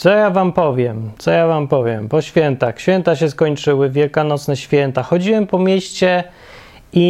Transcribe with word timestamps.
Co 0.00 0.10
ja 0.10 0.30
wam 0.30 0.52
powiem? 0.52 1.10
Co 1.18 1.30
ja 1.30 1.46
wam 1.46 1.68
powiem? 1.68 2.08
Po 2.08 2.22
świętach. 2.22 2.80
Święta 2.80 3.16
się 3.16 3.30
skończyły, 3.30 3.90
wielkanocne 3.90 4.56
święta. 4.56 5.02
Chodziłem 5.02 5.46
po 5.46 5.58
mieście 5.58 6.24
i, 6.92 7.06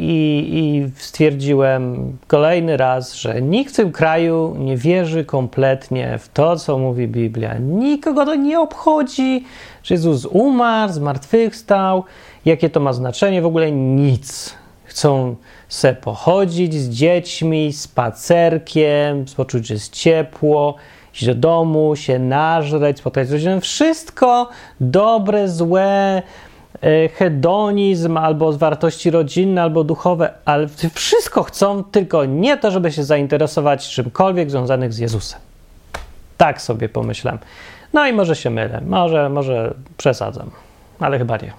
i, 0.00 0.58
i 0.58 0.90
stwierdziłem 1.00 2.12
kolejny 2.26 2.76
raz, 2.76 3.14
że 3.14 3.42
nikt 3.42 3.72
w 3.72 3.76
tym 3.76 3.92
kraju 3.92 4.56
nie 4.58 4.76
wierzy 4.76 5.24
kompletnie 5.24 6.18
w 6.18 6.28
to, 6.28 6.56
co 6.56 6.78
mówi 6.78 7.08
Biblia. 7.08 7.58
Nikogo 7.58 8.26
to 8.26 8.34
nie 8.34 8.60
obchodzi, 8.60 9.44
że 9.82 9.94
Jezus 9.94 10.26
umarł, 10.26 10.92
zmartwychwstał, 10.92 12.04
jakie 12.44 12.70
to 12.70 12.80
ma 12.80 12.92
znaczenie, 12.92 13.42
w 13.42 13.46
ogóle 13.46 13.72
nic. 13.72 14.54
Chcą 14.84 15.36
se 15.68 15.94
pochodzić 15.94 16.74
z 16.74 16.88
dziećmi, 16.88 17.72
spacerkiem, 17.72 19.24
poczuć, 19.36 19.66
że 19.66 19.74
jest 19.74 19.92
ciepło, 19.92 20.76
iść 21.16 21.26
do 21.26 21.34
domu, 21.34 21.96
się 21.96 22.18
nażreć, 22.18 22.98
spotkać 22.98 23.28
z 23.28 23.32
rodziną. 23.32 23.60
Wszystko 23.60 24.48
dobre, 24.80 25.48
złe, 25.48 26.22
e, 26.82 27.08
hedonizm 27.08 28.16
albo 28.16 28.52
wartości 28.52 29.10
rodzinne, 29.10 29.62
albo 29.62 29.84
duchowe, 29.84 30.32
ale 30.44 30.66
wszystko 30.94 31.42
chcą, 31.42 31.84
tylko 31.84 32.24
nie 32.24 32.56
to, 32.56 32.70
żeby 32.70 32.92
się 32.92 33.04
zainteresować 33.04 33.88
czymkolwiek 33.88 34.50
związanych 34.50 34.92
z 34.92 34.98
Jezusem. 34.98 35.40
Tak 36.36 36.62
sobie 36.62 36.88
pomyślałem. 36.88 37.38
No 37.92 38.06
i 38.06 38.12
może 38.12 38.36
się 38.36 38.50
mylę, 38.50 38.80
może, 38.86 39.28
może 39.28 39.74
przesadzam, 39.96 40.50
ale 41.00 41.18
chyba 41.18 41.36
nie. 41.36 41.52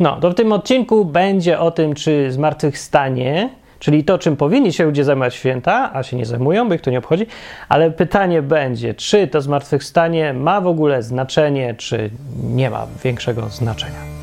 No, 0.00 0.20
to 0.20 0.30
w 0.30 0.34
tym 0.34 0.52
odcinku 0.52 1.04
będzie 1.04 1.58
o 1.60 1.70
tym, 1.70 1.94
czy 1.94 2.32
zmartwychwstanie, 2.32 3.50
czyli 3.84 4.04
to, 4.04 4.18
czym 4.18 4.36
powinni 4.36 4.72
się 4.72 4.84
ludzie 4.84 5.04
zajmować 5.04 5.34
święta, 5.34 5.90
a 5.94 6.02
się 6.02 6.16
nie 6.16 6.26
zajmują, 6.26 6.68
bo 6.68 6.74
ich 6.74 6.80
to 6.80 6.90
nie 6.90 6.98
obchodzi, 6.98 7.26
ale 7.68 7.90
pytanie 7.90 8.42
będzie, 8.42 8.94
czy 8.94 9.28
to 9.28 9.40
zmartwychwstanie 9.40 10.32
ma 10.32 10.60
w 10.60 10.66
ogóle 10.66 11.02
znaczenie, 11.02 11.74
czy 11.74 12.10
nie 12.44 12.70
ma 12.70 12.86
większego 13.04 13.48
znaczenia. 13.48 14.13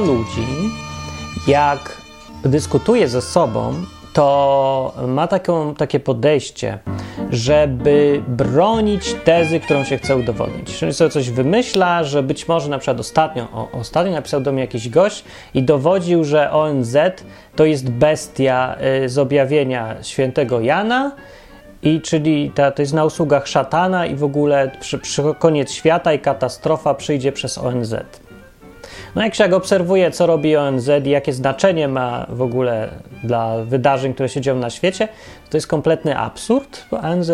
Ludzi, 0.00 0.46
jak 1.46 1.96
dyskutuje 2.44 3.08
ze 3.08 3.22
sobą, 3.22 3.74
to 4.12 4.94
ma 5.06 5.26
taką, 5.26 5.74
takie 5.74 6.00
podejście, 6.00 6.78
żeby 7.30 8.22
bronić 8.28 9.14
tezy, 9.24 9.60
którą 9.60 9.84
się 9.84 9.98
chce 9.98 10.16
udowodnić. 10.16 10.78
Czyli 10.78 10.94
sobie 10.94 11.10
coś 11.10 11.30
wymyśla, 11.30 12.04
że 12.04 12.22
być 12.22 12.48
może 12.48 12.68
na 12.68 12.78
przykład 12.78 13.00
ostatnio, 13.00 13.42
o, 13.42 13.68
ostatnio 13.72 14.12
napisał 14.12 14.40
do 14.40 14.52
mnie 14.52 14.60
jakiś 14.60 14.88
gość 14.88 15.24
i 15.54 15.62
dowodził, 15.62 16.24
że 16.24 16.52
ONZ 16.52 16.96
to 17.56 17.64
jest 17.64 17.90
bestia 17.90 18.76
y, 19.04 19.08
z 19.08 19.18
objawienia 19.18 19.96
świętego 20.02 20.60
Jana, 20.60 21.12
i 21.82 22.00
czyli 22.00 22.50
ta, 22.54 22.70
to 22.70 22.82
jest 22.82 22.92
na 22.92 23.04
usługach 23.04 23.48
szatana 23.48 24.06
i 24.06 24.16
w 24.16 24.24
ogóle 24.24 24.70
przy, 24.80 24.98
przy 24.98 25.22
koniec 25.38 25.72
świata 25.72 26.12
i 26.12 26.18
katastrofa 26.18 26.94
przyjdzie 26.94 27.32
przez 27.32 27.58
ONZ. 27.58 27.94
No 29.14 29.22
jak 29.22 29.34
się 29.34 29.56
obserwuje, 29.56 30.10
co 30.10 30.26
robi 30.26 30.56
ONZ 30.56 30.90
i 31.04 31.10
jakie 31.10 31.32
znaczenie 31.32 31.88
ma 31.88 32.26
w 32.28 32.42
ogóle 32.42 32.88
dla 33.24 33.58
wydarzeń, 33.64 34.14
które 34.14 34.28
się 34.28 34.40
dzieją 34.40 34.56
na 34.56 34.70
świecie, 34.70 35.08
to 35.50 35.56
jest 35.56 35.66
kompletny 35.66 36.18
absurd, 36.18 36.84
bo 36.90 36.98
ONZ, 36.98 37.30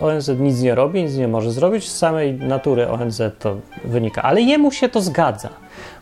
ONZ 0.00 0.30
nic 0.38 0.60
nie 0.60 0.74
robi, 0.74 1.02
nic 1.02 1.16
nie 1.16 1.28
może 1.28 1.50
zrobić, 1.50 1.88
z 1.88 1.98
samej 1.98 2.34
natury 2.34 2.88
ONZ 2.88 3.22
to 3.38 3.56
wynika, 3.84 4.22
ale 4.22 4.40
jemu 4.40 4.70
się 4.70 4.88
to 4.88 5.00
zgadza. 5.00 5.48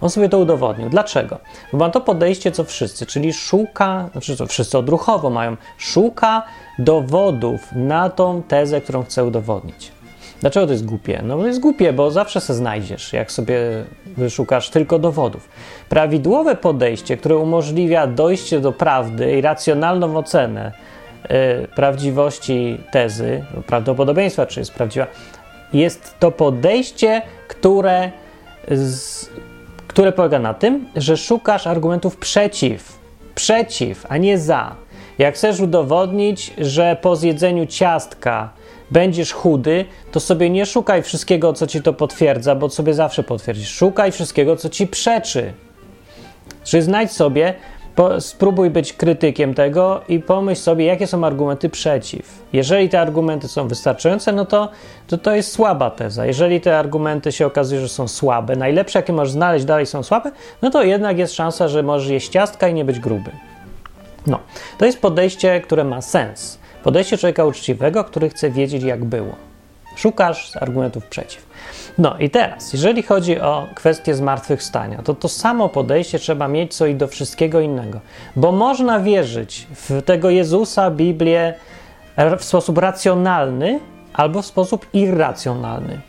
On 0.01 0.11
sobie 0.11 0.29
to 0.29 0.39
udowodnił. 0.39 0.89
Dlaczego? 0.89 1.39
Bo 1.73 1.79
ma 1.79 1.91
to 1.91 2.01
podejście, 2.01 2.53
co 2.53 2.65
wszyscy, 2.65 3.07
czyli 3.07 3.33
szuka, 3.33 4.09
znaczy 4.13 4.37
to 4.37 4.47
wszyscy 4.47 4.79
odruchowo 4.79 5.31
mają, 5.31 5.57
szuka 5.79 6.43
dowodów 6.79 7.73
na 7.73 8.11
tą 8.11 8.43
tezę, 8.43 8.81
którą 8.81 9.05
chce 9.05 9.25
udowodnić. 9.25 9.96
Dlaczego 10.41 10.67
to 10.67 10.73
jest 10.73 10.85
głupie? 10.85 11.21
No 11.25 11.39
to 11.39 11.47
jest 11.47 11.61
głupie, 11.61 11.93
bo 11.93 12.11
zawsze 12.11 12.41
se 12.41 12.55
znajdziesz, 12.55 13.13
jak 13.13 13.33
sobie 13.33 13.59
wyszukasz 14.17 14.71
tylko 14.71 14.99
dowodów. 14.99 15.49
Prawidłowe 15.89 16.57
podejście, 16.57 17.17
które 17.17 17.37
umożliwia 17.37 18.07
dojście 18.07 18.61
do 18.61 18.73
prawdy 18.73 19.39
i 19.39 19.41
racjonalną 19.41 20.17
ocenę 20.17 20.73
yy, 21.31 21.69
prawdziwości 21.75 22.79
tezy, 22.93 23.45
prawdopodobieństwa, 23.67 24.47
czy 24.47 24.61
jest 24.61 24.75
prawdziwa, 24.75 25.07
jest 25.73 26.15
to 26.19 26.31
podejście, 26.31 27.23
które, 27.49 28.11
z, 28.69 29.27
które 29.89 30.13
polega 30.13 30.39
na 30.39 30.55
tym, 30.55 30.87
że 30.97 31.17
szukasz 31.17 31.67
argumentów 31.67 32.17
przeciw, 32.17 32.99
przeciw, 33.35 34.07
a 34.09 34.17
nie 34.17 34.39
za. 34.39 34.77
Jak 35.19 35.35
chcesz 35.35 35.61
udowodnić, 35.61 36.55
że 36.59 36.97
po 37.03 37.17
zjedzeniu 37.17 37.67
ciastka 37.67 38.51
będziesz 38.91 39.33
chudy, 39.33 39.85
to 40.13 40.21
sobie 40.21 40.51
nie 40.51 40.67
szukaj 40.67 41.03
wszystkiego, 41.03 41.53
co 41.53 41.67
ci 41.67 41.83
to 41.83 41.93
potwierdza, 41.93 42.55
bo 42.55 42.71
sobie 42.71 42.95
zawsze 42.95 43.23
potwierdzisz. 43.23 43.69
Szukaj 43.69 44.13
wszystkiego, 44.13 44.57
co 44.57 44.69
ci 44.69 44.87
przeczy. 44.87 45.53
Czyli 46.65 46.83
znajdź 46.83 47.13
sobie, 47.13 47.55
po, 47.97 48.21
spróbuj 48.21 48.71
być 48.71 48.93
krytykiem 48.93 49.55
tego 49.55 50.01
i 50.09 50.21
pomyśl 50.21 50.63
sobie, 50.63 50.85
jakie 50.85 51.07
są 51.07 51.25
argumenty 51.25 51.69
przeciw. 51.69 52.43
Jeżeli 52.53 52.89
te 52.89 53.01
argumenty 53.01 53.49
są 53.49 53.69
wystarczające, 53.69 54.33
no 54.33 54.45
to, 54.45 54.71
to 55.07 55.19
to 55.19 55.35
jest 55.35 55.53
słaba 55.53 55.91
teza. 55.91 56.27
Jeżeli 56.27 56.61
te 56.61 56.79
argumenty 56.79 57.33
się 57.33 57.47
okazuje, 57.47 57.81
że 57.81 57.89
są 57.89 58.09
słabe, 58.09 58.57
najlepsze, 58.57 58.99
jakie 58.99 59.13
możesz 59.13 59.33
znaleźć, 59.33 59.65
dalej 59.65 59.87
są 59.87 60.03
słabe, 60.03 60.31
no 60.63 60.71
to 60.71 60.83
jednak 60.83 61.19
jest 61.19 61.35
szansa, 61.35 61.69
że 61.69 61.83
możesz 61.83 62.09
jeść 62.09 62.29
ciastka 62.29 62.69
i 62.69 62.75
nie 62.75 62.85
być 62.85 63.01
gruby. 63.01 63.31
No, 64.27 64.39
to 64.79 64.87
jest 64.87 65.01
podejście, 65.01 65.61
które 65.61 65.85
ma 65.85 66.03
sens. 66.03 66.59
Podejście 66.87 67.19
człowieka 67.19 67.45
uczciwego, 67.45 68.05
który 68.05 68.29
chce 68.29 68.51
wiedzieć, 68.51 68.83
jak 68.83 69.05
było. 69.05 69.35
Szukasz 69.97 70.57
argumentów 70.57 71.07
przeciw. 71.07 71.47
No 71.99 72.19
i 72.19 72.31
teraz, 72.31 72.73
jeżeli 72.73 73.03
chodzi 73.03 73.41
o 73.41 73.67
kwestię 73.75 74.15
zmartwychwstania, 74.15 75.03
to 75.03 75.15
to 75.15 75.29
samo 75.29 75.69
podejście 75.69 76.19
trzeba 76.19 76.49
mieć 76.49 76.75
co 76.75 76.87
i 76.87 76.95
do 76.95 77.09
wszystkiego 77.09 77.61
innego, 77.61 78.01
bo 78.37 78.53
można 78.53 79.01
wierzyć 79.01 79.67
w 79.71 80.03
tego 80.03 80.31
Jezusa, 80.31 80.91
Biblię 80.91 81.55
w 82.39 82.45
sposób 82.45 82.79
racjonalny 82.79 83.81
albo 84.13 84.43
w 84.43 84.47
sposób 84.47 84.87
irracjonalny. 84.93 86.01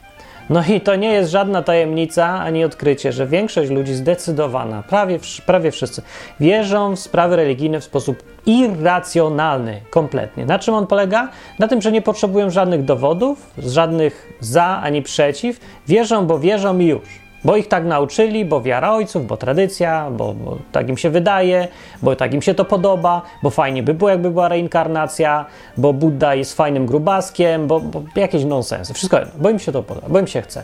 No 0.50 0.64
i 0.76 0.82
to 0.82 0.96
nie 0.96 1.12
jest 1.12 1.32
żadna 1.32 1.62
tajemnica 1.62 2.40
ani 2.40 2.64
odkrycie, 2.64 3.12
że 3.12 3.28
większość 3.28 3.72
ludzi 3.72 3.94
zdecydowana, 3.94 4.84
prawie, 4.84 5.20
prawie 5.46 5.72
wszyscy, 5.72 6.02
wierzą 6.40 6.96
w 6.96 7.00
sprawy 7.00 7.36
religijne 7.36 7.80
w 7.80 7.84
sposób 7.84 8.24
irracjonalny, 8.46 9.82
kompletnie. 9.90 10.46
Na 10.46 10.60
czym 10.60 10.74
on 10.74 10.88
polega? 10.88 11.30
Na 11.60 11.68
tym, 11.68 11.82
że 11.82 11.92
nie 11.92 12.02
potrzebują 12.02 12.50
żadnych 12.50 12.86
dowodów, 12.86 13.52
żadnych 13.58 14.34
za 14.40 14.80
ani 14.84 15.02
przeciw. 15.02 15.60
Wierzą, 15.88 16.28
bo 16.28 16.40
wierzą 16.40 16.80
i 16.80 16.86
już. 16.86 17.27
Bo 17.44 17.56
ich 17.56 17.68
tak 17.68 17.86
nauczyli, 17.86 18.46
bo 18.46 18.62
wiara 18.62 18.92
ojców, 18.92 19.28
bo 19.28 19.38
tradycja, 19.38 20.10
bo, 20.12 20.34
bo, 20.34 20.58
tak 20.72 20.90
im 20.90 20.98
się 20.98 21.10
wydaje, 21.10 21.68
bo 22.02 22.16
tak 22.16 22.34
im 22.34 22.42
się 22.42 22.54
to 22.54 22.66
podoba, 22.66 23.22
bo 23.44 23.50
fajnie 23.50 23.84
by 23.84 23.94
było, 23.94 24.10
jakby 24.10 24.32
była 24.32 24.48
reinkarnacja, 24.48 25.46
bo 25.78 25.94
Buddha 25.94 26.36
jest 26.36 26.54
fajnym 26.54 26.86
grubaskiem, 26.86 27.68
bo, 27.68 27.80
bo 27.80 28.04
jakieś 28.16 28.44
nonsensy. 28.44 28.94
Wszystko 28.94 29.20
jedno, 29.20 29.34
bo 29.38 29.50
im 29.50 29.60
się 29.60 29.72
to 29.72 29.84
podoba, 29.84 30.08
bo 30.10 30.20
im 30.20 30.28
się 30.28 30.42
chce. 30.42 30.64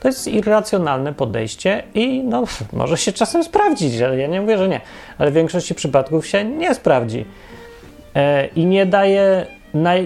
To 0.00 0.08
jest 0.08 0.28
irracjonalne 0.28 1.12
podejście 1.12 1.82
i 1.94 2.22
no, 2.24 2.44
może 2.72 2.96
się 2.96 3.12
czasem 3.12 3.44
sprawdzić, 3.44 4.00
ale 4.00 4.18
ja 4.18 4.26
nie 4.26 4.40
mówię, 4.40 4.58
że 4.58 4.68
nie, 4.68 4.80
ale 5.18 5.30
w 5.30 5.34
większości 5.34 5.74
przypadków 5.74 6.26
się 6.26 6.44
nie 6.44 6.74
sprawdzi. 6.74 7.24
E, 8.14 8.46
I 8.46 8.66
nie 8.66 8.86
daje 8.86 9.46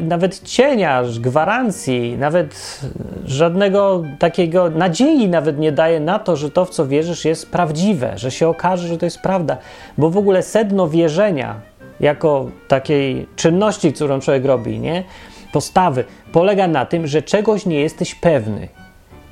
nawet 0.03 0.43
cienia, 0.43 1.03
gwarancji, 1.20 2.17
nawet 2.19 2.81
żadnego 3.25 4.03
takiego 4.19 4.70
nadziei 4.70 5.29
nawet 5.29 5.59
nie 5.59 5.73
daje 5.73 6.00
na 6.00 6.19
to, 6.19 6.37
że 6.37 6.50
to, 6.50 6.65
w 6.65 6.70
co 6.70 6.87
wierzysz, 6.87 7.25
jest 7.25 7.50
prawdziwe, 7.50 8.12
że 8.17 8.31
się 8.31 8.49
okaże, 8.49 8.88
że 8.88 8.99
to 8.99 9.06
jest 9.06 9.20
prawda. 9.20 9.56
Bo 9.99 10.11
w 10.11 10.17
ogóle 10.17 10.43
sedno 10.43 10.88
wierzenia 10.88 11.61
jako 12.00 12.50
takiej 12.69 13.26
czynności, 13.37 13.93
którą 13.93 14.20
człowiek 14.20 14.44
robi, 14.44 14.81
nie? 14.81 15.05
postawy, 15.53 16.05
polega 16.32 16.69
na 16.69 16.87
tym, 16.87 17.06
że 17.06 17.23
czegoś 17.23 17.67
nie 17.67 17.81
jesteś 17.81 18.15
pewny. 18.15 18.69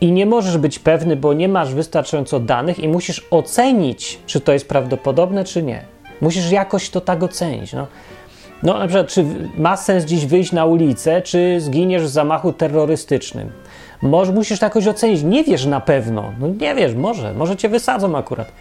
I 0.00 0.12
nie 0.12 0.26
możesz 0.26 0.58
być 0.58 0.78
pewny, 0.78 1.16
bo 1.16 1.32
nie 1.32 1.48
masz 1.48 1.74
wystarczająco 1.74 2.40
danych 2.40 2.78
i 2.78 2.88
musisz 2.88 3.26
ocenić, 3.30 4.18
czy 4.26 4.40
to 4.40 4.52
jest 4.52 4.68
prawdopodobne, 4.68 5.44
czy 5.44 5.62
nie. 5.62 5.84
Musisz 6.20 6.50
jakoś 6.50 6.90
to 6.90 7.00
tak 7.00 7.22
ocenić. 7.22 7.72
No. 7.72 7.86
No, 8.62 8.78
na 8.78 8.86
przykład, 8.86 9.08
czy 9.08 9.24
ma 9.58 9.76
sens 9.76 10.04
dziś 10.04 10.26
wyjść 10.26 10.52
na 10.52 10.64
ulicę, 10.64 11.22
czy 11.22 11.60
zginiesz 11.60 12.02
w 12.02 12.08
zamachu 12.08 12.52
terrorystycznym? 12.52 13.50
Może 14.02 14.32
musisz 14.32 14.58
to 14.58 14.66
jakoś 14.66 14.86
ocenić. 14.86 15.22
Nie 15.22 15.44
wiesz 15.44 15.66
na 15.66 15.80
pewno. 15.80 16.32
No 16.40 16.48
nie 16.48 16.74
wiesz, 16.74 16.94
może. 16.94 17.34
Może 17.34 17.56
cię 17.56 17.68
wysadzą 17.68 18.18
akurat. 18.18 18.52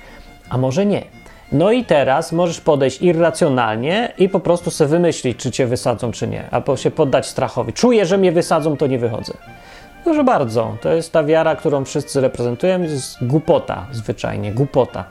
A 0.49 0.57
może 0.57 0.85
nie. 0.85 1.03
No 1.51 1.71
i 1.71 1.85
teraz 1.85 2.31
możesz 2.31 2.61
podejść 2.61 3.01
irracjonalnie 3.01 4.11
i 4.17 4.29
po 4.29 4.39
prostu 4.39 4.71
sobie 4.71 4.89
wymyślić, 4.89 5.37
czy 5.37 5.51
cię 5.51 5.67
wysadzą, 5.67 6.11
czy 6.11 6.27
nie, 6.27 6.49
albo 6.51 6.77
się 6.77 6.91
poddać 6.91 7.27
strachowi. 7.27 7.73
Czuję, 7.73 8.05
że 8.05 8.17
mnie 8.17 8.31
wysadzą, 8.31 8.77
to 8.77 8.87
nie 8.87 8.99
wychodzę. 8.99 9.33
Proszę 10.03 10.23
bardzo, 10.23 10.77
to 10.81 10.93
jest 10.93 11.11
ta 11.11 11.23
wiara, 11.23 11.55
którą 11.55 11.85
wszyscy 11.85 12.21
reprezentują, 12.21 12.81
jest 12.81 13.27
głupota 13.27 13.87
zwyczajnie, 13.91 14.51
głupota. 14.51 15.03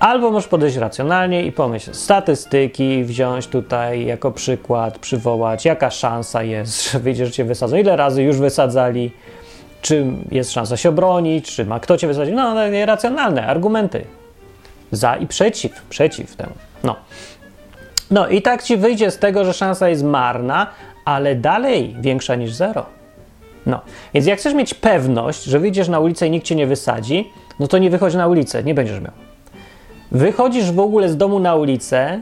Albo 0.00 0.30
możesz 0.30 0.48
podejść 0.48 0.76
racjonalnie 0.76 1.46
i 1.46 1.52
pomyśleć, 1.52 1.96
statystyki 1.96 3.04
wziąć 3.04 3.46
tutaj 3.46 4.04
jako 4.04 4.30
przykład, 4.32 4.98
przywołać, 4.98 5.64
jaka 5.64 5.90
szansa 5.90 6.42
jest, 6.42 6.82
że 6.90 6.98
wyjdzie, 6.98 7.26
że 7.26 7.32
cię 7.32 7.44
wysadzą, 7.44 7.76
ile 7.76 7.96
razy 7.96 8.22
już 8.22 8.38
wysadzali, 8.38 9.12
czy 9.82 10.06
jest 10.30 10.52
szansa 10.52 10.76
się 10.76 10.88
obronić, 10.88 11.56
czy 11.56 11.64
ma 11.64 11.80
kto 11.80 11.96
cię 11.96 12.06
wysadzić. 12.06 12.34
No, 12.34 12.54
racjonalne 12.86 13.46
argumenty. 13.46 14.04
Za 14.92 15.16
i 15.16 15.26
przeciw, 15.26 15.82
przeciw 15.82 16.36
temu. 16.36 16.52
No. 16.84 16.96
No 18.10 18.28
i 18.28 18.42
tak 18.42 18.62
ci 18.62 18.76
wyjdzie 18.76 19.10
z 19.10 19.18
tego, 19.18 19.44
że 19.44 19.52
szansa 19.52 19.88
jest 19.88 20.04
marna, 20.04 20.66
ale 21.04 21.34
dalej 21.34 21.96
większa 22.00 22.34
niż 22.34 22.52
zero. 22.52 22.86
No, 23.66 23.80
więc 24.14 24.26
jak 24.26 24.38
chcesz 24.38 24.54
mieć 24.54 24.74
pewność, 24.74 25.44
że 25.44 25.58
wyjdziesz 25.58 25.88
na 25.88 26.00
ulicę 26.00 26.26
i 26.26 26.30
nikt 26.30 26.46
cię 26.46 26.54
nie 26.54 26.66
wysadzi, 26.66 27.30
no 27.58 27.68
to 27.68 27.78
nie 27.78 27.90
wychodź 27.90 28.14
na 28.14 28.26
ulicę, 28.28 28.62
nie 28.62 28.74
będziesz 28.74 29.00
miał. 29.00 29.29
Wychodzisz 30.12 30.72
w 30.72 30.80
ogóle 30.80 31.08
z 31.08 31.16
domu 31.16 31.38
na 31.38 31.54
ulicę, 31.54 32.20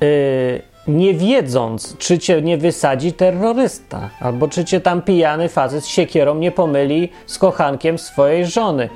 yy, 0.00 0.62
nie 0.88 1.14
wiedząc, 1.14 1.96
czy 1.98 2.18
cię 2.18 2.42
nie 2.42 2.58
wysadzi 2.58 3.12
terrorysta, 3.12 4.10
albo 4.20 4.48
czy 4.48 4.64
cię 4.64 4.80
tam 4.80 5.02
pijany 5.02 5.48
facet 5.48 5.84
z 5.84 5.86
siekierą 5.86 6.34
nie 6.34 6.52
pomyli 6.52 7.08
z 7.26 7.38
kochankiem 7.38 7.98
swojej 7.98 8.46
żony 8.46 8.88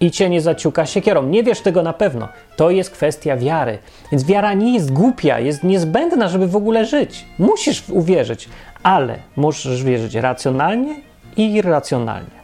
i 0.00 0.10
cię 0.10 0.30
nie 0.30 0.40
zaciuka 0.40 0.86
siekierą. 0.86 1.22
Nie 1.22 1.42
wiesz 1.42 1.60
tego 1.60 1.82
na 1.82 1.92
pewno. 1.92 2.28
To 2.56 2.70
jest 2.70 2.90
kwestia 2.90 3.36
wiary. 3.36 3.78
Więc 4.12 4.24
wiara 4.24 4.54
nie 4.54 4.74
jest 4.74 4.92
głupia, 4.92 5.40
jest 5.40 5.64
niezbędna, 5.64 6.28
żeby 6.28 6.46
w 6.46 6.56
ogóle 6.56 6.84
żyć. 6.84 7.24
Musisz 7.38 7.90
uwierzyć, 7.90 8.48
ale 8.82 9.18
musisz 9.36 9.84
wierzyć 9.84 10.14
racjonalnie 10.14 10.94
i 11.36 11.54
irracjonalnie. 11.54 12.37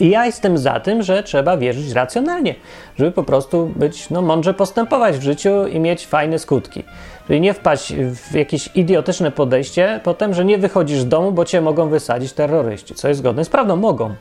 I 0.00 0.10
ja 0.10 0.26
jestem 0.26 0.58
za 0.58 0.80
tym, 0.80 1.02
że 1.02 1.22
trzeba 1.22 1.56
wierzyć 1.56 1.92
racjonalnie, 1.92 2.54
żeby 2.98 3.12
po 3.12 3.22
prostu 3.22 3.70
być, 3.76 4.10
no, 4.10 4.22
mądrze 4.22 4.54
postępować 4.54 5.16
w 5.16 5.22
życiu 5.22 5.66
i 5.66 5.80
mieć 5.80 6.06
fajne 6.06 6.38
skutki. 6.38 6.84
Czyli 7.26 7.40
nie 7.40 7.54
wpaść 7.54 7.94
w 7.94 8.34
jakieś 8.34 8.70
idiotyczne 8.74 9.30
podejście, 9.30 10.00
potem, 10.04 10.34
że 10.34 10.44
nie 10.44 10.58
wychodzisz 10.58 10.98
z 10.98 11.08
domu, 11.08 11.32
bo 11.32 11.44
cię 11.44 11.60
mogą 11.60 11.88
wysadzić 11.88 12.32
terroryści, 12.32 12.94
co 12.94 13.08
jest 13.08 13.20
zgodne 13.20 13.44
z 13.44 13.48
prawdą. 13.48 13.76
Mogą, 13.76 14.14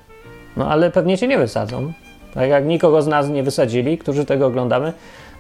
no 0.58 0.70
ale 0.70 0.92
pewnie 0.92 1.18
cię 1.18 1.28
nie 1.28 1.38
wysadzą. 1.38 1.94
Tak 2.34 2.50
jak 2.50 2.66
nikogo 2.66 3.02
z 3.02 3.08
nas 3.08 3.30
nie 3.30 3.44
wysadzili, 3.44 3.98
którzy 3.98 4.26
tego 4.26 4.46
oglądamy, 4.46 4.94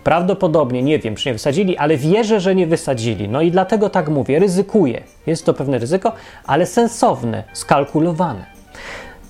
prawdopodobnie, 0.03 0.83
nie 0.83 0.99
wiem, 0.99 1.15
czy 1.15 1.29
nie 1.29 1.33
wysadzili, 1.33 1.77
ale 1.77 1.97
wierzę, 1.97 2.39
że 2.39 2.55
nie 2.55 2.67
wysadzili. 2.67 3.29
No 3.29 3.41
i 3.41 3.51
dlatego 3.51 3.89
tak 3.89 4.09
mówię, 4.09 4.39
ryzykuję. 4.39 5.03
Jest 5.27 5.45
to 5.45 5.53
pewne 5.53 5.77
ryzyko, 5.77 6.11
ale 6.45 6.65
sensowne, 6.65 7.43
skalkulowane. 7.53 8.56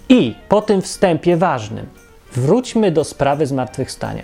I 0.10 0.36
po 0.50 0.62
tym 0.62 0.82
wstępie 0.82 1.38
ważnym, 1.38 1.86
wróćmy 2.34 2.92
do 2.92 3.04
sprawy 3.04 3.46
zmartwychwstania. 3.46 4.24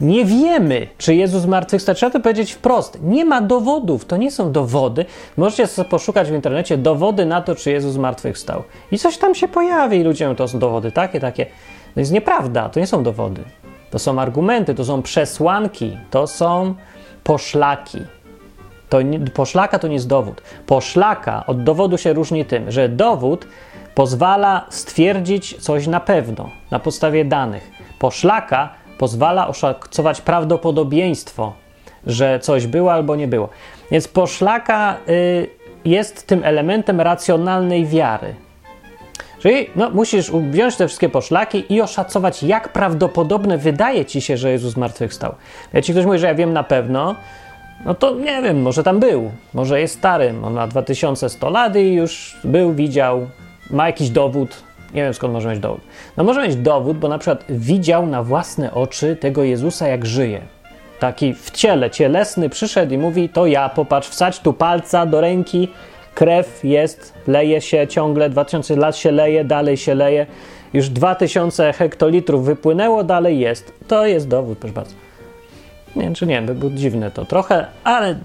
Nie 0.00 0.24
wiemy, 0.24 0.86
czy 0.98 1.14
Jezus 1.14 1.42
zmartwychwstał. 1.42 1.94
Trzeba 1.94 2.10
to 2.10 2.20
powiedzieć 2.20 2.52
wprost. 2.52 2.98
Nie 3.02 3.24
ma 3.24 3.40
dowodów, 3.40 4.04
to 4.04 4.16
nie 4.16 4.30
są 4.30 4.52
dowody. 4.52 5.04
Możecie 5.36 5.66
sobie 5.66 5.88
poszukać 5.88 6.30
w 6.30 6.34
internecie 6.34 6.76
dowody 6.76 7.26
na 7.26 7.42
to, 7.42 7.54
czy 7.54 7.70
Jezus 7.70 7.92
zmartwychwstał. 7.92 8.62
I 8.92 8.98
coś 8.98 9.18
tam 9.18 9.34
się 9.34 9.48
pojawi 9.48 9.98
i 9.98 10.02
ludzie 10.02 10.34
to 10.34 10.48
są 10.48 10.58
dowody 10.58 10.92
takie, 10.92 11.20
takie. 11.20 11.46
To 11.94 12.00
jest 12.00 12.12
nieprawda, 12.12 12.68
to 12.68 12.80
nie 12.80 12.86
są 12.86 13.02
dowody. 13.02 13.42
To 13.90 13.98
są 13.98 14.20
argumenty, 14.20 14.74
to 14.74 14.84
są 14.84 15.02
przesłanki, 15.02 15.96
to 16.10 16.26
są 16.26 16.74
poszlaki. 17.24 17.98
To 18.88 19.02
nie, 19.02 19.20
poszlaka 19.20 19.78
to 19.78 19.88
nie 19.88 19.94
jest 19.94 20.08
dowód. 20.08 20.42
Poszlaka 20.66 21.46
od 21.46 21.64
dowodu 21.64 21.98
się 21.98 22.12
różni 22.12 22.44
tym, 22.44 22.70
że 22.70 22.88
dowód 22.88 23.46
pozwala 23.98 24.66
stwierdzić 24.68 25.56
coś 25.56 25.86
na 25.86 26.00
pewno, 26.00 26.50
na 26.70 26.78
podstawie 26.78 27.24
danych. 27.24 27.70
Poszlaka 27.98 28.74
pozwala 28.98 29.48
oszacować 29.48 30.20
prawdopodobieństwo, 30.20 31.52
że 32.06 32.40
coś 32.40 32.66
było 32.66 32.92
albo 32.92 33.16
nie 33.16 33.28
było. 33.28 33.48
Więc 33.90 34.08
poszlaka 34.08 34.96
y, 35.08 35.48
jest 35.84 36.26
tym 36.26 36.44
elementem 36.44 37.00
racjonalnej 37.00 37.86
wiary. 37.86 38.34
Czyli 39.38 39.66
no, 39.76 39.90
musisz 39.90 40.30
wziąć 40.30 40.76
te 40.76 40.86
wszystkie 40.86 41.08
poszlaki 41.08 41.74
i 41.74 41.80
oszacować, 41.80 42.42
jak 42.42 42.72
prawdopodobne 42.72 43.58
wydaje 43.58 44.04
ci 44.04 44.20
się, 44.20 44.36
że 44.36 44.50
Jezus 44.50 44.72
zmartwychwstał. 44.72 45.34
Jak 45.72 45.84
ci 45.84 45.92
ktoś 45.92 46.04
mówi, 46.04 46.18
że 46.18 46.26
ja 46.26 46.34
wiem 46.34 46.52
na 46.52 46.62
pewno, 46.62 47.14
no 47.84 47.94
to 47.94 48.14
nie 48.14 48.42
wiem, 48.42 48.62
może 48.62 48.82
tam 48.82 49.00
był, 49.00 49.30
może 49.54 49.80
jest 49.80 49.94
starym, 49.94 50.44
on 50.44 50.54
ma 50.54 50.66
2100 50.66 51.50
lat 51.50 51.76
i 51.76 51.94
już 51.94 52.36
był, 52.44 52.74
widział, 52.74 53.26
ma 53.70 53.86
jakiś 53.86 54.10
dowód, 54.10 54.62
nie 54.94 55.02
wiem 55.02 55.14
skąd 55.14 55.32
może 55.32 55.50
mieć 55.50 55.58
dowód. 55.58 55.80
No 56.16 56.24
może 56.24 56.42
mieć 56.42 56.56
dowód, 56.56 56.98
bo 56.98 57.08
na 57.08 57.18
przykład 57.18 57.44
widział 57.48 58.06
na 58.06 58.22
własne 58.22 58.74
oczy 58.74 59.16
tego 59.16 59.42
Jezusa 59.42 59.88
jak 59.88 60.06
żyje. 60.06 60.40
Taki 60.98 61.34
w 61.34 61.50
ciele, 61.50 61.90
cielesny 61.90 62.48
przyszedł 62.48 62.94
i 62.94 62.98
mówi, 62.98 63.28
to 63.28 63.46
ja, 63.46 63.68
popatrz, 63.68 64.08
wsadź 64.08 64.38
tu 64.38 64.52
palca 64.52 65.06
do 65.06 65.20
ręki, 65.20 65.68
krew 66.14 66.64
jest, 66.64 67.14
leje 67.26 67.60
się 67.60 67.86
ciągle, 67.86 68.30
2000 68.30 68.76
lat 68.76 68.96
się 68.96 69.10
leje, 69.10 69.44
dalej 69.44 69.76
się 69.76 69.94
leje, 69.94 70.26
już 70.72 70.88
2000 70.88 71.72
hektolitrów 71.72 72.44
wypłynęło, 72.44 73.04
dalej 73.04 73.38
jest. 73.38 73.72
To 73.88 74.06
jest 74.06 74.28
dowód, 74.28 74.58
proszę 74.58 74.74
bardzo. 74.74 74.94
Nie 75.96 76.02
wiem, 76.02 76.14
czy 76.14 76.26
nie, 76.26 76.42
by 76.42 76.54
było 76.54 76.70
dziwne 76.70 77.10
to 77.10 77.24
trochę, 77.24 77.66
ale 77.84 78.18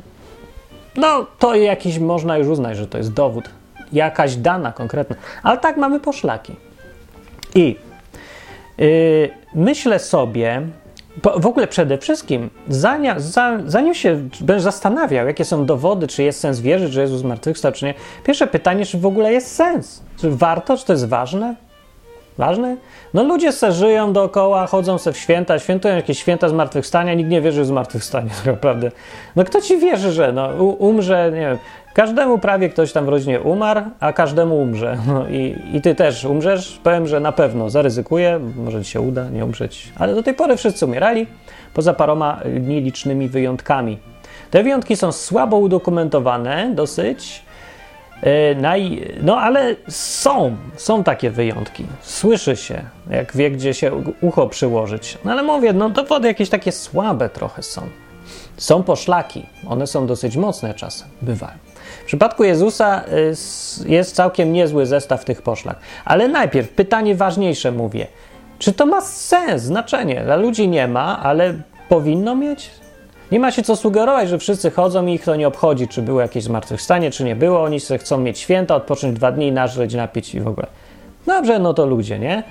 no 0.96 1.26
to 1.40 1.56
jakiś 1.56 2.00
można 2.00 2.38
już 2.38 2.48
uznać, 2.48 2.78
że 2.78 2.88
to 2.88 2.98
jest 2.98 3.14
dowód 3.14 3.50
jakaś 3.94 4.36
dana 4.36 4.72
konkretna, 4.72 5.16
ale 5.44 5.58
tak 5.58 5.78
mamy 5.78 6.00
poszlaki. 6.00 6.56
I 7.56 7.76
yy, 8.78 9.30
myślę 9.56 10.00
sobie, 10.00 10.62
w 11.22 11.46
ogóle 11.46 11.68
przede 11.68 11.98
wszystkim, 11.98 12.50
zanim, 12.70 13.14
zanim 13.66 13.94
się 13.94 14.30
będziesz 14.42 14.64
zastanawiał, 14.64 15.28
jakie 15.28 15.46
są 15.46 15.66
dowody, 15.66 16.08
czy 16.08 16.24
jest 16.24 16.40
sens 16.40 16.60
wierzyć, 16.60 16.94
że 16.94 17.02
Jezus 17.02 17.22
zmartwychwstał, 17.22 17.72
czy 17.72 17.86
nie, 17.86 17.94
pierwsze 18.24 18.48
pytanie, 18.48 18.86
czy 18.86 18.98
w 18.98 19.06
ogóle 19.06 19.34
jest 19.34 19.56
sens? 19.56 20.04
Czy 20.18 20.30
warto, 20.32 20.78
czy 20.78 20.86
to 20.86 20.94
jest 20.94 21.08
ważne? 21.08 21.56
Ważne? 22.38 22.78
No 23.14 23.24
ludzie 23.24 23.52
se 23.52 23.72
żyją 23.72 24.14
dookoła, 24.14 24.68
chodzą 24.68 24.98
se 24.98 25.14
w 25.14 25.18
święta, 25.18 25.60
świętują 25.60 25.96
jakieś 25.96 26.20
święta 26.20 26.50
zmartwychwstania, 26.50 27.14
nikt 27.14 27.30
nie 27.30 27.42
wierzy 27.42 27.62
w 27.62 27.66
zmartwychwstanie 27.66 28.30
tak 28.38 28.46
naprawdę. 28.46 28.92
No 29.36 29.44
kto 29.44 29.62
ci 29.62 29.78
wierzy, 29.78 30.12
że 30.12 30.32
no, 30.32 30.48
umrze, 30.64 31.32
nie 31.34 31.40
wiem, 31.40 31.58
każdemu 31.94 32.38
prawie 32.38 32.70
ktoś 32.70 32.92
tam 32.92 33.06
w 33.06 33.10
rodzinie 33.10 33.42
umarł, 33.42 33.82
a 34.00 34.14
każdemu 34.14 34.62
umrze. 34.62 34.98
No 35.08 35.28
i, 35.28 35.56
i 35.74 35.82
ty 35.82 35.96
też 35.96 36.26
umrzesz? 36.26 36.80
Powiem, 36.84 37.08
że 37.08 37.20
na 37.20 37.32
pewno 37.32 37.70
zaryzykuję, 37.70 38.40
może 38.56 38.84
ci 38.84 38.92
się 38.92 39.02
uda 39.02 39.30
nie 39.30 39.46
umrzeć, 39.46 39.94
ale 40.00 40.16
do 40.16 40.24
tej 40.24 40.34
pory 40.34 40.58
wszyscy 40.58 40.86
umierali, 40.86 41.28
poza 41.74 41.94
paroma 41.94 42.40
nielicznymi 42.62 43.28
wyjątkami. 43.28 43.98
Te 44.52 44.64
wyjątki 44.64 44.96
są 44.96 45.12
słabo 45.12 45.58
udokumentowane, 45.58 46.72
dosyć, 46.76 47.44
E, 48.24 48.86
no 49.22 49.38
ale 49.38 49.76
są, 49.88 50.56
są 50.76 51.04
takie 51.04 51.30
wyjątki. 51.30 51.86
Słyszy 52.02 52.56
się, 52.56 52.84
jak 53.10 53.36
wie, 53.36 53.52
gdzie 53.52 53.74
się 53.74 54.04
ucho 54.22 54.48
przyłożyć. 54.48 55.18
No 55.26 55.32
ale 55.32 55.44
mówię, 55.44 55.74
no 55.74 55.90
dowody 55.90 56.28
jakieś 56.28 56.50
takie 56.50 56.72
słabe 56.72 57.30
trochę 57.30 57.64
są. 57.64 57.82
Są 58.58 58.84
poszlaki, 58.84 59.46
one 59.68 59.88
są 59.88 60.08
dosyć 60.08 60.38
mocne 60.38 60.74
czasem, 60.74 61.08
bywają. 61.22 61.58
W 62.02 62.06
przypadku 62.06 62.44
Jezusa 62.44 63.04
y, 63.84 63.90
jest 63.90 64.16
całkiem 64.16 64.54
niezły 64.54 64.86
zestaw 64.86 65.26
tych 65.26 65.42
poszlak. 65.42 65.78
Ale 66.06 66.28
najpierw 66.28 66.70
pytanie 66.70 67.16
ważniejsze 67.16 67.72
mówię. 67.72 68.08
Czy 68.60 68.74
to 68.74 68.86
ma 68.86 69.02
sens, 69.02 69.62
znaczenie? 69.62 70.22
Dla 70.26 70.36
ludzi 70.36 70.68
nie 70.68 70.88
ma, 70.88 71.20
ale 71.24 71.54
powinno 71.90 72.36
mieć? 72.36 72.70
Nie 73.32 73.40
ma 73.40 73.52
się 73.52 73.64
co 73.64 73.76
sugerować, 73.76 74.30
że 74.30 74.40
wszyscy 74.40 74.72
chodzą 74.72 75.06
i 75.06 75.14
ich 75.14 75.24
to 75.24 75.36
nie 75.36 75.48
obchodzi, 75.48 75.88
czy 75.88 76.02
było 76.02 76.22
jakieś 76.22 76.44
zmartwychwstanie, 76.44 77.12
czy 77.12 77.24
nie 77.24 77.36
było. 77.36 77.64
Oni 77.64 77.80
chcą 77.80 78.18
mieć 78.18 78.40
święta, 78.40 78.76
odpocząć 78.76 79.16
dwa 79.16 79.32
dni, 79.32 79.52
nażreć, 79.52 79.94
napić 79.94 80.36
i 80.36 80.42
w 80.42 80.48
ogóle. 80.48 80.68
Dobrze, 81.26 81.60
no 81.60 81.74
to 81.74 81.86
ludzie, 81.86 82.20
nie? 82.20 82.44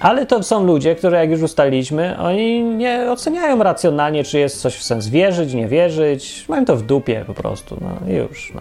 Ale 0.00 0.26
to 0.26 0.42
są 0.42 0.64
ludzie, 0.64 0.94
które 0.94 1.18
jak 1.18 1.30
już 1.30 1.42
ustaliliśmy, 1.42 2.18
oni 2.18 2.62
nie 2.62 3.10
oceniają 3.10 3.62
racjonalnie, 3.62 4.24
czy 4.24 4.38
jest 4.38 4.60
coś 4.60 4.76
w 4.76 4.82
sens 4.82 5.08
wierzyć, 5.08 5.54
nie 5.54 5.68
wierzyć. 5.68 6.44
Mają 6.48 6.64
to 6.64 6.76
w 6.76 6.82
dupie 6.82 7.24
po 7.26 7.34
prostu, 7.34 7.76
no 7.80 8.12
już, 8.12 8.52
no. 8.54 8.60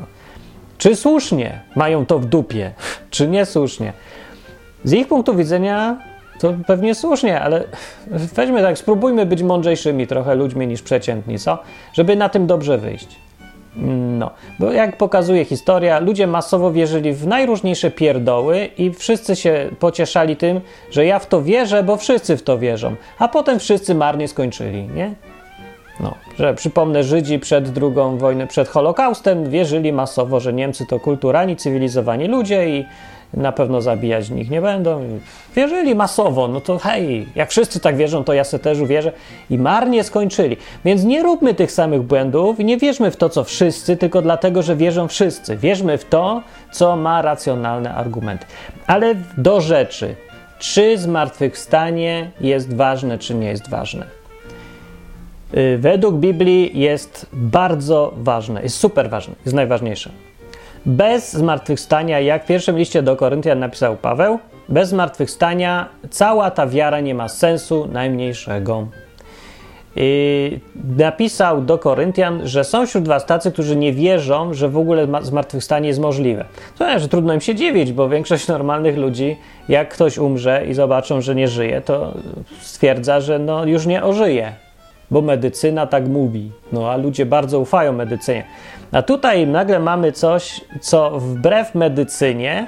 Czy 0.78 0.96
słusznie 0.96 1.62
mają 1.76 2.06
to 2.06 2.20
w 2.20 2.26
dupie, 2.26 2.72
czy 3.10 3.28
niesłusznie? 3.28 3.94
Z 4.84 4.94
ich 4.94 5.08
punktu 5.08 5.36
widzenia 5.36 5.98
to 6.40 6.54
pewnie 6.68 6.96
słusznie, 6.96 7.42
ale 7.42 7.64
weźmy 8.08 8.62
tak, 8.62 8.78
spróbujmy 8.78 9.26
być 9.26 9.44
mądrzejszymi 9.44 10.08
trochę 10.08 10.36
ludźmi 10.36 10.68
niż 10.68 10.82
przeciętni, 10.82 11.40
co? 11.40 11.58
Żeby 11.94 12.16
na 12.16 12.30
tym 12.30 12.48
dobrze 12.48 12.78
wyjść. 12.78 13.08
No, 14.18 14.32
bo 14.60 14.72
jak 14.72 14.98
pokazuje 14.98 15.46
historia, 15.46 16.00
ludzie 16.00 16.28
masowo 16.28 16.72
wierzyli 16.72 17.14
w 17.14 17.28
najróżniejsze 17.28 17.92
pierdoły 17.92 18.70
i 18.78 18.92
wszyscy 18.94 19.36
się 19.36 19.70
pocieszali 19.80 20.36
tym, 20.36 20.62
że 20.92 21.06
ja 21.06 21.20
w 21.20 21.28
to 21.28 21.42
wierzę, 21.42 21.84
bo 21.84 21.98
wszyscy 21.98 22.38
w 22.38 22.44
to 22.44 22.58
wierzą, 22.58 22.96
a 23.20 23.28
potem 23.28 23.60
wszyscy 23.60 23.96
marnie 23.96 24.28
skończyli, 24.28 24.88
nie? 24.88 25.14
No, 26.00 26.14
że 26.40 26.54
przypomnę, 26.54 27.04
Żydzi 27.04 27.40
przed 27.40 27.70
drugą 27.70 28.18
wojną, 28.18 28.48
przed 28.48 28.68
Holokaustem 28.68 29.50
wierzyli 29.50 29.94
masowo, 29.94 30.40
że 30.40 30.54
Niemcy 30.54 30.86
to 30.86 31.00
kulturalni, 31.00 31.56
cywilizowani 31.56 32.28
ludzie 32.28 32.70
i 32.70 32.86
na 33.36 33.52
pewno 33.52 33.82
zabijać 33.82 34.30
nich 34.30 34.50
nie 34.50 34.62
będą. 34.62 35.20
Wierzyli 35.56 35.96
masowo, 35.96 36.48
no 36.48 36.62
to 36.62 36.78
hej, 36.78 37.28
jak 37.36 37.50
wszyscy 37.50 37.80
tak 37.80 37.98
wierzą, 37.98 38.24
to 38.24 38.34
ja 38.34 38.44
se 38.44 38.60
też 38.60 38.80
uwierzę. 38.80 39.12
I 39.50 39.58
marnie 39.58 40.04
skończyli. 40.04 40.58
Więc 40.86 41.04
nie 41.04 41.24
róbmy 41.24 41.54
tych 41.54 41.72
samych 41.72 42.02
błędów 42.02 42.60
i 42.60 42.66
nie 42.66 42.78
wierzmy 42.78 43.12
w 43.12 43.18
to, 43.18 43.30
co 43.30 43.44
wszyscy, 43.44 43.98
tylko 43.98 44.22
dlatego, 44.22 44.62
że 44.62 44.76
wierzą 44.76 45.08
wszyscy. 45.08 45.58
Wierzmy 45.58 45.98
w 45.98 46.06
to, 46.06 46.42
co 46.72 46.96
ma 46.96 47.22
racjonalne 47.22 47.94
argumenty. 47.94 48.46
Ale 48.88 49.16
do 49.38 49.62
rzeczy. 49.62 50.16
Czy 50.60 50.98
zmartwychwstanie 50.98 52.32
jest 52.42 52.76
ważne, 52.76 53.18
czy 53.18 53.36
nie 53.36 53.48
jest 53.48 53.70
ważne? 53.70 54.06
Y, 55.58 55.78
według 55.78 56.16
Biblii 56.16 56.80
jest 56.80 57.26
bardzo 57.34 58.14
ważne, 58.18 58.64
jest 58.64 58.78
super 58.78 59.10
ważne, 59.10 59.36
jest 59.46 59.56
najważniejsze. 59.56 60.10
Bez 60.86 61.34
zmartwychwstania, 61.34 62.20
jak 62.20 62.44
w 62.44 62.48
pierwszym 62.48 62.78
liście 62.78 63.02
do 63.02 63.16
Koryntian 63.16 63.60
napisał 63.60 63.98
Paweł, 63.98 64.40
bez 64.70 64.90
zmartwychwstania 64.90 65.90
cała 66.10 66.52
ta 66.52 66.68
wiara 66.68 67.00
nie 67.00 67.16
ma 67.16 67.30
sensu 67.30 67.88
najmniejszego. 67.92 68.88
Napisał 70.98 71.62
do 71.62 71.78
Koryntian, 71.78 72.48
że 72.48 72.64
są 72.64 72.86
wśród 72.86 73.08
was 73.08 73.26
tacy, 73.26 73.52
którzy 73.52 73.76
nie 73.76 73.94
wierzą, 73.94 74.54
że 74.54 74.70
w 74.70 74.78
ogóle 74.78 75.08
zmartwychwstanie 75.22 75.88
jest 75.88 76.00
możliwe. 76.00 76.46
To 76.78 77.00
że 77.00 77.08
trudno 77.08 77.34
im 77.34 77.42
się 77.42 77.56
dziwić, 77.56 77.94
bo 77.94 78.10
większość 78.10 78.48
normalnych 78.48 78.98
ludzi, 78.98 79.38
jak 79.70 79.90
ktoś 79.90 80.18
umrze 80.18 80.66
i 80.68 80.74
zobaczą, 80.74 81.22
że 81.22 81.36
nie 81.36 81.48
żyje, 81.48 81.82
to 81.82 82.14
stwierdza, 82.62 83.22
że 83.22 83.40
no, 83.40 83.66
już 83.66 83.86
nie 83.86 84.04
ożyje, 84.04 84.54
bo 85.12 85.22
medycyna 85.22 85.88
tak 85.88 86.08
mówi. 86.08 86.52
No 86.72 86.92
a 86.92 86.98
ludzie 86.98 87.26
bardzo 87.26 87.60
ufają 87.60 87.94
medycynie. 87.94 88.44
A 88.92 89.02
tutaj 89.02 89.48
nagle 89.48 89.80
mamy 89.80 90.12
coś, 90.12 90.62
co 90.82 91.20
wbrew 91.20 91.76
medycynie 91.76 92.68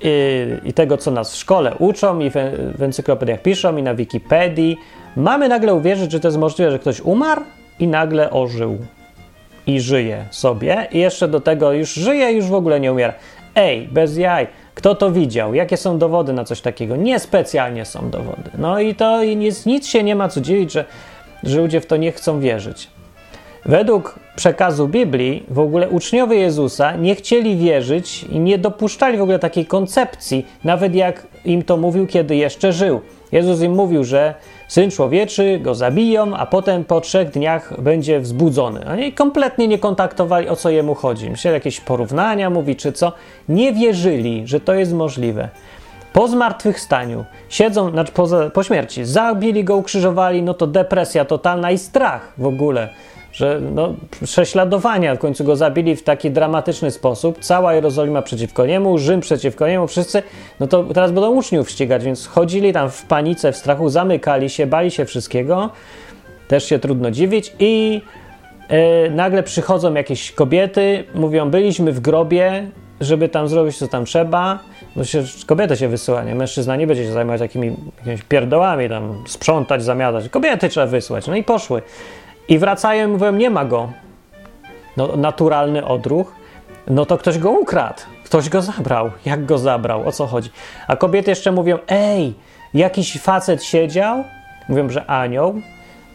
i, 0.00 0.06
y, 0.06 0.60
i 0.64 0.72
tego, 0.72 0.96
co 0.96 1.10
nas 1.10 1.32
w 1.32 1.36
szkole 1.36 1.74
uczą, 1.78 2.18
i 2.18 2.30
w, 2.30 2.34
w 2.78 2.82
encyklopediach 2.82 3.42
piszą, 3.42 3.76
i 3.76 3.82
na 3.82 3.94
Wikipedii, 3.94 4.76
mamy 5.16 5.48
nagle 5.48 5.74
uwierzyć, 5.74 6.12
że 6.12 6.20
to 6.20 6.28
jest 6.28 6.38
możliwe, 6.38 6.70
że 6.70 6.78
ktoś 6.78 7.00
umarł 7.00 7.42
i 7.78 7.88
nagle 7.88 8.30
ożył. 8.30 8.78
I 9.66 9.80
żyje 9.80 10.24
sobie, 10.30 10.86
i 10.92 10.98
jeszcze 10.98 11.28
do 11.28 11.40
tego 11.40 11.72
już 11.72 11.94
żyje, 11.94 12.32
już 12.32 12.46
w 12.46 12.54
ogóle 12.54 12.80
nie 12.80 12.92
umiera. 12.92 13.14
Ej, 13.54 13.88
bez 13.92 14.16
jaj. 14.16 14.46
Kto 14.74 14.94
to 14.94 15.10
widział? 15.10 15.54
Jakie 15.54 15.76
są 15.76 15.98
dowody 15.98 16.32
na 16.32 16.44
coś 16.44 16.60
takiego? 16.60 16.96
Niespecjalnie 16.96 17.84
są 17.84 18.10
dowody. 18.10 18.50
No 18.58 18.80
i 18.80 18.94
to 18.94 19.22
i 19.22 19.36
nic, 19.36 19.66
nic 19.66 19.86
się 19.86 20.02
nie 20.02 20.16
ma 20.16 20.28
co 20.28 20.40
dziwić, 20.40 20.72
że, 20.72 20.84
że 21.42 21.60
ludzie 21.60 21.80
w 21.80 21.86
to 21.86 21.96
nie 21.96 22.12
chcą 22.12 22.40
wierzyć. 22.40 22.88
Według 23.66 24.18
przekazu 24.36 24.88
Biblii 24.88 25.42
w 25.48 25.58
ogóle 25.58 25.88
uczniowie 25.88 26.36
Jezusa 26.36 26.96
nie 26.96 27.14
chcieli 27.14 27.56
wierzyć 27.56 28.24
i 28.24 28.38
nie 28.38 28.58
dopuszczali 28.58 29.18
w 29.18 29.22
ogóle 29.22 29.38
takiej 29.38 29.66
koncepcji, 29.66 30.46
nawet 30.64 30.94
jak 30.94 31.26
im 31.44 31.62
to 31.62 31.76
mówił, 31.76 32.06
kiedy 32.06 32.36
jeszcze 32.36 32.72
żył. 32.72 33.00
Jezus 33.32 33.62
im 33.62 33.74
mówił, 33.74 34.04
że 34.04 34.34
syn 34.68 34.90
człowieczy 34.90 35.58
go 35.62 35.74
zabiją, 35.74 36.36
a 36.36 36.46
potem 36.46 36.84
po 36.84 37.00
trzech 37.00 37.30
dniach 37.30 37.80
będzie 37.80 38.20
wzbudzony. 38.20 38.86
Oni 38.92 39.12
kompletnie 39.12 39.68
nie 39.68 39.78
kontaktowali, 39.78 40.48
o 40.48 40.56
co 40.56 40.70
jemu 40.70 40.94
chodzi. 40.94 41.30
Myśleli, 41.30 41.54
jakieś 41.54 41.80
porównania 41.80 42.50
mówi, 42.50 42.76
czy 42.76 42.92
co. 42.92 43.12
Nie 43.48 43.72
wierzyli, 43.72 44.42
że 44.46 44.60
to 44.60 44.74
jest 44.74 44.92
możliwe. 44.92 45.48
Po 46.12 46.28
zmartwychwstaniu 46.28 47.24
siedzą, 47.48 47.90
znaczy 47.90 48.12
po, 48.12 48.28
po 48.54 48.62
śmierci, 48.62 49.04
zabili 49.04 49.64
go, 49.64 49.76
ukrzyżowali, 49.76 50.42
no 50.42 50.54
to 50.54 50.66
depresja 50.66 51.24
totalna 51.24 51.70
i 51.70 51.78
strach 51.78 52.32
w 52.38 52.46
ogóle 52.46 52.88
że 53.32 53.60
no, 53.74 53.94
prześladowania 54.24 55.14
w 55.14 55.18
końcu 55.18 55.44
go 55.44 55.56
zabili 55.56 55.96
w 55.96 56.02
taki 56.02 56.30
dramatyczny 56.30 56.90
sposób. 56.90 57.38
Cała 57.40 57.74
Jerozolima 57.74 58.22
przeciwko 58.22 58.66
niemu, 58.66 58.98
Rzym 58.98 59.20
przeciwko 59.20 59.68
niemu, 59.68 59.86
wszyscy. 59.86 60.22
No 60.60 60.66
to 60.66 60.84
teraz 60.84 61.12
będą 61.12 61.30
uczniów 61.30 61.70
ścigać, 61.70 62.04
więc 62.04 62.26
chodzili 62.26 62.72
tam 62.72 62.90
w 62.90 63.02
panice, 63.02 63.52
w 63.52 63.56
strachu, 63.56 63.88
zamykali 63.88 64.50
się, 64.50 64.66
bali 64.66 64.90
się 64.90 65.04
wszystkiego. 65.04 65.70
Też 66.48 66.64
się 66.64 66.78
trudno 66.78 67.10
dziwić. 67.10 67.52
I 67.58 68.02
yy, 68.70 69.10
nagle 69.10 69.42
przychodzą 69.42 69.94
jakieś 69.94 70.32
kobiety, 70.32 71.04
mówią: 71.14 71.50
Byliśmy 71.50 71.92
w 71.92 72.00
grobie, 72.00 72.70
żeby 73.00 73.28
tam 73.28 73.48
zrobić 73.48 73.78
co 73.78 73.88
tam 73.88 74.04
trzeba. 74.04 74.58
Bo 74.96 75.04
się, 75.04 75.24
kobiety 75.46 75.76
się 75.76 75.88
wysyła, 75.88 76.22
nie? 76.22 76.34
Mężczyzna 76.34 76.76
nie 76.76 76.86
będzie 76.86 77.04
się 77.04 77.12
zajmować 77.12 77.40
takimi 77.40 77.76
jakimiś 77.98 78.22
pierdołami, 78.22 78.88
tam 78.88 79.24
sprzątać, 79.26 79.82
zamiatać. 79.82 80.28
Kobiety 80.28 80.68
trzeba 80.68 80.86
wysłać. 80.86 81.26
No 81.26 81.36
i 81.36 81.44
poszły. 81.44 81.82
I 82.48 82.58
wracają 82.58 83.08
i 83.08 83.12
mówią, 83.12 83.32
nie 83.32 83.50
ma 83.50 83.64
go. 83.64 83.92
No, 84.96 85.16
naturalny 85.16 85.86
odruch. 85.86 86.34
No 86.86 87.06
to 87.06 87.18
ktoś 87.18 87.38
go 87.38 87.50
ukradł. 87.50 88.00
Ktoś 88.24 88.48
go 88.48 88.62
zabrał. 88.62 89.10
Jak 89.24 89.46
go 89.46 89.58
zabrał? 89.58 90.08
O 90.08 90.12
co 90.12 90.26
chodzi? 90.26 90.50
A 90.86 90.96
kobiety 90.96 91.30
jeszcze 91.30 91.52
mówią, 91.52 91.78
ej, 91.88 92.34
jakiś 92.74 93.20
facet 93.20 93.64
siedział. 93.64 94.24
Mówią, 94.68 94.90
że 94.90 95.06
anioł. 95.06 95.54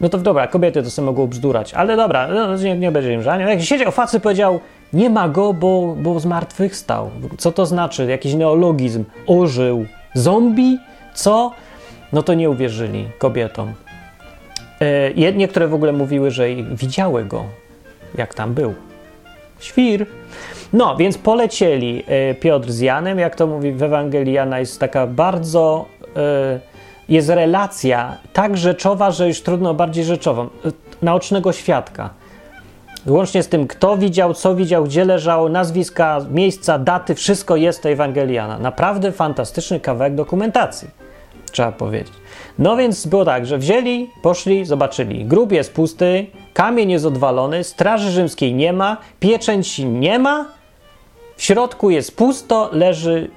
No 0.02 0.10
to 0.10 0.18
dobra, 0.18 0.48
kobiety 0.48 0.84
to 0.84 0.90
sobie 0.90 1.06
mogą 1.06 1.28
bzdurać, 1.28 1.74
ale 1.74 1.96
dobra, 1.96 2.28
no, 2.28 2.58
nie, 2.58 2.78
nie 2.78 2.92
będzie 2.92 3.14
im, 3.14 3.30
anioł. 3.30 3.50
Jak 3.50 3.62
siedział 3.62 3.92
facet 3.92 4.24
powiedział, 4.24 4.60
nie 4.96 5.10
ma 5.10 5.30
go, 5.30 5.54
bo, 5.54 5.96
bo 5.98 6.20
zmartwychwstał. 6.20 7.10
Co 7.38 7.52
to 7.52 7.66
znaczy? 7.66 8.06
Jakiś 8.06 8.34
neologizm. 8.34 9.04
Ożył. 9.28 9.86
Zombie? 10.14 10.78
Co? 11.14 11.52
No 12.14 12.24
to 12.24 12.34
nie 12.34 12.50
uwierzyli 12.50 13.08
kobietom. 13.18 13.74
E, 14.80 15.34
niektóre 15.34 15.68
w 15.68 15.74
ogóle 15.74 15.92
mówiły, 15.92 16.32
że 16.32 16.48
widziały 16.72 17.26
go, 17.26 17.44
jak 18.18 18.34
tam 18.34 18.54
był. 18.54 18.74
Świr. 19.60 20.06
No, 20.74 20.96
więc 20.96 21.18
polecieli 21.18 22.04
e, 22.08 22.34
Piotr 22.34 22.72
z 22.72 22.80
Janem, 22.80 23.20
jak 23.20 23.36
to 23.36 23.48
mówi 23.48 23.72
w 23.72 23.84
Ewangelii 23.84 24.34
Jana, 24.34 24.60
jest 24.60 24.80
taka 24.80 25.08
bardzo, 25.08 25.86
e, 26.16 26.60
jest 27.10 27.30
relacja 27.30 28.18
tak 28.34 28.58
rzeczowa, 28.58 29.12
że 29.12 29.28
już 29.28 29.42
trudno 29.42 29.74
bardziej 29.74 30.04
rzeczową, 30.04 30.50
naocznego 31.02 31.52
świadka. 31.52 32.10
Łącznie 33.08 33.44
z 33.44 33.48
tym, 33.48 33.68
kto 33.68 33.98
widział, 33.98 34.34
co 34.34 34.56
widział, 34.56 34.84
gdzie 34.84 35.06
leżał, 35.06 35.50
nazwiska, 35.50 36.20
miejsca, 36.32 36.80
daty, 36.80 37.16
wszystko 37.16 37.56
jest 37.56 37.84
to 37.84 37.90
Ewangeliana. 37.90 38.60
Naprawdę 38.60 39.12
fantastyczny 39.12 39.80
kawałek 39.80 40.16
dokumentacji, 40.16 40.88
trzeba 41.52 41.72
powiedzieć. 41.72 42.14
No 42.60 42.78
więc 42.78 43.08
było 43.08 43.26
tak, 43.26 43.46
że 43.46 43.58
wzięli, 43.58 44.10
poszli, 44.22 44.66
zobaczyli. 44.66 45.26
Grób 45.26 45.52
jest 45.52 45.74
pusty, 45.74 46.28
kamień 46.54 46.92
jest 46.92 47.06
odwalony, 47.06 47.64
straży 47.64 48.12
rzymskiej 48.12 48.54
nie 48.54 48.74
ma, 48.74 48.98
pieczęci 49.20 49.86
nie 49.86 50.20
ma, 50.20 50.46
w 51.36 51.44
środku 51.44 51.90
jest 51.90 52.18
pusto, 52.18 52.70
leży 52.72 53.30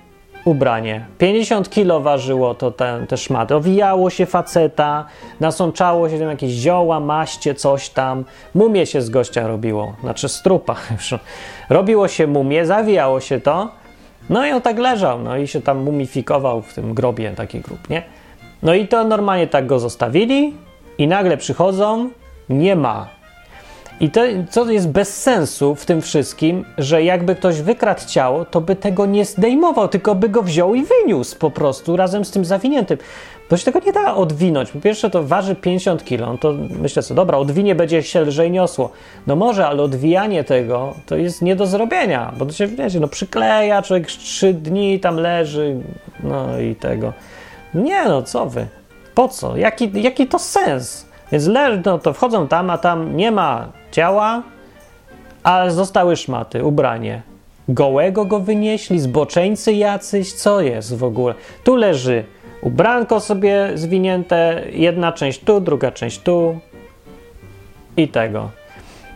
ubranie. 0.45 1.07
50 1.19 1.71
kilo 1.71 2.01
ważyło 2.01 2.55
to 2.55 2.71
te, 2.71 3.05
te 3.09 3.17
szmaty. 3.17 3.55
Owijało 3.55 4.11
się 4.11 4.27
faceta, 4.27 5.05
nasączało 5.41 6.09
się 6.09 6.19
tam 6.19 6.29
jakieś 6.29 6.51
zioła, 6.51 7.01
maście, 7.01 7.55
coś 7.55 7.89
tam. 7.89 8.25
Mumie 8.55 8.87
się 8.87 9.03
z 9.03 9.11
gościa 9.11 9.47
robiło, 9.47 9.95
znaczy 10.01 10.29
strupa. 10.29 10.77
Robiło 11.71 12.09
się 12.09 12.27
mumie, 12.27 12.67
zawijało 12.67 13.21
się 13.21 13.41
to. 13.41 13.69
No 14.31 14.47
i 14.47 14.51
on 14.51 14.63
tak 14.63 14.79
leżał, 14.79 15.19
no 15.23 15.37
i 15.37 15.49
się 15.49 15.61
tam 15.61 15.79
mumifikował 15.79 16.63
w 16.63 16.75
tym 16.75 16.95
grobie 16.95 17.31
taki 17.31 17.61
grób, 17.61 17.91
nie? 17.91 18.03
No 18.63 18.75
i 18.75 18.89
to 18.89 19.05
normalnie 19.05 19.47
tak 19.47 19.67
go 19.67 19.79
zostawili 19.79 20.55
i 20.99 21.09
nagle 21.09 21.37
przychodzą, 21.37 22.11
nie 22.49 22.77
ma. 22.77 23.18
I 24.01 24.11
to, 24.11 24.21
co 24.51 24.71
jest 24.71 24.89
bez 24.89 25.23
sensu 25.23 25.75
w 25.75 25.87
tym 25.87 26.03
wszystkim, 26.03 26.65
że 26.79 27.03
jakby 27.03 27.35
ktoś 27.35 27.63
wykradł 27.63 28.01
ciało, 28.07 28.45
to 28.45 28.61
by 28.61 28.77
tego 28.77 29.07
nie 29.07 29.25
zdejmował, 29.25 29.89
tylko 29.89 30.15
by 30.15 30.29
go 30.29 30.43
wziął 30.43 30.75
i 30.75 30.85
wyniósł 30.85 31.39
po 31.39 31.51
prostu 31.51 31.97
razem 31.97 32.25
z 32.25 32.31
tym 32.31 32.45
zawiniętym. 32.45 32.99
To 33.49 33.57
się 33.57 33.65
tego 33.65 33.81
nie 33.87 33.93
da 33.93 34.15
odwinąć. 34.15 34.71
Po 34.71 34.81
pierwsze, 34.81 35.11
to 35.11 35.23
waży 35.25 35.55
50 35.55 36.05
kg, 36.05 36.27
no 36.27 36.39
to 36.39 36.55
myślę 36.81 37.03
sobie, 37.03 37.17
dobra, 37.17 37.39
odwinie 37.39 37.75
będzie 37.75 38.03
się 38.03 38.21
lżej 38.21 38.51
niosło. 38.51 38.91
No 39.27 39.37
może, 39.37 39.67
ale 39.67 39.83
odwijanie 39.83 40.45
tego 40.45 40.95
to 41.07 41.17
jest 41.17 41.43
nie 41.43 41.57
do 41.57 41.67
zrobienia, 41.67 42.33
bo 42.39 42.47
to 42.47 42.53
się, 42.53 42.67
wiecie, 42.67 43.01
no 43.01 43.09
przykleja, 43.09 43.83
człowiek 43.83 44.07
3 44.07 44.55
dni 44.55 45.01
tam 45.01 45.17
leży, 45.17 45.77
no 46.23 46.61
i 46.61 46.75
tego. 46.75 47.13
Nie 47.75 48.05
no, 48.05 48.23
co 48.23 48.47
wy? 48.47 48.67
Po 49.15 49.29
co? 49.29 49.57
Jaki, 49.57 49.91
jaki 50.03 50.27
to 50.27 50.39
sens? 50.39 51.08
Więc 51.33 51.47
leży, 51.47 51.83
no 51.85 51.99
to 51.99 52.13
wchodzą 52.13 52.49
tam, 52.49 52.71
a 52.71 52.79
tam 52.79 53.17
nie 53.17 53.31
ma 53.31 53.69
ciała, 53.91 54.43
ale 55.43 55.71
zostały 55.71 56.17
szmaty, 56.17 56.65
ubranie. 56.65 57.23
Gołego 57.69 58.25
go 58.25 58.41
wynieśli, 58.41 59.01
zboczeńcy 59.01 59.73
jacyś, 59.73 60.33
co 60.33 60.61
jest 60.61 60.97
w 60.97 61.05
ogóle? 61.05 61.35
Tu 61.65 61.77
leży 61.77 62.25
ubranko 62.63 63.21
sobie 63.21 63.71
zwinięte, 63.75 64.63
jedna 64.73 65.13
część 65.13 65.41
tu, 65.41 65.61
druga 65.61 65.91
część 65.91 66.19
tu 66.19 66.59
i 67.97 68.09
tego. 68.09 68.51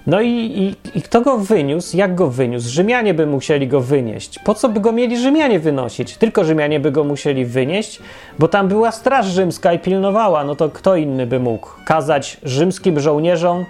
No 0.06 0.20
i, 0.20 0.28
i, 0.28 0.98
i, 0.98 1.02
kto 1.02 1.20
go 1.20 1.38
wyniósł? 1.38 1.96
Jak 1.96 2.14
go 2.14 2.28
wyniósł? 2.28 2.68
Rzymianie 2.68 3.14
by 3.14 3.26
musieli 3.26 3.68
go 3.68 3.80
wynieść. 3.80 4.38
Po 4.38 4.54
co 4.54 4.68
by 4.68 4.80
go 4.80 4.92
mieli 4.92 5.18
Rzymianie 5.18 5.60
wynosić? 5.60 6.16
Tylko 6.16 6.44
Rzymianie 6.44 6.80
by 6.80 6.90
go 6.90 7.04
musieli 7.04 7.44
wynieść, 7.44 8.00
bo 8.38 8.48
tam 8.48 8.68
była 8.68 8.92
straż 8.92 9.26
rzymska 9.26 9.72
i 9.72 9.78
pilnowała. 9.78 10.44
No 10.44 10.54
to 10.54 10.68
kto 10.68 10.96
inny 10.96 11.26
by 11.26 11.40
mógł 11.40 11.68
kazać 11.84 12.36
rzymskim 12.42 13.00
żołnierzom 13.00 13.64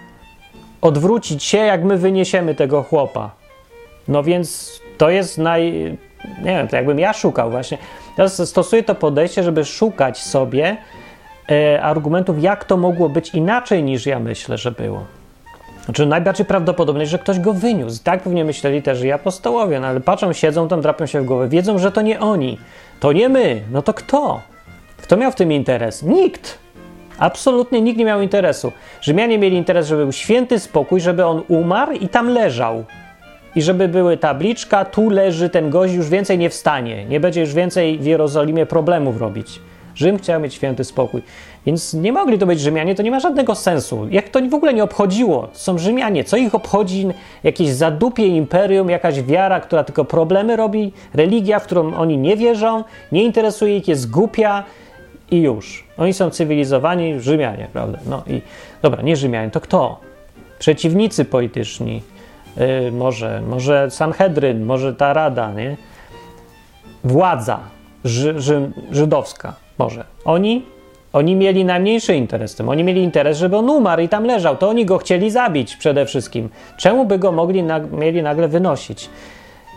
odwrócić 0.80 1.44
się, 1.44 1.58
jak 1.58 1.84
my 1.84 1.98
wyniesiemy 1.98 2.54
tego 2.54 2.82
chłopa? 2.82 3.30
No 4.08 4.22
więc 4.22 4.72
to 4.98 5.10
jest 5.10 5.38
naj. 5.38 5.72
Nie 6.38 6.44
wiem, 6.44 6.68
to 6.68 6.76
jakbym 6.76 6.98
ja 6.98 7.12
szukał 7.12 7.50
właśnie. 7.50 7.78
Ja 8.18 8.28
stosuję 8.28 8.82
to 8.82 8.94
podejście, 8.94 9.42
żeby 9.42 9.64
szukać 9.64 10.18
sobie 10.18 10.76
e, 11.50 11.82
argumentów, 11.82 12.42
jak 12.42 12.64
to 12.64 12.76
mogło 12.76 13.08
być 13.08 13.34
inaczej 13.34 13.82
niż 13.82 14.06
ja 14.06 14.18
myślę, 14.20 14.58
że 14.58 14.70
było. 14.70 15.04
Znaczy 15.84 16.06
najbardziej 16.06 16.46
prawdopodobne, 16.46 17.06
że 17.06 17.18
ktoś 17.18 17.40
go 17.40 17.52
wyniósł. 17.52 18.04
Tak 18.04 18.22
pewnie 18.22 18.44
myśleli 18.44 18.82
też 18.82 19.02
i 19.02 19.12
apostołowie, 19.12 19.80
no 19.80 19.86
ale 19.86 20.00
patrzą, 20.00 20.32
siedzą 20.32 20.68
tam, 20.68 20.80
drapią 20.80 21.06
się 21.06 21.20
w 21.20 21.24
głowę, 21.24 21.48
wiedzą, 21.48 21.78
że 21.78 21.92
to 21.92 22.02
nie 22.02 22.20
oni, 22.20 22.58
to 23.00 23.12
nie 23.12 23.28
my. 23.28 23.62
No 23.70 23.82
to 23.82 23.94
kto? 23.94 24.40
Kto 25.02 25.16
miał 25.16 25.32
w 25.32 25.34
tym 25.34 25.52
interes? 25.52 26.02
Nikt. 26.02 26.58
Absolutnie 27.18 27.80
nikt 27.80 27.98
nie 27.98 28.04
miał 28.04 28.20
interesu. 28.20 28.72
Rzymianie 29.00 29.38
mieli 29.38 29.56
interes, 29.56 29.86
żeby 29.86 30.02
był 30.02 30.12
święty 30.12 30.58
spokój, 30.58 31.00
żeby 31.00 31.24
on 31.24 31.42
umarł 31.48 31.92
i 31.92 32.08
tam 32.08 32.28
leżał. 32.28 32.84
I 33.54 33.62
żeby 33.62 33.88
były 33.88 34.16
tabliczka, 34.16 34.84
tu 34.84 35.10
leży 35.10 35.50
ten 35.50 35.70
gość, 35.70 35.94
już 35.94 36.08
więcej 36.08 36.38
nie 36.38 36.50
wstanie. 36.50 37.04
Nie 37.04 37.20
będzie 37.20 37.40
już 37.40 37.54
więcej 37.54 37.98
w 37.98 38.04
Jerozolimie 38.04 38.66
problemów 38.66 39.20
robić. 39.20 39.60
Rzym 39.94 40.18
chciał 40.18 40.40
mieć 40.40 40.54
święty 40.54 40.84
spokój. 40.84 41.22
Więc 41.66 41.94
nie 41.94 42.12
mogli 42.12 42.38
to 42.38 42.46
być 42.46 42.60
Rzymianie, 42.60 42.94
to 42.94 43.02
nie 43.02 43.10
ma 43.10 43.20
żadnego 43.20 43.54
sensu. 43.54 44.08
Jak 44.10 44.28
to 44.28 44.40
w 44.50 44.54
ogóle 44.54 44.74
nie 44.74 44.84
obchodziło? 44.84 45.48
Są 45.52 45.78
Rzymianie, 45.78 46.24
co 46.24 46.36
ich 46.36 46.54
obchodzi 46.54 47.06
jakieś 47.44 47.68
zadupie 47.68 48.26
imperium, 48.26 48.90
jakaś 48.90 49.22
wiara, 49.22 49.60
która 49.60 49.84
tylko 49.84 50.04
problemy 50.04 50.56
robi, 50.56 50.92
religia, 51.14 51.58
w 51.58 51.64
którą 51.64 51.94
oni 51.94 52.18
nie 52.18 52.36
wierzą, 52.36 52.84
nie 53.12 53.24
interesuje 53.24 53.76
ich, 53.76 53.88
jest 53.88 54.10
głupia 54.10 54.64
i 55.30 55.40
już. 55.40 55.84
Oni 55.98 56.12
są 56.12 56.30
cywilizowani 56.30 57.20
Rzymianie, 57.20 57.68
prawda? 57.72 57.98
No 58.06 58.22
i 58.26 58.42
dobra, 58.82 59.02
nie 59.02 59.16
Rzymianie, 59.16 59.50
to 59.50 59.60
kto? 59.60 60.00
Przeciwnicy 60.58 61.24
polityczni, 61.24 62.02
yy, 62.56 62.92
może, 62.92 63.42
może 63.48 63.90
Sanhedryn, 63.90 64.64
może 64.64 64.94
ta 64.94 65.12
rada, 65.12 65.52
nie? 65.52 65.76
Władza 67.04 67.60
ży, 68.04 68.40
ży, 68.40 68.70
żydowska, 68.90 69.54
może. 69.78 70.04
Oni 70.24 70.62
oni 71.12 71.36
mieli 71.36 71.64
najmniejszy 71.64 72.14
interes 72.14 72.52
w 72.52 72.56
tym. 72.56 72.68
Oni 72.68 72.84
mieli 72.84 73.02
interes, 73.02 73.38
żeby 73.38 73.56
on 73.56 73.70
umarł 73.70 74.02
i 74.02 74.08
tam 74.08 74.24
leżał. 74.24 74.56
To 74.56 74.68
oni 74.68 74.86
go 74.86 74.98
chcieli 74.98 75.30
zabić 75.30 75.76
przede 75.76 76.06
wszystkim. 76.06 76.48
Czemu 76.76 77.04
by 77.04 77.18
go 77.18 77.32
mogli 77.32 77.64
mieli 77.92 78.22
nagle 78.22 78.48
wynosić? 78.48 79.10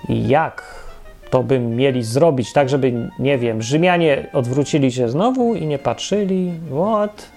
I 0.09 0.27
jak 0.27 0.85
to 1.29 1.43
by 1.43 1.59
mieli 1.59 2.03
zrobić 2.03 2.53
tak, 2.53 2.69
żeby, 2.69 3.09
nie 3.19 3.37
wiem, 3.37 3.61
Rzymianie 3.61 4.27
odwrócili 4.33 4.91
się 4.91 5.09
znowu 5.09 5.55
i 5.55 5.67
nie 5.67 5.79
patrzyli? 5.79 6.51
What? 6.71 7.29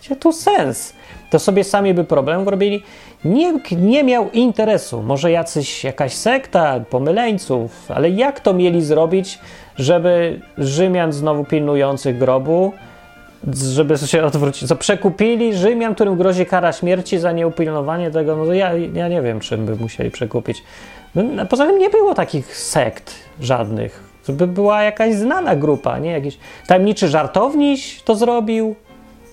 Gdzie 0.00 0.16
tu 0.16 0.32
sens? 0.32 0.94
To 1.30 1.38
sobie 1.38 1.64
sami 1.64 1.94
by 1.94 2.04
problem 2.04 2.48
robili. 2.48 2.82
Nikt 3.24 3.72
nie 3.72 4.04
miał 4.04 4.30
interesu. 4.30 5.02
Może 5.02 5.30
jacyś, 5.30 5.84
jakaś 5.84 6.12
sekta 6.12 6.80
pomyleńców, 6.90 7.90
ale 7.90 8.10
jak 8.10 8.40
to 8.40 8.54
mieli 8.54 8.82
zrobić, 8.82 9.38
żeby 9.76 10.40
Rzymian 10.58 11.12
znowu 11.12 11.44
pilnujących 11.44 12.18
grobu 12.18 12.72
żeby 13.52 13.98
się 13.98 14.24
odwrócić. 14.24 14.68
Co 14.68 14.76
przekupili 14.76 15.54
Rzymian, 15.54 15.94
którym 15.94 16.16
grozi 16.16 16.46
kara 16.46 16.72
śmierci 16.72 17.18
za 17.18 17.32
nieupilnowanie 17.32 18.10
tego, 18.10 18.36
no 18.36 18.52
ja, 18.52 18.72
ja 18.94 19.08
nie 19.08 19.22
wiem, 19.22 19.40
czym 19.40 19.66
by 19.66 19.76
musieli 19.76 20.10
przekupić. 20.10 20.62
No, 21.14 21.46
poza 21.46 21.66
tym 21.66 21.78
nie 21.78 21.90
było 21.90 22.14
takich 22.14 22.56
sekt 22.56 23.14
żadnych. 23.40 24.14
To 24.26 24.32
by 24.32 24.46
była 24.46 24.82
jakaś 24.82 25.14
znana 25.14 25.56
grupa, 25.56 25.98
nie? 25.98 26.10
Jakiś 26.10 26.38
tajemniczy 26.66 27.08
żartowniś 27.08 28.02
to 28.02 28.14
zrobił, 28.14 28.74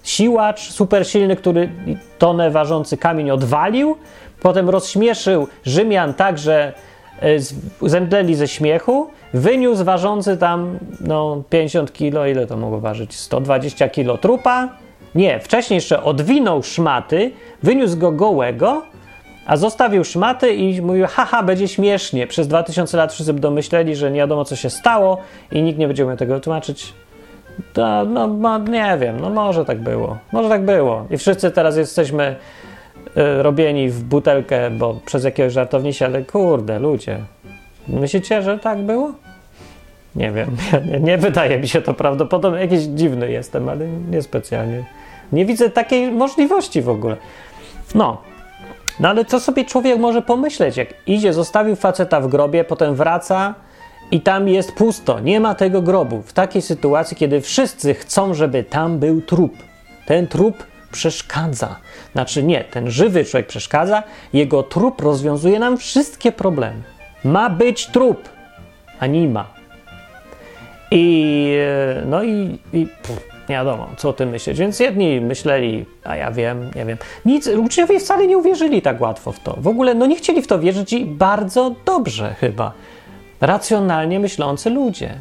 siłacz 0.03 0.71
super 0.71 1.07
silny, 1.07 1.35
który 1.35 1.69
tonę 2.17 2.51
ważący 2.51 2.97
kamień 2.97 3.31
odwalił, 3.31 3.97
potem 4.41 4.69
rozśmieszył 4.69 5.47
Rzymian 5.65 6.13
tak, 6.13 6.37
że 6.37 6.73
e, 7.21 7.89
zemdleli 7.89 8.35
ze 8.35 8.47
śmiechu, 8.47 9.07
wyniósł 9.33 9.83
ważący 9.83 10.37
tam 10.37 10.79
no, 11.01 11.43
50 11.49 11.93
kilo, 11.93 12.27
ile 12.27 12.47
to 12.47 12.57
mogło 12.57 12.79
ważyć? 12.79 13.15
120 13.15 13.89
kilo 13.89 14.17
trupa. 14.17 14.69
Nie, 15.15 15.39
wcześniej 15.39 15.75
jeszcze 15.75 16.03
odwinął 16.03 16.63
szmaty, 16.63 17.31
wyniósł 17.63 17.97
go 17.97 18.11
gołego, 18.11 18.81
a 19.45 19.57
zostawił 19.57 20.03
szmaty 20.03 20.53
i 20.53 20.81
mówił, 20.81 21.05
haha, 21.09 21.43
będzie 21.43 21.67
śmiesznie. 21.67 22.27
Przez 22.27 22.47
2000 22.47 22.97
lat 22.97 23.13
wszyscy 23.13 23.33
domyśleli, 23.33 23.95
że 23.95 24.11
nie 24.11 24.19
wiadomo, 24.19 24.45
co 24.45 24.55
się 24.55 24.69
stało 24.69 25.17
i 25.51 25.61
nikt 25.61 25.79
nie 25.79 25.87
będzie 25.87 26.05
umiał 26.05 26.17
tego 26.17 26.39
tłumaczyć. 26.39 26.93
To, 27.73 28.05
no, 28.05 28.27
no, 28.27 28.57
nie 28.57 28.97
wiem, 28.99 29.19
no 29.19 29.29
może 29.29 29.65
tak 29.65 29.79
było. 29.79 30.17
Może 30.31 30.49
tak 30.49 30.65
było. 30.65 31.05
I 31.09 31.17
wszyscy 31.17 31.51
teraz 31.51 31.77
jesteśmy 31.77 32.35
y, 33.17 33.43
robieni 33.43 33.89
w 33.89 34.03
butelkę, 34.03 34.69
bo 34.69 34.99
przez 35.05 35.23
jakiegoś 35.23 35.53
żartownisia, 35.53 36.05
ale 36.05 36.21
kurde, 36.21 36.79
ludzie, 36.79 37.19
Myślicie, 37.87 38.41
że 38.41 38.59
tak 38.59 38.79
było? 38.79 39.13
Nie 40.15 40.31
wiem, 40.31 40.57
nie, 40.91 40.99
nie 40.99 41.17
wydaje 41.17 41.59
mi 41.59 41.67
się 41.67 41.81
to 41.81 41.93
prawdopodobne. 41.93 42.61
Jakiś 42.61 42.79
dziwny 42.81 43.31
jestem, 43.31 43.69
ale 43.69 43.87
niespecjalnie. 43.87 44.83
Nie 45.31 45.45
widzę 45.45 45.69
takiej 45.69 46.11
możliwości 46.11 46.81
w 46.81 46.89
ogóle. 46.89 47.17
No, 47.95 48.21
no 48.99 49.09
ale 49.09 49.25
co 49.25 49.39
sobie 49.39 49.65
człowiek 49.65 49.99
może 49.99 50.21
pomyśleć, 50.21 50.77
jak 50.77 50.87
idzie, 51.07 51.33
zostawił 51.33 51.75
faceta 51.75 52.21
w 52.21 52.27
grobie, 52.27 52.63
potem 52.63 52.95
wraca 52.95 53.55
i 54.11 54.21
tam 54.21 54.47
jest 54.47 54.71
pusto, 54.71 55.19
nie 55.19 55.39
ma 55.39 55.55
tego 55.55 55.81
grobu. 55.81 56.21
W 56.21 56.33
takiej 56.33 56.61
sytuacji, 56.61 57.17
kiedy 57.17 57.41
wszyscy 57.41 57.93
chcą, 57.93 58.33
żeby 58.33 58.63
tam 58.63 58.99
był 58.99 59.21
trup. 59.21 59.53
Ten 60.05 60.27
trup 60.27 60.63
przeszkadza. 60.91 61.75
Znaczy 62.13 62.43
nie, 62.43 62.63
ten 62.63 62.91
żywy 62.91 63.25
człowiek 63.25 63.47
przeszkadza, 63.47 64.03
jego 64.33 64.63
trup 64.63 65.01
rozwiązuje 65.01 65.59
nam 65.59 65.77
wszystkie 65.77 66.31
problemy. 66.31 66.90
Ma 67.23 67.49
być 67.49 67.87
trup, 67.87 68.29
a 68.99 69.07
nie 69.07 69.27
ma. 69.27 69.47
I 70.91 71.55
e, 71.97 72.05
no 72.05 72.23
i, 72.23 72.59
i 72.73 72.85
pff, 72.85 73.31
nie 73.49 73.55
wiadomo, 73.55 73.89
co 73.97 74.09
o 74.09 74.13
tym 74.13 74.29
myśleć. 74.29 74.57
Więc 74.59 74.79
jedni 74.79 75.21
myśleli, 75.21 75.85
a 76.03 76.15
ja 76.15 76.31
wiem, 76.31 76.71
nie 76.75 76.85
wiem. 76.85 76.97
Nic, 77.25 77.47
uczniowie 77.47 77.99
wcale 77.99 78.27
nie 78.27 78.37
uwierzyli 78.37 78.81
tak 78.81 79.01
łatwo 79.01 79.31
w 79.31 79.39
to. 79.39 79.57
W 79.57 79.67
ogóle 79.67 79.93
no 79.93 80.05
nie 80.05 80.15
chcieli 80.15 80.41
w 80.41 80.47
to 80.47 80.59
wierzyć 80.59 80.93
i 80.93 81.05
bardzo 81.05 81.75
dobrze 81.85 82.35
chyba. 82.39 82.71
Racjonalnie 83.41 84.19
myślący 84.19 84.69
ludzie. 84.69 85.13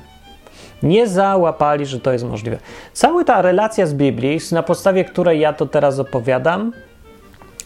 Nie 0.82 1.06
załapali, 1.06 1.86
że 1.86 2.00
to 2.00 2.12
jest 2.12 2.24
możliwe. 2.24 2.58
Cała 2.92 3.24
ta 3.24 3.42
relacja 3.42 3.86
z 3.86 3.94
Biblii, 3.94 4.38
na 4.52 4.62
podstawie 4.62 5.04
której 5.04 5.40
ja 5.40 5.52
to 5.52 5.66
teraz 5.66 5.98
opowiadam, 5.98 6.72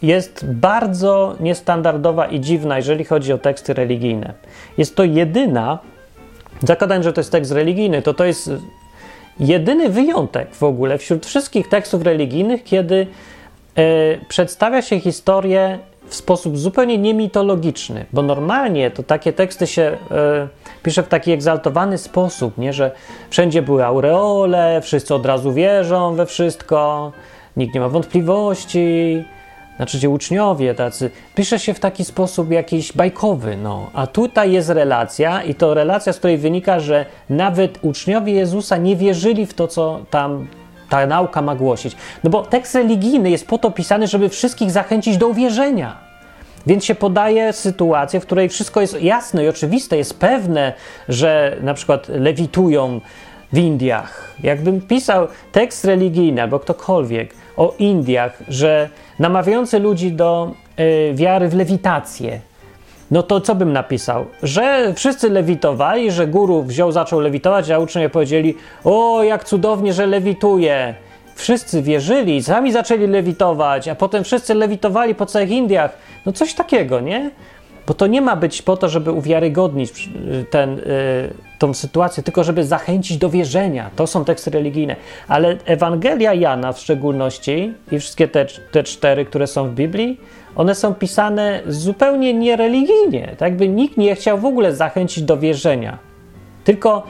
jest 0.07 0.47
bardzo 0.47 1.37
niestandardowa 1.41 2.27
i 2.27 2.41
dziwna, 2.41 2.77
jeżeli 2.77 3.05
chodzi 3.05 3.33
o 3.33 3.39
teksty 3.39 3.75
religijne. 3.75 4.33
Jest 4.79 4.97
to 4.97 5.05
jedyna, 5.05 5.79
zakładając, 6.63 7.05
że 7.05 7.13
to 7.13 7.21
jest 7.21 7.33
tekst 7.33 7.53
religijny, 7.53 8.03
to 8.03 8.15
to 8.15 8.25
jest 8.25 8.51
jedyny 9.41 9.89
wyjątek 9.89 10.55
w 10.55 10.63
ogóle 10.63 10.99
wśród 10.99 11.27
wszystkich 11.27 11.69
tekstów 11.69 12.03
religijnych, 12.03 12.65
kiedy 12.65 13.07
e, 13.77 13.85
przedstawia 14.29 14.83
się 14.83 15.01
historię 15.01 15.79
w 16.07 16.15
sposób 16.15 16.59
zupełnie 16.59 16.99
niemitologiczny, 16.99 18.07
bo 18.13 18.23
normalnie 18.23 18.91
to 18.91 19.03
takie 19.03 19.33
teksty 19.33 19.67
się 19.67 19.83
e, 20.11 20.49
pisze 20.83 21.03
w 21.03 21.09
taki 21.09 21.33
egzaltowany 21.33 21.99
sposób, 21.99 22.59
nie, 22.59 22.73
że 22.73 22.91
wszędzie 23.31 23.63
były 23.63 23.85
aureole, 23.85 24.81
wszyscy 24.83 25.15
od 25.15 25.27
razu 25.27 25.53
wierzą 25.53 26.15
we 26.15 26.27
wszystko, 26.27 27.13
nikt 27.57 27.75
nie 27.75 27.81
ma 27.81 27.89
wątpliwości, 27.89 29.25
znaczy 29.77 30.01
ci 30.01 30.09
uczniowie 30.09 30.75
tacy, 30.75 31.11
pisze 31.35 31.59
się 31.59 31.75
w 31.75 31.81
taki 31.81 32.05
sposób 32.05 32.51
jakiś 32.51 32.93
bajkowy, 32.93 33.57
no. 33.57 33.91
A 33.93 34.07
tutaj 34.07 34.53
jest 34.53 34.69
relacja 34.69 35.43
i 35.43 35.55
to 35.55 35.75
relacja, 35.75 36.13
z 36.13 36.19
której 36.19 36.39
wynika, 36.39 36.81
że 36.81 37.07
nawet 37.31 37.79
uczniowie 37.83 38.33
Jezusa 38.33 38.77
nie 38.77 38.97
wierzyli 38.97 39.47
w 39.47 39.55
to, 39.55 39.69
co 39.69 40.01
tam 40.11 40.47
ta 40.89 41.07
nauka 41.07 41.43
ma 41.43 41.55
głosić. 41.55 41.97
No 42.25 42.31
bo 42.31 42.43
tekst 42.43 42.75
religijny 42.75 43.31
jest 43.31 43.47
po 43.47 43.59
to 43.59 43.71
pisany, 43.71 44.07
żeby 44.07 44.29
wszystkich 44.29 44.71
zachęcić 44.71 45.17
do 45.17 45.29
uwierzenia. 45.29 45.97
Więc 46.67 46.85
się 46.85 46.95
podaje 46.95 47.53
sytuację, 47.53 48.21
w 48.21 48.27
której 48.27 48.49
wszystko 48.49 48.81
jest 48.81 49.03
jasne 49.03 49.45
i 49.45 49.49
oczywiste, 49.49 49.97
jest 49.97 50.19
pewne, 50.19 50.73
że 51.09 51.57
na 51.63 51.75
przykład 51.75 52.09
lewitują 52.09 53.01
w 53.53 53.59
Indiach. 53.59 54.35
Jakbym 54.43 54.81
pisał 54.81 55.29
tekst 55.53 55.85
religijny 55.85 56.43
albo 56.43 56.59
ktokolwiek 56.59 57.35
o 57.57 57.75
Indiach, 57.79 58.39
że 58.49 58.89
namawiający 59.19 59.79
ludzi 59.79 60.13
do 60.13 60.53
y, 60.81 61.15
wiary 61.15 61.49
w 61.49 61.55
lewitację, 61.55 62.41
no 63.11 63.23
to 63.23 63.41
co 63.41 63.55
bym 63.55 63.73
napisał? 63.73 64.27
Że 64.43 64.93
wszyscy 64.95 65.31
lewitowali, 65.31 66.11
że 66.11 66.27
guru 66.27 66.63
wziął, 66.63 66.93
zaczął 66.93 67.21
lewitować, 67.21 67.71
a 67.71 67.79
uczniowie 67.79 68.11
powiedzieli: 68.11 68.55
O, 68.85 69.23
jak 69.23 69.45
cudownie, 69.45 69.93
że 69.93 70.07
lewituje. 70.07 70.95
wszyscy 71.35 71.83
wierzyli, 71.83 72.43
sami 72.43 72.73
zaczęli 72.73 73.07
lewitować, 73.07 73.89
a 73.89 73.95
potem 73.95 74.25
wszyscy 74.25 74.55
lewitowali 74.55 75.15
po 75.15 75.27
całych 75.27 75.51
Indiach. 75.51 75.99
No 76.27 76.33
coś 76.33 76.55
takiego, 76.55 77.01
nie? 77.01 77.31
Bo 77.87 77.95
to 77.95 78.07
nie 78.07 78.21
ma 78.21 78.37
być 78.37 78.63
po 78.63 78.77
to, 78.77 78.89
żeby 78.89 79.13
uwiarygodnić 79.13 80.11
ten, 80.51 80.79
y, 80.79 80.83
tą 81.59 81.75
sytuację, 81.75 82.23
tylko 82.23 82.45
żeby 82.45 82.65
zachęcić 82.65 83.19
do 83.19 83.31
wierzenia. 83.31 83.91
To 83.97 84.07
są 84.07 84.25
teksty 84.25 84.51
religijne. 84.51 84.97
Ale 85.29 85.57
Ewangelia 85.65 86.35
Jana 86.35 86.73
w 86.73 86.79
szczególności 86.79 87.75
i 87.93 87.99
wszystkie 87.99 88.29
te, 88.29 88.47
te 88.73 88.83
cztery, 88.83 89.25
które 89.25 89.47
są 89.47 89.69
w 89.69 89.75
Biblii, 89.75 90.21
one 90.57 90.75
są 90.75 90.95
pisane 90.95 91.61
zupełnie 91.67 92.35
niereligijnie. 92.35 93.27
Tak 93.27 93.41
jakby 93.41 93.69
nikt 93.69 93.97
nie 93.97 94.15
chciał 94.15 94.39
w 94.39 94.45
ogóle 94.45 94.75
zachęcić 94.75 95.25
do 95.25 95.37
wierzenia. 95.37 95.99
Tylko 96.65 97.03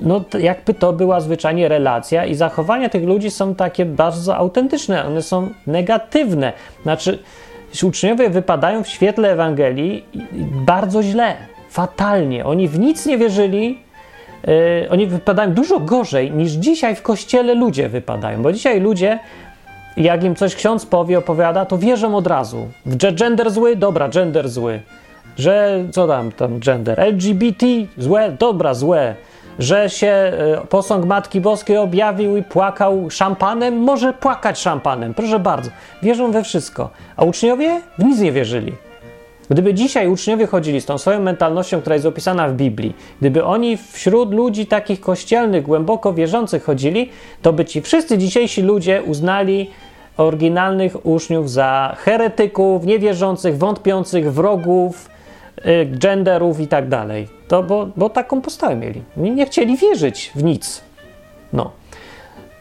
no, 0.00 0.24
jakby 0.38 0.74
to 0.74 0.92
była 0.92 1.20
zwyczajnie 1.20 1.68
relacja 1.68 2.26
i 2.26 2.34
zachowania 2.34 2.88
tych 2.88 3.04
ludzi 3.04 3.30
są 3.30 3.54
takie 3.54 3.84
bardzo 3.84 4.36
autentyczne, 4.36 5.06
one 5.06 5.22
są 5.22 5.48
negatywne. 5.66 6.52
Znaczy, 6.82 7.18
uczniowie 7.84 8.30
wypadają 8.30 8.82
w 8.82 8.88
świetle 8.88 9.32
Ewangelii 9.32 10.04
bardzo 10.66 11.02
źle, 11.02 11.36
fatalnie. 11.68 12.44
Oni 12.46 12.68
w 12.68 12.78
nic 12.78 13.06
nie 13.06 13.18
wierzyli, 13.18 13.78
yy, 14.46 14.88
oni 14.90 15.06
wypadają 15.06 15.52
dużo 15.52 15.80
gorzej 15.80 16.30
niż 16.30 16.52
dzisiaj 16.52 16.96
w 16.96 17.02
kościele 17.02 17.54
ludzie 17.54 17.88
wypadają, 17.88 18.42
bo 18.42 18.52
dzisiaj 18.52 18.80
ludzie, 18.80 19.18
jak 19.96 20.24
im 20.24 20.34
coś 20.34 20.54
ksiądz 20.54 20.86
powie, 20.86 21.18
opowiada, 21.18 21.64
to 21.64 21.78
wierzą 21.78 22.16
od 22.16 22.26
razu. 22.26 22.68
Że 23.00 23.12
gender 23.12 23.50
zły, 23.50 23.76
dobra, 23.76 24.08
gender 24.08 24.48
zły. 24.48 24.80
Że 25.36 25.84
co 25.92 26.06
tam, 26.06 26.32
tam 26.32 26.60
gender? 26.60 27.00
LGBT 27.00 27.66
złe, 27.98 28.36
dobra, 28.38 28.74
złe 28.74 29.14
że 29.60 29.90
się 29.90 30.06
e, 30.06 30.32
posąg 30.68 31.06
Matki 31.06 31.40
Boskiej 31.40 31.76
objawił 31.76 32.36
i 32.36 32.42
płakał 32.42 33.10
szampanem, 33.10 33.78
może 33.78 34.12
płakać 34.12 34.58
szampanem, 34.58 35.14
proszę 35.14 35.38
bardzo. 35.38 35.70
Wierzą 36.02 36.32
we 36.32 36.44
wszystko. 36.44 36.90
A 37.16 37.24
uczniowie 37.24 37.80
w 37.98 38.04
nic 38.04 38.20
nie 38.20 38.32
wierzyli. 38.32 38.72
Gdyby 39.50 39.74
dzisiaj 39.74 40.08
uczniowie 40.08 40.46
chodzili 40.46 40.80
z 40.80 40.86
tą 40.86 40.98
swoją 40.98 41.20
mentalnością, 41.20 41.80
która 41.80 41.94
jest 41.94 42.06
opisana 42.06 42.48
w 42.48 42.54
Biblii, 42.54 42.96
gdyby 43.20 43.44
oni 43.44 43.76
wśród 43.76 44.34
ludzi 44.34 44.66
takich 44.66 45.00
kościelnych, 45.00 45.62
głęboko 45.62 46.12
wierzących 46.12 46.64
chodzili, 46.64 47.10
to 47.42 47.52
by 47.52 47.64
ci 47.64 47.80
wszyscy 47.80 48.18
dzisiejsi 48.18 48.62
ludzie 48.62 49.02
uznali 49.02 49.70
oryginalnych 50.16 51.06
uczniów 51.06 51.50
za 51.50 51.96
heretyków, 51.98 52.86
niewierzących, 52.86 53.58
wątpiących, 53.58 54.32
wrogów, 54.32 55.10
Y, 55.66 55.86
genderów 55.86 56.60
i 56.60 56.66
tak 56.66 56.88
dalej. 56.88 57.39
To 57.50 57.62
bo, 57.62 57.88
bo 57.96 58.10
taką 58.10 58.40
postawę 58.40 58.76
mieli. 58.76 59.02
Nie 59.16 59.46
chcieli 59.46 59.76
wierzyć 59.76 60.32
w 60.34 60.44
nic. 60.44 60.82
No. 61.52 61.70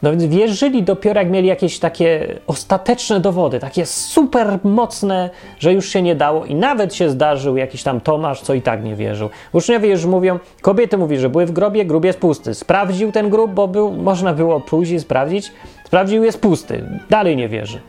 No 0.02 0.12
więc 0.12 0.26
wierzyli 0.26 0.84
dopiero 0.84 1.20
jak 1.20 1.30
mieli 1.30 1.48
jakieś 1.48 1.80
takie 1.80 2.40
ostateczne 2.48 3.20
dowody, 3.20 3.60
takie 3.60 3.86
super 3.86 4.60
mocne, 4.64 5.30
że 5.60 5.74
już 5.74 5.90
się 5.90 6.02
nie 6.02 6.16
dało 6.16 6.46
i 6.46 6.56
nawet 6.56 6.96
się 6.96 7.10
zdarzył 7.10 7.58
jakiś 7.58 7.84
tam 7.84 8.02
Tomasz, 8.02 8.42
co 8.42 8.54
i 8.54 8.62
tak 8.62 8.84
nie 8.84 8.96
wierzył. 8.96 9.30
Uczniowie 9.54 9.90
już 9.90 10.06
mówią, 10.06 10.40
kobiety 10.62 10.98
mówi, 10.98 11.18
że 11.18 11.30
były 11.30 11.46
w 11.46 11.52
grobie, 11.52 11.86
grób 11.86 12.06
jest 12.06 12.20
pusty. 12.20 12.54
Sprawdził 12.54 13.12
ten 13.12 13.30
grób, 13.30 13.52
bo 13.52 13.68
był, 13.68 13.92
można 13.92 14.34
było 14.34 14.60
później 14.60 15.00
sprawdzić. 15.00 15.52
Sprawdził, 15.86 16.24
jest 16.24 16.42
pusty. 16.42 16.84
Dalej 17.10 17.38
nie 17.38 17.50
wierzy. 17.50 17.82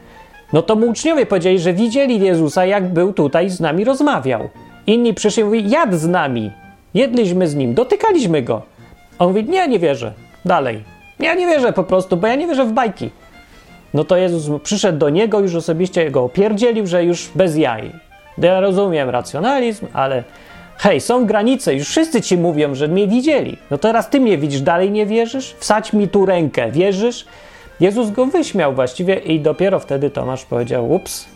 No 0.53 0.63
to 0.63 0.77
mu 0.77 0.87
uczniowie 0.87 1.27
powiedzieli, 1.27 1.59
że 1.59 1.73
widzieli 1.73 2.21
Jezusa, 2.21 2.65
jak 2.65 2.93
był 2.93 3.13
tutaj 3.13 3.51
z 3.51 3.61
nami 3.61 3.85
rozmawiał. 3.85 4.49
Inni 4.87 5.15
przyszli 5.15 5.43
i 5.43 5.45
mówi, 5.45 5.71
jadł 5.71 5.97
z 5.97 6.07
nami. 6.07 6.51
Jedliśmy 6.95 7.49
z 7.49 7.55
nim, 7.55 7.75
dotykaliśmy 7.75 8.43
go. 8.43 8.63
On 9.19 9.29
mówi, 9.29 9.45
nie, 9.45 9.69
nie 9.69 9.79
wierzę. 9.79 10.13
Dalej. 10.45 10.85
Ja 11.19 11.35
nie 11.35 11.47
wierzę 11.47 11.73
po 11.73 11.85
prostu, 11.85 12.17
bo 12.17 12.27
ja 12.27 12.35
nie 12.35 12.47
wierzę 12.47 12.65
w 12.65 12.73
bajki. 12.73 13.11
No 13.95 14.05
to 14.05 14.17
Jezus 14.17 14.63
przyszedł 14.63 14.99
do 14.99 15.11
niego, 15.11 15.41
już 15.41 15.55
osobiście 15.55 16.11
go 16.11 16.25
opierdzielił, 16.25 16.87
że 16.87 17.05
już 17.05 17.31
bez 17.35 17.57
jaj. 17.57 17.93
Ja 18.39 18.61
rozumiem 18.61 19.11
racjonalizm, 19.11 19.87
ale 19.93 20.25
hej, 20.77 21.01
są 21.01 21.27
granice, 21.27 21.75
już 21.75 21.89
wszyscy 21.89 22.23
ci 22.23 22.39
mówią, 22.39 22.75
że 22.75 22.89
mnie 22.89 23.09
widzieli. 23.09 23.57
No 23.71 23.79
teraz 23.79 24.11
ty 24.11 24.21
mnie 24.21 24.39
widzisz, 24.39 24.61
dalej 24.61 24.91
nie 24.91 25.07
wierzysz? 25.07 25.57
Wsadź 25.59 25.93
mi 25.93 26.09
tu 26.09 26.27
rękę, 26.27 26.71
wierzysz? 26.71 27.27
Jezus 27.81 28.11
go 28.11 28.27
wyśmiał 28.27 28.75
właściwie 28.75 29.15
i 29.15 29.41
dopiero 29.41 29.81
wtedy 29.81 30.11
Tomasz 30.11 30.45
powiedział, 30.45 30.93
ups, 30.93 31.27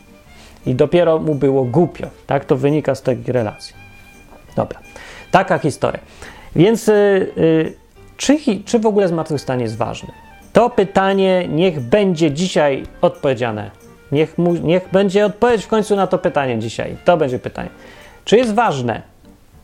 i 0.67 0.75
dopiero 0.75 1.19
mu 1.19 1.35
było 1.35 1.65
głupio. 1.65 2.07
Tak 2.27 2.45
to 2.45 2.57
wynika 2.57 2.95
z 2.95 3.03
tej 3.03 3.19
relacji. 3.27 3.75
Dobra, 4.57 4.84
taka 5.35 5.59
historia. 5.59 6.01
Więc 6.57 6.87
yy, 6.87 7.33
yy, 7.37 7.73
czy, 8.17 8.39
czy 8.65 8.79
w 8.79 8.87
ogóle 8.87 9.09
zmartwychwstanie 9.09 9.63
jest 9.63 9.77
ważne? 9.77 10.13
To 10.53 10.71
pytanie 10.71 11.49
niech 11.49 11.81
będzie 11.81 12.31
dzisiaj 12.31 12.83
odpowiedziane. 13.01 13.71
Niech, 14.13 14.39
mu, 14.39 14.53
niech 14.53 14.89
będzie 14.93 15.27
odpowiedź 15.27 15.65
w 15.65 15.69
końcu 15.69 15.97
na 15.97 16.07
to 16.07 16.19
pytanie 16.19 16.59
dzisiaj. 16.59 16.97
To 17.05 17.17
będzie 17.17 17.39
pytanie. 17.39 17.69
Czy 18.25 18.37
jest 18.37 18.55
ważne? 18.55 19.03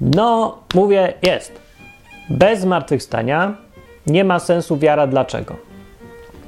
No, 0.01 0.59
mówię, 0.75 1.13
jest. 1.23 1.53
Bez 2.31 2.61
zmartwychwstania 2.61 3.55
nie 4.07 4.25
ma 4.25 4.39
sensu 4.39 4.77
wiara. 4.77 5.07
Dlaczego? 5.07 5.57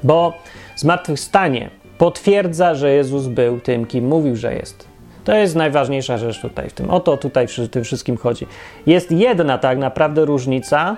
Bo 0.02 0.32
zmartwychwstanie 0.76 1.70
potwierdza, 1.98 2.74
że 2.74 2.90
Jezus 2.90 3.26
był 3.26 3.60
tym, 3.60 3.86
kim 3.86 4.08
mówił, 4.08 4.36
że 4.36 4.54
jest. 4.54 4.91
To 5.24 5.34
jest 5.36 5.56
najważniejsza 5.56 6.18
rzecz 6.18 6.40
tutaj 6.40 6.70
w 6.70 6.72
tym. 6.72 6.90
O 6.90 7.00
to 7.00 7.16
tutaj 7.16 7.46
przy 7.46 7.68
tym 7.68 7.84
wszystkim 7.84 8.16
chodzi. 8.16 8.46
Jest 8.86 9.10
jedna 9.10 9.58
tak 9.58 9.78
naprawdę 9.78 10.24
różnica, 10.24 10.96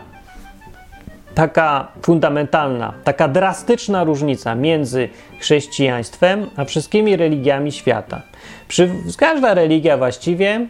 taka 1.34 1.88
fundamentalna, 2.02 2.92
taka 3.04 3.28
drastyczna 3.28 4.04
różnica 4.04 4.54
między 4.54 5.08
chrześcijaństwem 5.40 6.46
a 6.56 6.64
wszystkimi 6.64 7.16
religiami 7.16 7.72
świata. 7.72 8.22
Przy, 8.68 8.90
każda 9.18 9.54
religia 9.54 9.96
właściwie, 9.96 10.66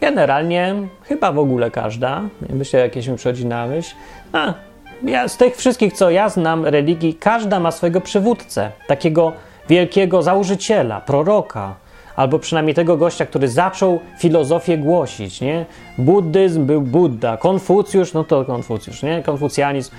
generalnie, 0.00 0.74
chyba 1.02 1.32
w 1.32 1.38
ogóle 1.38 1.70
każda, 1.70 2.22
myślę, 2.50 2.80
jakieś 2.80 3.08
mi 3.08 3.16
przychodzi 3.16 3.46
na 3.46 3.66
myśl, 3.66 3.94
a, 4.32 4.54
ja, 5.02 5.28
z 5.28 5.36
tych 5.36 5.56
wszystkich, 5.56 5.92
co 5.92 6.10
ja 6.10 6.28
znam 6.28 6.64
religii, 6.64 7.14
każda 7.14 7.60
ma 7.60 7.70
swojego 7.70 8.00
przywódcę, 8.00 8.70
takiego 8.86 9.32
wielkiego 9.68 10.22
założyciela, 10.22 11.00
proroka, 11.00 11.74
albo 12.16 12.38
przynajmniej 12.38 12.74
tego 12.74 12.96
gościa, 12.96 13.26
który 13.26 13.48
zaczął 13.48 14.00
filozofię 14.18 14.78
głosić, 14.78 15.40
nie? 15.40 15.66
Buddyzm 15.98 16.66
był 16.66 16.80
Buddha, 16.80 17.36
Konfucjusz, 17.36 18.12
no 18.12 18.24
to 18.24 18.44
Konfucjusz, 18.44 19.02
nie? 19.02 19.22
Konfucjanizm, 19.22 19.94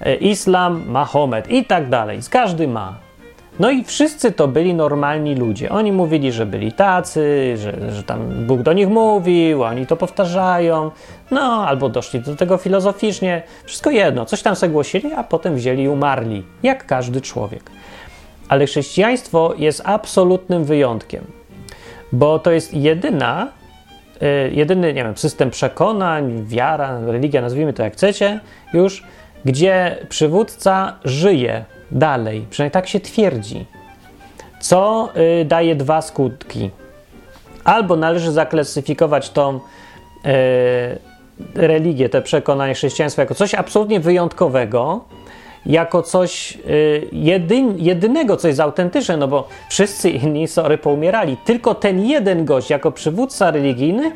e, 0.00 0.14
islam, 0.14 0.82
Mahomet 0.88 1.50
i 1.50 1.64
tak 1.64 1.88
dalej. 1.88 2.20
Każdy 2.30 2.68
ma. 2.68 3.04
No 3.58 3.70
i 3.70 3.84
wszyscy 3.84 4.32
to 4.32 4.48
byli 4.48 4.74
normalni 4.74 5.34
ludzie. 5.34 5.70
Oni 5.70 5.92
mówili, 5.92 6.32
że 6.32 6.46
byli 6.46 6.72
tacy, 6.72 7.54
że, 7.56 7.92
że 7.92 8.02
tam 8.02 8.46
Bóg 8.46 8.62
do 8.62 8.72
nich 8.72 8.88
mówił, 8.88 9.62
oni 9.62 9.86
to 9.86 9.96
powtarzają, 9.96 10.90
no 11.30 11.66
albo 11.68 11.88
doszli 11.88 12.20
do 12.20 12.36
tego 12.36 12.56
filozoficznie. 12.56 13.42
Wszystko 13.64 13.90
jedno, 13.90 14.24
coś 14.24 14.42
tam 14.42 14.56
sobie 14.56 14.72
głosili, 14.72 15.12
a 15.12 15.24
potem 15.24 15.54
wzięli 15.54 15.82
i 15.82 15.88
umarli, 15.88 16.42
jak 16.62 16.86
każdy 16.86 17.20
człowiek. 17.20 17.70
Ale 18.48 18.66
chrześcijaństwo 18.66 19.54
jest 19.58 19.82
absolutnym 19.84 20.64
wyjątkiem, 20.64 21.24
bo 22.12 22.38
to 22.38 22.50
jest 22.50 22.74
jedyna, 22.74 23.48
yy, 24.20 24.50
jedyny, 24.52 24.94
nie 24.94 25.04
wiem, 25.04 25.16
system 25.16 25.50
przekonań, 25.50 26.44
wiara, 26.46 27.00
religia, 27.06 27.42
nazwijmy 27.42 27.72
to 27.72 27.82
jak 27.82 27.92
chcecie, 27.92 28.40
już, 28.72 29.02
gdzie 29.44 29.96
przywódca 30.08 30.98
żyje 31.04 31.64
dalej. 31.90 32.46
Przynajmniej 32.50 32.72
tak 32.72 32.86
się 32.88 33.00
twierdzi. 33.00 33.66
Co 34.60 35.08
y, 35.40 35.44
daje 35.44 35.76
dwa 35.76 36.02
skutki. 36.02 36.70
Albo 37.64 37.96
należy 37.96 38.32
zaklasyfikować 38.32 39.30
tą 39.30 39.56
y, 39.56 39.60
religię, 41.54 42.08
te 42.08 42.22
przekonanie 42.22 42.74
chrześcijaństwa 42.74 43.22
jako 43.22 43.34
coś 43.34 43.54
absolutnie 43.54 44.00
wyjątkowego, 44.00 45.04
jako 45.66 46.02
coś 46.02 46.58
y, 46.66 47.08
jedyn, 47.12 47.78
jedynego, 47.78 48.36
coś 48.36 48.48
jest 48.48 48.60
autentyczne, 48.60 49.16
no 49.16 49.28
bo 49.28 49.48
wszyscy 49.70 50.10
inni, 50.10 50.48
sorry, 50.48 50.78
poumierali. 50.78 51.36
Tylko 51.44 51.74
ten 51.74 52.04
jeden 52.04 52.44
gość, 52.44 52.70
jako 52.70 52.92
przywódca 52.92 53.50
religijny, 53.50 54.12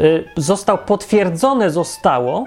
y, 0.00 0.24
został 0.36 0.78
potwierdzone, 0.78 1.70
zostało, 1.70 2.46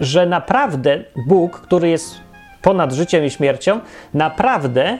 że 0.00 0.26
naprawdę 0.26 1.04
Bóg, 1.26 1.60
który 1.60 1.88
jest 1.88 2.14
ponad 2.62 2.92
życiem 2.92 3.24
i 3.24 3.30
śmiercią, 3.30 3.80
naprawdę 4.14 4.98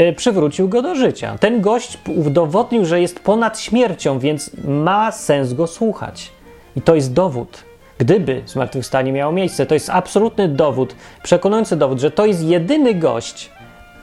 y, 0.00 0.12
przywrócił 0.12 0.68
go 0.68 0.82
do 0.82 0.94
życia. 0.94 1.36
Ten 1.40 1.60
gość 1.60 1.98
udowodnił, 2.16 2.84
że 2.84 3.00
jest 3.00 3.20
ponad 3.20 3.60
śmiercią, 3.60 4.18
więc 4.18 4.50
ma 4.64 5.12
sens 5.12 5.52
go 5.52 5.66
słuchać. 5.66 6.32
I 6.76 6.82
to 6.82 6.94
jest 6.94 7.12
dowód. 7.12 7.67
Gdyby 7.98 8.42
zmartwychwstanie 8.46 9.12
miało 9.12 9.32
miejsce, 9.32 9.66
to 9.66 9.74
jest 9.74 9.90
absolutny 9.90 10.48
dowód, 10.48 10.94
przekonujący 11.22 11.76
dowód, 11.76 12.00
że 12.00 12.10
to 12.10 12.26
jest 12.26 12.42
jedyny 12.42 12.94
gość, 12.94 13.50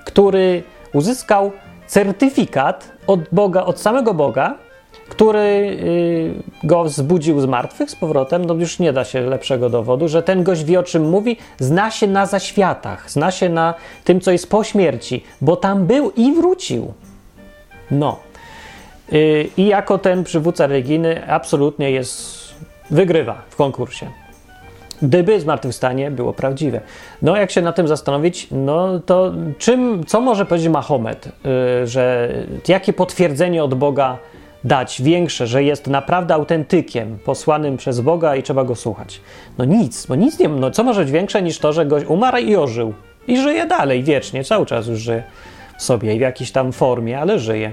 który 0.05 0.63
uzyskał 0.93 1.51
certyfikat 1.87 2.91
od 3.07 3.19
Boga, 3.31 3.63
od 3.63 3.79
samego 3.79 4.13
Boga, 4.13 4.55
który 5.09 5.39
y, 5.39 6.67
go 6.67 6.83
wzbudził 6.83 7.41
z 7.41 7.45
martwych 7.45 7.91
z 7.91 7.95
powrotem, 7.95 8.45
no 8.45 8.53
już 8.53 8.79
nie 8.79 8.93
da 8.93 9.03
się 9.03 9.21
lepszego 9.21 9.69
dowodu, 9.69 10.07
że 10.07 10.23
ten 10.23 10.43
gość 10.43 10.63
wie 10.63 10.79
o 10.79 10.83
czym 10.83 11.09
mówi, 11.09 11.37
zna 11.59 11.91
się 11.91 12.07
na 12.07 12.25
zaświatach, 12.25 13.11
zna 13.11 13.31
się 13.31 13.49
na 13.49 13.73
tym, 14.03 14.21
co 14.21 14.31
jest 14.31 14.49
po 14.49 14.63
śmierci, 14.63 15.23
bo 15.41 15.55
tam 15.55 15.85
był 15.85 16.11
i 16.11 16.33
wrócił. 16.33 16.93
No. 17.91 18.19
Y, 19.13 19.49
I 19.57 19.65
jako 19.65 19.97
ten 19.97 20.23
przywódca 20.23 20.67
religijny 20.67 21.31
absolutnie 21.31 21.91
jest, 21.91 22.44
wygrywa 22.91 23.41
w 23.49 23.55
konkursie. 23.55 24.07
Gdyby 25.01 25.39
zmartwychwstanie 25.39 26.11
było 26.11 26.33
prawdziwe. 26.33 26.81
No, 27.21 27.37
jak 27.37 27.51
się 27.51 27.61
na 27.61 27.73
tym 27.73 27.87
zastanowić, 27.87 28.47
no 28.51 28.99
to 28.99 29.33
czym, 29.57 30.03
co 30.05 30.21
może 30.21 30.45
powiedzieć 30.45 30.69
Mahomet, 30.69 31.25
yy, 31.25 31.87
że 31.87 32.33
jakie 32.67 32.93
potwierdzenie 32.93 33.63
od 33.63 33.73
Boga 33.73 34.17
dać 34.63 35.01
większe, 35.01 35.47
że 35.47 35.63
jest 35.63 35.87
naprawdę 35.87 36.33
autentykiem 36.33 37.19
posłanym 37.25 37.77
przez 37.77 38.01
Boga 38.01 38.35
i 38.35 38.43
trzeba 38.43 38.63
go 38.63 38.75
słuchać? 38.75 39.21
No 39.57 39.65
nic, 39.65 40.05
bo 40.05 40.15
nic 40.15 40.39
nie, 40.39 40.49
no 40.49 40.71
co 40.71 40.83
może 40.83 41.01
być 41.01 41.11
większe 41.11 41.41
niż 41.41 41.59
to, 41.59 41.73
że 41.73 41.85
gość 41.85 42.05
umarł 42.05 42.37
i 42.37 42.55
ożył 42.55 42.93
i 43.27 43.37
żyje 43.37 43.65
dalej 43.65 44.03
wiecznie, 44.03 44.43
cały 44.43 44.65
czas 44.65 44.87
już 44.87 44.99
żyje 44.99 45.23
sobie 45.77 46.17
w 46.17 46.19
jakiejś 46.19 46.51
tam 46.51 46.71
formie, 46.71 47.19
ale 47.19 47.39
żyje. 47.39 47.71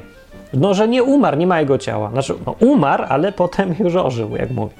No, 0.54 0.74
że 0.74 0.88
nie 0.88 1.02
umarł, 1.02 1.36
nie 1.36 1.46
ma 1.46 1.60
jego 1.60 1.78
ciała. 1.78 2.10
Znaczy, 2.10 2.34
no, 2.46 2.54
umarł, 2.60 3.04
ale 3.08 3.32
potem 3.32 3.74
już 3.78 3.96
ożył, 3.96 4.36
jak 4.36 4.50
mówi. 4.50 4.74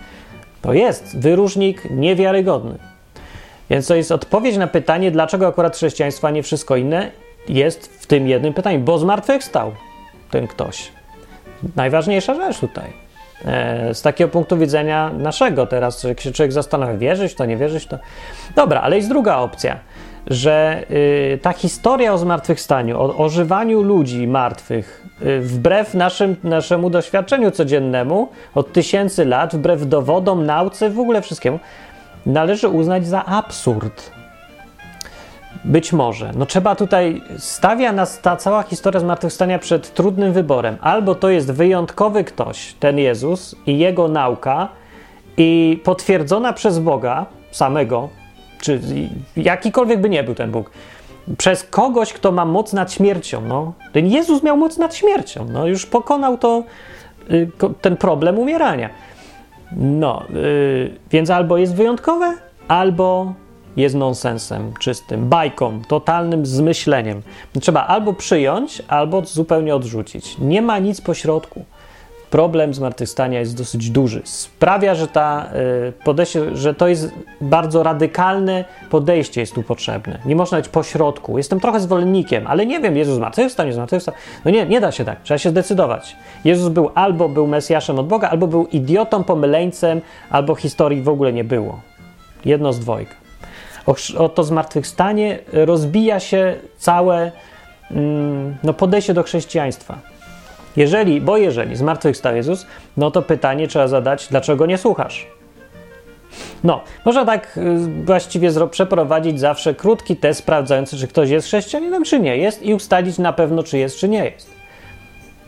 To 0.63 0.73
jest 0.73 1.19
wyróżnik 1.19 1.91
niewiarygodny. 1.91 2.79
Więc 3.71 3.87
to 3.87 3.95
jest 3.95 4.13
odpowiedź 4.13 4.57
na 4.57 4.67
pytanie, 4.67 5.11
dlaczego 5.11 5.47
akurat 5.47 5.77
chrześcijaństwo, 5.77 6.29
a 6.29 6.31
nie 6.31 6.43
wszystko 6.43 6.77
inne, 6.77 7.11
jest 7.49 8.03
w 8.03 8.07
tym 8.07 8.29
jednym 8.29 8.55
pytaniu. 8.55 8.81
Bo 8.81 8.99
zmartwychwstał 8.99 9.73
ten 10.31 10.47
ktoś. 10.47 10.93
Najważniejsza 11.77 12.35
rzecz 12.35 12.59
tutaj. 12.59 12.93
E, 13.45 13.95
z 13.95 14.03
takiego 14.03 14.31
punktu 14.31 14.59
widzenia 14.59 15.11
naszego 15.19 15.67
teraz, 15.67 16.05
jak 16.05 16.21
się 16.21 16.33
człowiek 16.33 16.53
zastanawia, 16.53 16.97
wierzyć 16.97 17.35
to, 17.35 17.45
nie 17.45 17.57
wierzyć 17.57 17.87
to. 17.87 17.99
Dobra, 18.57 18.81
ale 18.81 18.97
jest 18.97 19.09
druga 19.09 19.37
opcja, 19.37 19.79
że 20.27 20.85
y, 20.91 21.39
ta 21.43 21.53
historia 21.53 22.13
o 22.13 22.19
zmartwychwstaniu, 22.19 23.01
o 23.01 23.17
ożywaniu 23.17 23.83
ludzi 23.83 24.27
martwych, 24.27 25.07
y, 25.23 25.41
wbrew 25.41 25.95
naszym, 25.95 26.37
naszemu 26.45 26.91
doświadczeniu 26.91 27.51
codziennemu 27.51 28.29
od 28.55 28.73
tysięcy 28.73 29.25
lat, 29.25 29.57
wbrew 29.57 29.89
dowodom, 29.89 30.47
nauce, 30.47 30.91
w 30.91 30.99
ogóle 30.99 31.23
wszystkiemu, 31.23 31.59
należy 32.27 32.69
uznać 32.69 33.07
za 33.07 33.25
absurd. 33.25 34.13
Być 35.65 35.93
może. 35.93 36.31
No 36.37 36.47
trzeba 36.47 36.75
tutaj, 36.75 37.23
stawia 37.39 37.93
nas 37.93 38.21
ta 38.21 38.37
cała 38.37 38.63
historia 38.63 39.01
zmartwychwstania 39.01 39.59
przed 39.59 39.95
trudnym 39.95 40.33
wyborem. 40.33 40.77
Albo 40.81 41.15
to 41.15 41.31
jest 41.31 41.53
wyjątkowy 41.53 42.25
ktoś, 42.25 42.75
ten 42.81 42.99
Jezus 42.99 43.57
i 43.67 43.79
jego 43.79 44.09
nauka 44.09 44.69
i 45.37 45.81
potwierdzona 45.85 46.53
przez 46.53 46.79
Boga 46.79 47.27
samego, 47.51 48.09
czy 48.63 48.81
jakikolwiek 49.37 50.01
by 50.01 50.09
nie 50.09 50.25
był 50.25 50.35
ten 50.35 50.51
Bóg, 50.51 50.71
przez 51.39 51.65
kogoś, 51.65 52.13
kto 52.13 52.33
ma 52.33 52.45
moc 52.45 52.73
nad 52.73 52.93
śmiercią. 52.93 53.41
No. 53.47 53.73
Ten 53.93 54.07
Jezus 54.07 54.43
miał 54.43 54.57
moc 54.57 54.79
nad 54.79 54.95
śmiercią. 54.95 55.47
No, 55.53 55.67
już 55.67 55.87
pokonał 55.87 56.39
to, 56.39 56.65
y, 57.31 57.51
ten 57.81 57.97
problem 57.97 58.39
umierania. 58.39 58.91
No, 59.77 60.23
yy, 60.31 60.95
więc 61.11 61.31
albo 61.31 61.57
jest 61.57 61.75
wyjątkowe, 61.75 62.35
albo 62.69 63.33
jest 63.77 63.95
nonsensem 63.95 64.73
czystym, 64.81 65.29
bajką, 65.29 65.83
totalnym 65.89 66.47
zmyśleniem. 66.47 67.23
Trzeba 67.61 67.87
albo 67.87 68.13
przyjąć, 68.13 68.83
albo 68.89 69.25
zupełnie 69.25 69.75
odrzucić. 69.75 70.39
Nie 70.39 70.63
ma 70.63 70.79
nic 70.79 71.01
pośrodku 71.01 71.65
problem 72.33 72.75
zmartwychwstania 72.75 73.41
jest 73.41 73.57
dosyć 73.57 73.91
duży. 73.91 74.23
Sprawia, 74.25 74.95
że, 74.95 75.09
ta, 75.09 75.47
y, 75.89 75.93
podejście, 76.05 76.57
że 76.57 76.75
to 76.75 76.89
jest 76.89 77.13
bardzo 77.41 77.83
radykalne 77.83 78.65
podejście 78.91 79.41
jest 79.41 79.55
tu 79.55 79.63
potrzebne. 79.63 80.19
Nie 80.25 80.37
można 80.37 80.59
być 80.59 80.69
pośrodku. 80.69 81.39
Jestem 81.39 81.61
trochę 81.61 81.81
zwolennikiem, 81.81 82.47
ale 82.47 82.67
nie 82.67 82.81
wiem, 82.81 82.97
Jezus 82.97 83.17
zmartwychwstał, 83.17 83.73
zmartwychwstał. 83.73 84.15
No 84.45 84.51
nie, 84.51 84.67
nie 84.67 84.81
da 84.81 84.93
się 84.93 85.05
tak. 85.05 85.23
Trzeba 85.23 85.39
się 85.39 85.51
zdecydować. 85.51 86.17
Jezus 86.45 86.69
był 86.69 86.91
albo 86.95 87.29
był 87.29 87.47
Mesjaszem 87.47 87.99
od 87.99 88.09
Boga, 88.09 88.29
albo 88.31 88.47
był 88.47 88.67
idiotą, 88.67 89.25
pomyleńcem, 89.25 90.01
albo 90.31 90.55
historii 90.55 91.03
w 91.03 91.09
ogóle 91.09 91.33
nie 91.33 91.45
było. 91.45 91.81
Jedno 92.45 92.73
z 92.73 92.81
dwojga. 92.81 93.15
O, 93.87 93.95
o 94.19 94.29
to 94.29 94.45
zmartwychwstanie 94.45 95.39
rozbija 95.53 96.21
się 96.21 96.55
całe 96.79 97.33
mm, 97.91 98.57
no, 98.63 98.73
podejście 98.73 99.15
do 99.15 99.23
chrześcijaństwa. 99.23 100.12
Jeżeli, 100.77 101.21
bo 101.21 101.37
jeżeli 101.37 101.77
zmartwychwstał 101.77 102.37
Jezus, 102.37 102.67
no 102.97 103.11
to 103.11 103.23
pytanie 103.23 103.69
trzeba 103.69 103.89
zadać, 103.89 104.29
dlaczego 104.31 104.67
nie 104.67 104.79
słuchasz? 104.79 105.27
No, 106.65 106.81
można 107.05 107.25
tak 107.25 107.57
y, 107.57 108.05
właściwie 108.05 108.51
przeprowadzić 108.71 109.41
zawsze 109.41 109.75
krótki 109.75 110.17
test 110.17 110.41
sprawdzający, 110.41 110.97
czy 110.97 111.09
ktoś 111.09 111.31
jest 111.31 111.47
chrześcijaninem, 111.47 112.05
czy 112.05 112.21
nie 112.21 112.37
jest, 112.37 112.63
i 112.63 112.75
ustalić 112.75 113.19
na 113.19 113.33
pewno, 113.33 113.63
czy 113.63 113.79
jest, 113.79 113.97
czy 113.97 114.09
nie 114.09 114.25
jest. 114.25 114.51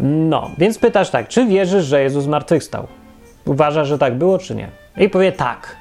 No, 0.01 0.51
więc 0.59 0.79
pytasz 0.79 1.11
tak, 1.11 1.29
czy 1.29 1.47
wierzysz, 1.47 1.85
że 1.85 2.03
Jezus 2.03 2.25
zmartwychwstał? 2.25 2.87
Uważasz, 3.45 3.89
że 3.89 3.99
tak 3.99 4.19
było, 4.19 4.39
czy 4.39 4.55
nie? 4.55 4.69
I 4.97 5.09
powie 5.09 5.33
tak. 5.33 5.77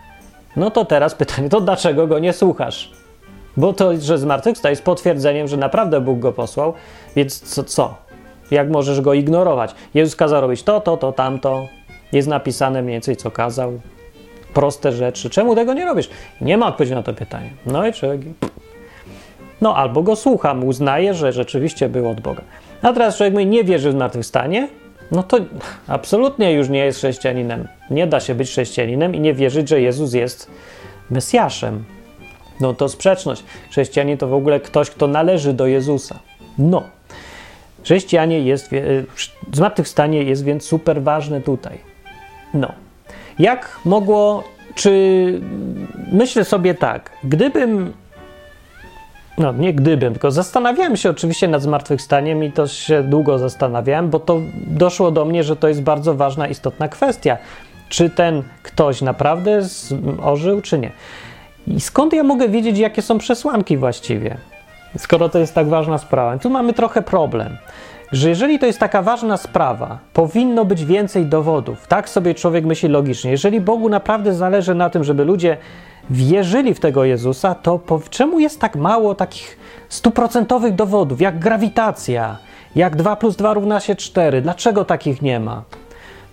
No 0.56 0.72
to 0.72 0.86
teraz 0.86 1.16
pytanie, 1.16 1.50
to 1.50 1.62
dlaczego 1.62 2.08
go 2.08 2.20
nie 2.20 2.34
słuchasz? 2.34 2.92
Bo 3.58 3.74
to, 3.74 3.98
że 4.00 4.18
zmartwychwstał 4.18 4.70
jest 4.70 4.84
potwierdzeniem, 4.84 5.48
że 5.48 5.58
naprawdę 5.58 6.02
Bóg 6.02 6.20
go 6.20 6.32
posłał, 6.32 6.74
więc 7.16 7.40
co? 7.40 7.64
co? 7.64 7.96
Jak 8.52 8.70
możesz 8.70 9.02
go 9.02 9.14
ignorować? 9.14 9.76
Jezus 9.94 10.16
kazał 10.16 10.42
robić 10.42 10.64
to, 10.64 10.82
to, 10.82 10.98
to, 10.98 11.12
tamto. 11.12 11.68
Jest 12.12 12.28
napisane 12.28 12.82
mniej 12.82 12.94
więcej, 12.94 13.16
co 13.16 13.32
kazał. 13.32 13.80
Proste 14.54 14.92
rzeczy. 14.92 15.30
Czemu 15.30 15.56
tego 15.56 15.74
nie 15.74 15.86
robisz? 15.86 16.10
Nie 16.42 16.58
ma 16.58 16.68
odpowiedzi 16.68 16.94
na 16.94 17.04
to 17.04 17.14
pytanie. 17.14 17.50
No 17.66 17.88
i 17.88 17.94
człowiek... 17.94 18.22
No 19.62 19.76
albo 19.76 20.04
go 20.04 20.16
słucham, 20.16 20.64
uznaje, 20.64 21.14
że 21.14 21.34
rzeczywiście 21.34 21.90
był 21.90 22.10
od 22.10 22.22
Boga. 22.22 22.42
A 22.82 22.94
teraz 22.94 23.18
człowiek 23.18 23.34
mówi, 23.34 23.46
nie 23.46 23.64
wierzy 23.64 23.90
w 23.90 23.92
zmartwychwstanie, 23.92 24.68
no 25.12 25.24
to 25.24 25.38
absolutnie 25.88 26.54
już 26.54 26.70
nie 26.70 26.86
jest 26.86 26.98
chrześcijaninem. 26.98 27.68
Nie 27.90 28.08
da 28.08 28.20
się 28.20 28.36
być 28.36 28.50
chrześcijaninem 28.50 29.16
i 29.16 29.20
nie 29.20 29.34
wierzyć, 29.34 29.70
że 29.70 29.82
Jezus 29.82 30.14
jest 30.14 30.52
Mesjaszem. 31.10 31.84
No 32.60 32.74
to 32.74 32.90
sprzeczność. 32.90 33.44
Chrześcijanin 33.72 34.18
to 34.18 34.28
w 34.28 34.34
ogóle 34.34 34.60
ktoś, 34.60 34.90
kto 34.90 35.08
należy 35.08 35.54
do 35.54 35.68
Jezusa. 35.68 36.20
No. 36.58 36.84
Chrześcijanie 37.84 38.40
jest, 38.40 38.74
y, 38.74 39.06
zmartwychwstanie 39.54 40.24
jest 40.24 40.44
więc 40.44 40.64
super 40.64 41.04
ważne 41.04 41.42
tutaj. 41.42 41.78
No. 42.54 42.72
Jak 43.40 43.80
mogło, 43.86 44.44
czy 44.76 45.42
myślę 46.12 46.46
sobie 46.46 46.76
tak, 46.76 47.12
gdybym, 47.24 47.94
no 49.38 49.54
nie 49.54 49.74
gdybym, 49.74 50.14
tylko 50.14 50.32
zastanawiałem 50.32 50.98
się 50.98 51.10
oczywiście 51.10 51.48
nad 51.48 51.62
zmartwychwstaniem 51.62 52.44
i 52.44 52.52
to 52.52 52.68
się 52.68 53.04
długo 53.04 53.40
zastanawiałem, 53.40 54.10
bo 54.10 54.20
to 54.20 54.42
doszło 54.68 55.12
do 55.12 55.26
mnie, 55.26 55.44
że 55.44 55.56
to 55.56 55.68
jest 55.68 55.82
bardzo 55.82 56.14
ważna, 56.14 56.48
istotna 56.48 56.88
kwestia. 56.88 57.38
Czy 57.90 58.10
ten 58.10 58.44
ktoś 58.64 59.02
naprawdę 59.02 59.62
ożył, 60.24 60.62
czy 60.62 60.80
nie? 60.80 60.92
I 61.68 61.82
skąd 61.82 62.14
ja 62.14 62.24
mogę 62.24 62.50
wiedzieć, 62.50 62.78
jakie 62.78 63.02
są 63.02 63.18
przesłanki 63.18 63.78
właściwie? 63.78 64.38
Skoro 64.98 65.30
to 65.30 65.40
jest 65.40 65.56
tak 65.56 65.68
ważna 65.68 65.98
sprawa. 65.98 66.38
Tu 66.38 66.50
mamy 66.50 66.74
trochę 66.74 67.02
problem, 67.02 67.58
że 68.12 68.30
jeżeli 68.30 68.60
to 68.60 68.66
jest 68.66 68.80
taka 68.80 69.02
ważna 69.02 69.38
sprawa, 69.38 70.00
powinno 70.14 70.66
być 70.66 70.86
więcej 70.86 71.26
dowodów. 71.26 71.88
Tak 71.88 72.10
sobie 72.10 72.36
człowiek 72.36 72.66
myśli 72.66 72.90
logicznie. 72.90 73.32
Jeżeli 73.32 73.62
Bogu 73.62 73.90
naprawdę 73.90 74.34
zależy 74.34 74.76
na 74.76 74.90
tym, 74.90 75.04
żeby 75.04 75.26
ludzie 75.26 75.58
wierzyli 76.10 76.74
w 76.74 76.80
tego 76.80 77.06
Jezusa, 77.06 77.56
to 77.56 77.80
po, 77.80 78.02
czemu 78.10 78.40
jest 78.40 78.60
tak 78.60 78.76
mało 78.76 79.16
takich 79.16 79.58
stuprocentowych 79.90 80.76
dowodów, 80.76 81.22
jak 81.22 81.40
grawitacja, 81.40 82.38
jak 82.76 82.96
2 82.96 83.16
plus 83.16 83.36
2 83.36 83.54
równa 83.54 83.80
się 83.80 83.96
4? 83.96 84.42
Dlaczego 84.42 84.86
takich 84.86 85.22
nie 85.22 85.40
ma? 85.40 85.64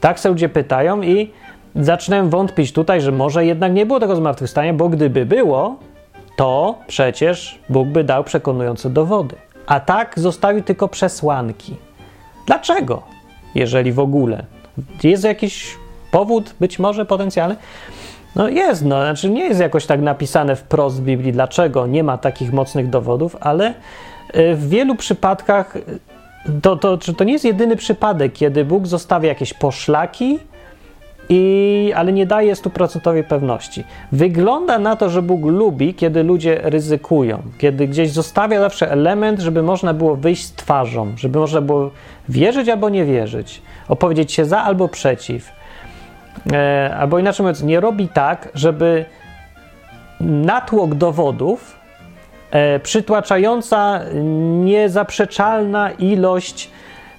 Tak 0.00 0.20
sobie 0.20 0.32
ludzie 0.32 0.48
pytają 0.48 1.02
i 1.02 1.30
zaczynają 1.76 2.30
wątpić 2.30 2.72
tutaj, 2.72 3.00
że 3.00 3.12
może 3.12 3.46
jednak 3.46 3.72
nie 3.72 3.86
było 3.86 4.00
tego 4.00 4.16
zmartwychwstania, 4.16 4.74
bo 4.74 4.88
gdyby 4.88 5.26
było, 5.26 5.76
to 6.40 6.78
przecież 6.86 7.58
Bóg 7.68 7.88
by 7.88 8.04
dał 8.04 8.24
przekonujące 8.24 8.90
dowody. 8.90 9.36
A 9.66 9.80
tak 9.80 10.18
zostawił 10.18 10.62
tylko 10.62 10.88
przesłanki. 10.88 11.76
Dlaczego? 12.46 13.02
Jeżeli 13.54 13.92
w 13.92 13.98
ogóle. 13.98 14.44
Jest 15.02 15.24
jakiś 15.24 15.76
powód, 16.10 16.54
być 16.60 16.78
może 16.78 17.06
potencjalny? 17.06 17.56
No 18.36 18.48
jest, 18.48 18.84
no, 18.84 19.02
znaczy 19.02 19.30
nie 19.30 19.44
jest 19.44 19.60
jakoś 19.60 19.86
tak 19.86 20.00
napisane 20.00 20.56
wprost 20.56 21.00
w 21.00 21.04
Biblii, 21.04 21.32
dlaczego 21.32 21.86
nie 21.86 22.04
ma 22.04 22.18
takich 22.18 22.52
mocnych 22.52 22.90
dowodów, 22.90 23.36
ale 23.40 23.74
y, 24.36 24.54
w 24.54 24.68
wielu 24.68 24.94
przypadkach 24.94 25.76
y, 25.76 25.82
to, 26.62 26.76
to, 26.76 26.98
to 26.98 27.24
nie 27.24 27.32
jest 27.32 27.44
jedyny 27.44 27.76
przypadek, 27.76 28.32
kiedy 28.32 28.64
Bóg 28.64 28.86
zostawia 28.86 29.28
jakieś 29.28 29.54
poszlaki 29.54 30.38
i 31.30 31.92
ale 31.96 32.12
nie 32.12 32.26
daje 32.26 32.56
stuprocentowej 32.56 33.24
pewności. 33.24 33.84
Wygląda 34.12 34.78
na 34.78 34.96
to, 34.96 35.10
że 35.10 35.22
Bóg 35.22 35.44
lubi, 35.44 35.94
kiedy 35.94 36.22
ludzie 36.22 36.60
ryzykują, 36.62 37.42
kiedy 37.58 37.88
gdzieś 37.88 38.10
zostawia 38.10 38.60
zawsze 38.60 38.90
element, 38.90 39.40
żeby 39.40 39.62
można 39.62 39.94
było 39.94 40.16
wyjść 40.16 40.44
z 40.44 40.52
twarzą, 40.52 41.12
żeby 41.16 41.38
można 41.38 41.60
było 41.60 41.90
wierzyć 42.28 42.68
albo 42.68 42.88
nie 42.88 43.04
wierzyć, 43.04 43.62
opowiedzieć 43.88 44.32
się 44.32 44.44
za 44.44 44.62
albo 44.62 44.88
przeciw. 44.88 45.52
E, 46.52 46.96
albo 46.98 47.18
inaczej 47.18 47.44
mówiąc, 47.44 47.62
nie 47.62 47.80
robi 47.80 48.08
tak, 48.08 48.48
żeby 48.54 49.04
natłok 50.20 50.94
dowodów, 50.94 51.76
e, 52.50 52.80
przytłaczająca, 52.80 54.00
niezaprzeczalna 54.64 55.90
ilość 55.90 56.70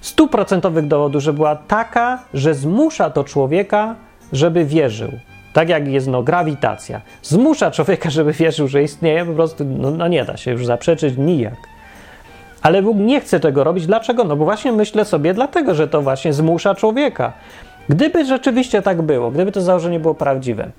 stuprocentowych 0.02 0.86
dowodów, 0.86 1.22
że 1.22 1.32
była 1.32 1.56
taka, 1.56 2.22
że 2.34 2.54
zmusza 2.54 3.10
to 3.10 3.24
człowieka, 3.24 3.94
żeby 4.32 4.64
wierzył. 4.64 5.10
Tak 5.52 5.68
jak 5.68 5.88
jest 5.88 6.08
no, 6.08 6.22
grawitacja. 6.22 7.00
Zmusza 7.22 7.70
człowieka, 7.70 8.10
żeby 8.16 8.32
wierzył, 8.32 8.68
że 8.68 8.82
istnieje, 8.82 9.24
po 9.24 9.32
prostu 9.32 9.64
no, 9.64 9.90
no 9.90 10.08
nie 10.08 10.24
da 10.24 10.36
się 10.36 10.50
już 10.50 10.66
zaprzeczyć 10.66 11.14
nijak. 11.18 11.56
Ale 12.62 12.82
Bóg 12.82 12.96
nie 12.96 13.20
chce 13.20 13.40
tego 13.40 13.64
robić. 13.64 13.86
Dlaczego? 13.86 14.24
No 14.24 14.36
bo 14.36 14.44
właśnie 14.44 14.72
myślę 14.72 15.04
sobie, 15.04 15.34
dlatego, 15.34 15.74
że 15.74 15.88
to 15.88 16.02
właśnie 16.02 16.32
zmusza 16.32 16.74
człowieka. 16.74 17.32
Gdyby 17.88 18.24
rzeczywiście 18.24 18.82
tak 18.82 19.02
było, 19.02 19.30
gdyby 19.30 19.52
to 19.52 19.60
założenie 19.60 20.00
było 20.00 20.14
prawdziwe, 20.14 20.70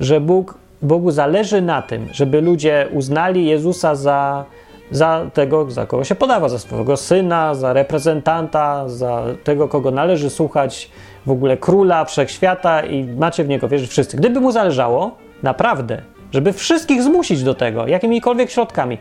że 0.00 0.20
Bóg, 0.20 0.54
Bogu 0.82 1.10
zależy 1.10 1.62
na 1.62 1.82
tym, 1.82 2.08
żeby 2.12 2.40
ludzie 2.40 2.88
uznali 2.92 3.46
Jezusa 3.46 3.94
za 3.94 4.44
za 4.92 5.30
tego, 5.34 5.70
za 5.70 5.86
kogo 5.86 6.04
się 6.04 6.14
podawa, 6.14 6.48
za 6.48 6.58
swojego 6.58 6.96
syna, 6.96 7.54
za 7.54 7.72
reprezentanta, 7.72 8.88
za 8.88 9.24
tego, 9.44 9.68
kogo 9.68 9.90
należy 9.90 10.30
słuchać, 10.30 10.90
w 11.26 11.30
ogóle 11.30 11.56
króla 11.56 12.04
wszechświata 12.04 12.82
i 12.82 13.04
macie 13.04 13.44
w 13.44 13.48
niego 13.48 13.68
wierzyć 13.68 13.90
wszyscy. 13.90 14.16
Gdyby 14.16 14.40
mu 14.40 14.52
zależało, 14.52 15.16
naprawdę, 15.42 16.02
żeby 16.32 16.52
wszystkich 16.52 17.02
zmusić 17.02 17.42
do 17.42 17.54
tego, 17.54 17.86
jakimikolwiek 17.86 18.50
środkami, 18.50 18.98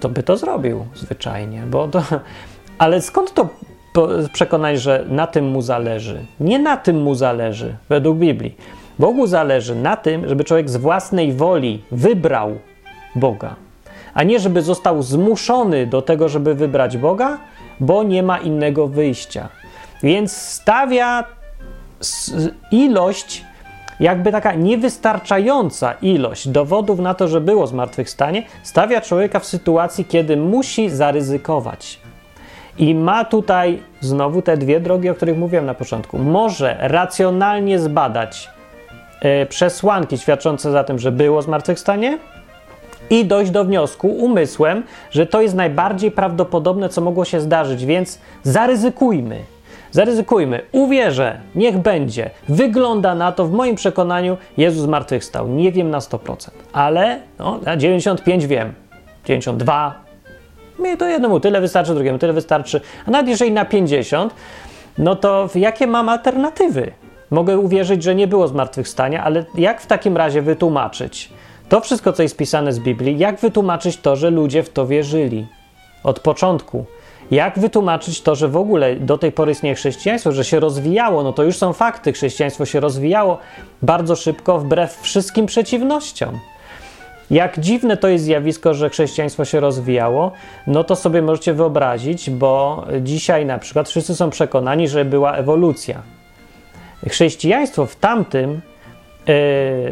to 0.00 0.08
by 0.08 0.22
to 0.22 0.36
zrobił 0.36 0.86
zwyczajnie, 0.94 1.62
bo 1.70 1.88
to... 1.88 2.02
Ale 2.78 3.02
skąd 3.02 3.34
to 3.34 3.48
przekonać, 4.32 4.80
że 4.80 5.04
na 5.08 5.26
tym 5.26 5.44
mu 5.44 5.62
zależy? 5.62 6.26
Nie 6.40 6.58
na 6.58 6.76
tym 6.76 7.02
mu 7.02 7.14
zależy, 7.14 7.76
według 7.88 8.18
Biblii. 8.18 8.56
Bogu 8.98 9.26
zależy 9.26 9.74
na 9.74 9.96
tym, 9.96 10.28
żeby 10.28 10.44
człowiek 10.44 10.70
z 10.70 10.76
własnej 10.76 11.32
woli 11.32 11.82
wybrał 11.90 12.58
Boga 13.14 13.67
a 14.18 14.22
nie 14.22 14.40
żeby 14.40 14.62
został 14.62 15.02
zmuszony 15.02 15.86
do 15.86 16.02
tego, 16.02 16.28
żeby 16.28 16.54
wybrać 16.54 16.96
Boga, 16.96 17.38
bo 17.80 18.02
nie 18.02 18.22
ma 18.22 18.38
innego 18.38 18.88
wyjścia. 18.88 19.48
Więc 20.02 20.32
stawia 20.32 21.24
ilość, 22.70 23.44
jakby 24.00 24.32
taka 24.32 24.54
niewystarczająca 24.54 25.92
ilość 25.92 26.48
dowodów 26.48 26.98
na 26.98 27.14
to, 27.14 27.28
że 27.28 27.40
było 27.40 27.66
zmartwychwstanie, 27.66 28.42
stawia 28.62 29.00
człowieka 29.00 29.38
w 29.38 29.46
sytuacji, 29.46 30.04
kiedy 30.04 30.36
musi 30.36 30.90
zaryzykować. 30.90 32.00
I 32.78 32.94
ma 32.94 33.24
tutaj 33.24 33.82
znowu 34.00 34.42
te 34.42 34.56
dwie 34.56 34.80
drogi, 34.80 35.10
o 35.10 35.14
których 35.14 35.38
mówiłem 35.38 35.66
na 35.66 35.74
początku. 35.74 36.18
Może 36.18 36.76
racjonalnie 36.80 37.78
zbadać 37.78 38.50
e, 39.20 39.46
przesłanki 39.46 40.18
świadczące 40.18 40.72
za 40.72 40.84
tym, 40.84 40.98
że 40.98 41.12
było 41.12 41.42
zmartwychwstanie, 41.42 42.18
i 43.10 43.24
dojść 43.24 43.50
do 43.50 43.64
wniosku 43.64 44.08
umysłem, 44.08 44.82
że 45.10 45.26
to 45.26 45.40
jest 45.40 45.54
najbardziej 45.54 46.10
prawdopodobne, 46.10 46.88
co 46.88 47.00
mogło 47.00 47.24
się 47.24 47.40
zdarzyć, 47.40 47.84
więc 47.84 48.18
zaryzykujmy. 48.42 49.38
Zaryzykujmy, 49.90 50.60
uwierzę, 50.72 51.40
niech 51.54 51.78
będzie. 51.78 52.30
Wygląda 52.48 53.14
na 53.14 53.32
to, 53.32 53.44
w 53.44 53.52
moim 53.52 53.76
przekonaniu, 53.76 54.36
Jezus 54.56 54.82
zmartwychwstał. 54.82 55.48
Nie 55.48 55.72
wiem 55.72 55.90
na 55.90 55.98
100%, 55.98 56.50
ale 56.72 57.20
no, 57.38 57.58
na 57.64 57.76
95 57.76 58.46
wiem, 58.46 58.72
92. 59.24 59.94
Mnie 60.78 60.96
to 60.96 61.06
jednemu 61.06 61.40
tyle 61.40 61.60
wystarczy, 61.60 61.94
drugiemu 61.94 62.18
tyle 62.18 62.32
wystarczy. 62.32 62.80
A 63.06 63.10
nawet 63.10 63.28
jeżeli 63.28 63.52
na 63.52 63.64
50, 63.64 64.34
no 64.98 65.16
to 65.16 65.48
jakie 65.54 65.86
mam 65.86 66.08
alternatywy? 66.08 66.92
Mogę 67.30 67.58
uwierzyć, 67.58 68.02
że 68.02 68.14
nie 68.14 68.26
było 68.26 68.48
zmartwychwstania, 68.48 69.24
ale 69.24 69.44
jak 69.54 69.80
w 69.80 69.86
takim 69.86 70.16
razie 70.16 70.42
wytłumaczyć? 70.42 71.30
To 71.68 71.80
wszystko, 71.80 72.12
co 72.12 72.22
jest 72.22 72.36
pisane 72.36 72.72
z 72.72 72.78
Biblii, 72.78 73.18
jak 73.18 73.40
wytłumaczyć 73.40 73.96
to, 73.96 74.16
że 74.16 74.30
ludzie 74.30 74.62
w 74.62 74.70
to 74.70 74.86
wierzyli 74.86 75.46
od 76.04 76.20
początku? 76.20 76.84
Jak 77.30 77.58
wytłumaczyć 77.58 78.22
to, 78.22 78.34
że 78.34 78.48
w 78.48 78.56
ogóle 78.56 78.96
do 78.96 79.18
tej 79.18 79.32
pory 79.32 79.52
istnieje 79.52 79.74
chrześcijaństwo, 79.74 80.32
że 80.32 80.44
się 80.44 80.60
rozwijało? 80.60 81.22
No 81.22 81.32
to 81.32 81.42
już 81.42 81.56
są 81.56 81.72
fakty. 81.72 82.12
Chrześcijaństwo 82.12 82.66
się 82.66 82.80
rozwijało 82.80 83.38
bardzo 83.82 84.16
szybko, 84.16 84.58
wbrew 84.58 84.98
wszystkim 85.00 85.46
przeciwnościom. 85.46 86.38
Jak 87.30 87.60
dziwne 87.60 87.96
to 87.96 88.08
jest 88.08 88.24
zjawisko, 88.24 88.74
że 88.74 88.90
chrześcijaństwo 88.90 89.44
się 89.44 89.60
rozwijało, 89.60 90.32
no 90.66 90.84
to 90.84 90.96
sobie 90.96 91.22
możecie 91.22 91.54
wyobrazić, 91.54 92.30
bo 92.30 92.84
dzisiaj 93.00 93.46
na 93.46 93.58
przykład 93.58 93.88
wszyscy 93.88 94.16
są 94.16 94.30
przekonani, 94.30 94.88
że 94.88 95.04
była 95.04 95.32
ewolucja. 95.34 96.02
Chrześcijaństwo 97.08 97.86
w 97.86 97.96
tamtym 97.96 98.60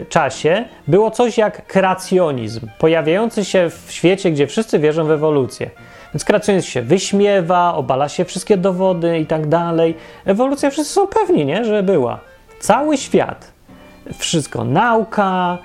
czasie 0.08 0.64
było 0.88 1.10
coś 1.10 1.38
jak 1.38 1.66
kreacjonizm, 1.66 2.68
pojawiający 2.78 3.44
się 3.44 3.70
w 3.70 3.92
świecie, 3.92 4.30
gdzie 4.30 4.46
wszyscy 4.46 4.78
wierzą 4.78 5.04
w 5.04 5.10
ewolucję. 5.10 5.70
Więc 6.14 6.24
kreacjonizm 6.24 6.68
się 6.68 6.82
wyśmiewa, 6.82 7.74
obala 7.74 8.08
się 8.08 8.24
wszystkie 8.24 8.56
dowody 8.56 9.18
i 9.18 9.26
tak 9.26 9.46
dalej. 9.46 9.94
Ewolucja 10.24 10.70
wszyscy 10.70 10.92
są 10.92 11.06
pewni, 11.06 11.46
nie? 11.46 11.64
że 11.64 11.82
była. 11.82 12.20
Cały 12.60 12.96
świat, 12.96 13.52
wszystko, 14.18 14.64
nauka, 14.64 15.58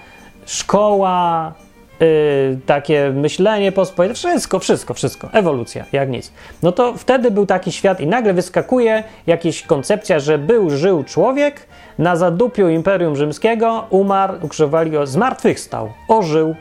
szkoła, 0.45 1.53
Yy, 2.01 2.59
takie 2.65 3.11
myślenie 3.15 3.71
pospolite, 3.71 4.15
wszystko, 4.15 4.59
wszystko, 4.59 4.93
wszystko, 4.93 5.29
ewolucja, 5.33 5.85
jak 5.91 6.09
nic. 6.09 6.31
No 6.63 6.71
to 6.71 6.93
wtedy 6.97 7.31
był 7.31 7.45
taki 7.45 7.71
świat 7.71 7.99
i 7.99 8.07
nagle 8.07 8.33
wyskakuje 8.33 9.03
jakaś 9.27 9.63
koncepcja, 9.63 10.19
że 10.19 10.37
był, 10.37 10.69
żył 10.69 11.03
człowiek, 11.03 11.67
na 11.99 12.15
zadupiu 12.15 12.69
Imperium 12.69 13.15
Rzymskiego, 13.15 13.85
umarł, 13.89 14.33
ukrzyżowali 14.41 14.91
go, 14.91 15.07
zmartwychwstał, 15.07 15.89
ożył. 16.07 16.55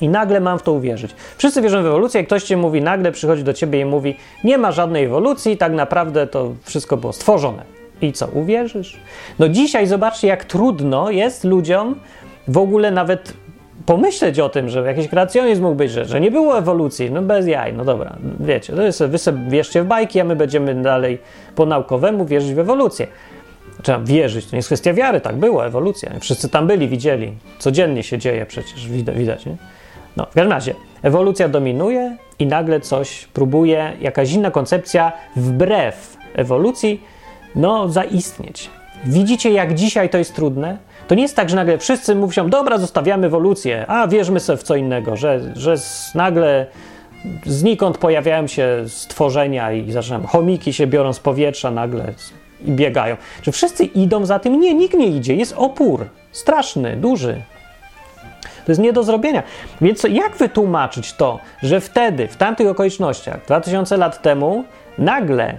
I 0.00 0.08
nagle 0.08 0.40
mam 0.40 0.58
w 0.58 0.62
to 0.62 0.72
uwierzyć. 0.72 1.14
Wszyscy 1.36 1.62
wierzą 1.62 1.82
w 1.82 1.86
ewolucję, 1.86 2.20
jak 2.20 2.26
ktoś 2.26 2.42
ci 2.42 2.56
mówi, 2.56 2.82
nagle 2.82 3.12
przychodzi 3.12 3.44
do 3.44 3.52
ciebie 3.52 3.80
i 3.80 3.84
mówi, 3.84 4.16
nie 4.44 4.58
ma 4.58 4.72
żadnej 4.72 5.04
ewolucji, 5.04 5.56
tak 5.56 5.72
naprawdę 5.72 6.26
to 6.26 6.54
wszystko 6.62 6.96
było 6.96 7.12
stworzone. 7.12 7.62
I 8.02 8.12
co, 8.12 8.26
uwierzysz? 8.26 9.00
No 9.38 9.48
dzisiaj 9.48 9.86
zobaczcie, 9.86 10.28
jak 10.28 10.44
trudno 10.44 11.10
jest 11.10 11.44
ludziom 11.44 11.94
w 12.48 12.58
ogóle 12.58 12.90
nawet 12.90 13.32
pomyśleć 13.86 14.40
o 14.40 14.48
tym, 14.48 14.68
że 14.68 14.82
jakiś 14.82 15.08
kreacjonizm 15.08 15.62
mógł 15.62 15.74
być, 15.74 15.90
że, 15.90 16.04
że 16.04 16.20
nie 16.20 16.30
było 16.30 16.58
ewolucji, 16.58 17.10
no 17.10 17.22
bez 17.22 17.46
jaj, 17.46 17.72
no 17.72 17.84
dobra, 17.84 18.16
wiecie, 18.40 18.72
to 18.72 18.82
jest, 18.82 19.04
wy 19.04 19.18
sobie 19.18 19.50
wierzcie 19.50 19.82
w 19.82 19.86
bajki, 19.86 20.20
a 20.20 20.24
my 20.24 20.36
będziemy 20.36 20.74
dalej 20.74 21.18
po 21.54 21.66
naukowemu 21.66 22.24
wierzyć 22.24 22.54
w 22.54 22.58
ewolucję. 22.58 23.06
Trzeba 23.82 23.98
wierzyć, 23.98 24.46
to 24.46 24.52
nie 24.52 24.58
jest 24.58 24.68
kwestia 24.68 24.94
wiary, 24.94 25.20
tak 25.20 25.36
było, 25.36 25.66
ewolucja. 25.66 26.12
Wszyscy 26.20 26.48
tam 26.48 26.66
byli, 26.66 26.88
widzieli. 26.88 27.32
Codziennie 27.58 28.02
się 28.02 28.18
dzieje 28.18 28.46
przecież, 28.46 28.88
widać, 28.88 29.46
nie? 29.46 29.56
No, 30.16 30.26
w 30.26 30.34
każdym 30.34 30.52
razie, 30.52 30.74
ewolucja 31.02 31.48
dominuje 31.48 32.16
i 32.38 32.46
nagle 32.46 32.80
coś 32.80 33.28
próbuje, 33.32 33.92
jakaś 34.00 34.32
inna 34.32 34.50
koncepcja 34.50 35.12
wbrew 35.36 36.16
ewolucji, 36.34 37.02
no, 37.54 37.88
zaistnieć. 37.88 38.70
Widzicie, 39.04 39.50
jak 39.50 39.74
dzisiaj 39.74 40.08
to 40.08 40.18
jest 40.18 40.34
trudne? 40.34 40.78
To 41.08 41.14
nie 41.14 41.22
jest 41.22 41.36
tak, 41.36 41.50
że 41.50 41.56
nagle 41.56 41.78
wszyscy 41.78 42.14
mówią, 42.14 42.50
dobra, 42.50 42.78
zostawiamy 42.78 43.26
ewolucję, 43.26 43.86
a 43.88 44.08
wierzmy 44.08 44.40
sobie 44.40 44.56
w 44.56 44.62
co 44.62 44.76
innego, 44.76 45.16
że, 45.16 45.40
że 45.56 45.74
nagle 46.14 46.66
znikąd 47.46 47.98
pojawiają 47.98 48.46
się 48.46 48.84
stworzenia 48.86 49.72
i 49.72 49.92
zaczynam, 49.92 50.26
chomiki 50.26 50.72
się 50.72 50.86
biorą 50.86 51.12
z 51.12 51.20
powietrza 51.20 51.70
nagle, 51.70 52.12
i 52.64 52.72
biegają. 52.72 53.16
Czy 53.42 53.52
wszyscy 53.52 53.84
idą 53.84 54.26
za 54.26 54.38
tym? 54.38 54.60
Nie, 54.60 54.74
nikt 54.74 54.94
nie 54.94 55.06
idzie. 55.06 55.34
Jest 55.34 55.54
opór. 55.56 56.06
Straszny, 56.32 56.96
duży. 56.96 57.42
To 58.66 58.72
jest 58.72 58.80
nie 58.80 58.92
do 58.92 59.02
zrobienia. 59.02 59.42
Więc 59.80 60.02
jak 60.10 60.36
wytłumaczyć 60.36 61.12
to, 61.12 61.38
że 61.62 61.80
wtedy, 61.80 62.28
w 62.28 62.36
tamtych 62.36 62.68
okolicznościach, 62.68 63.44
2000 63.46 63.96
lat 63.96 64.22
temu, 64.22 64.64
nagle 64.98 65.58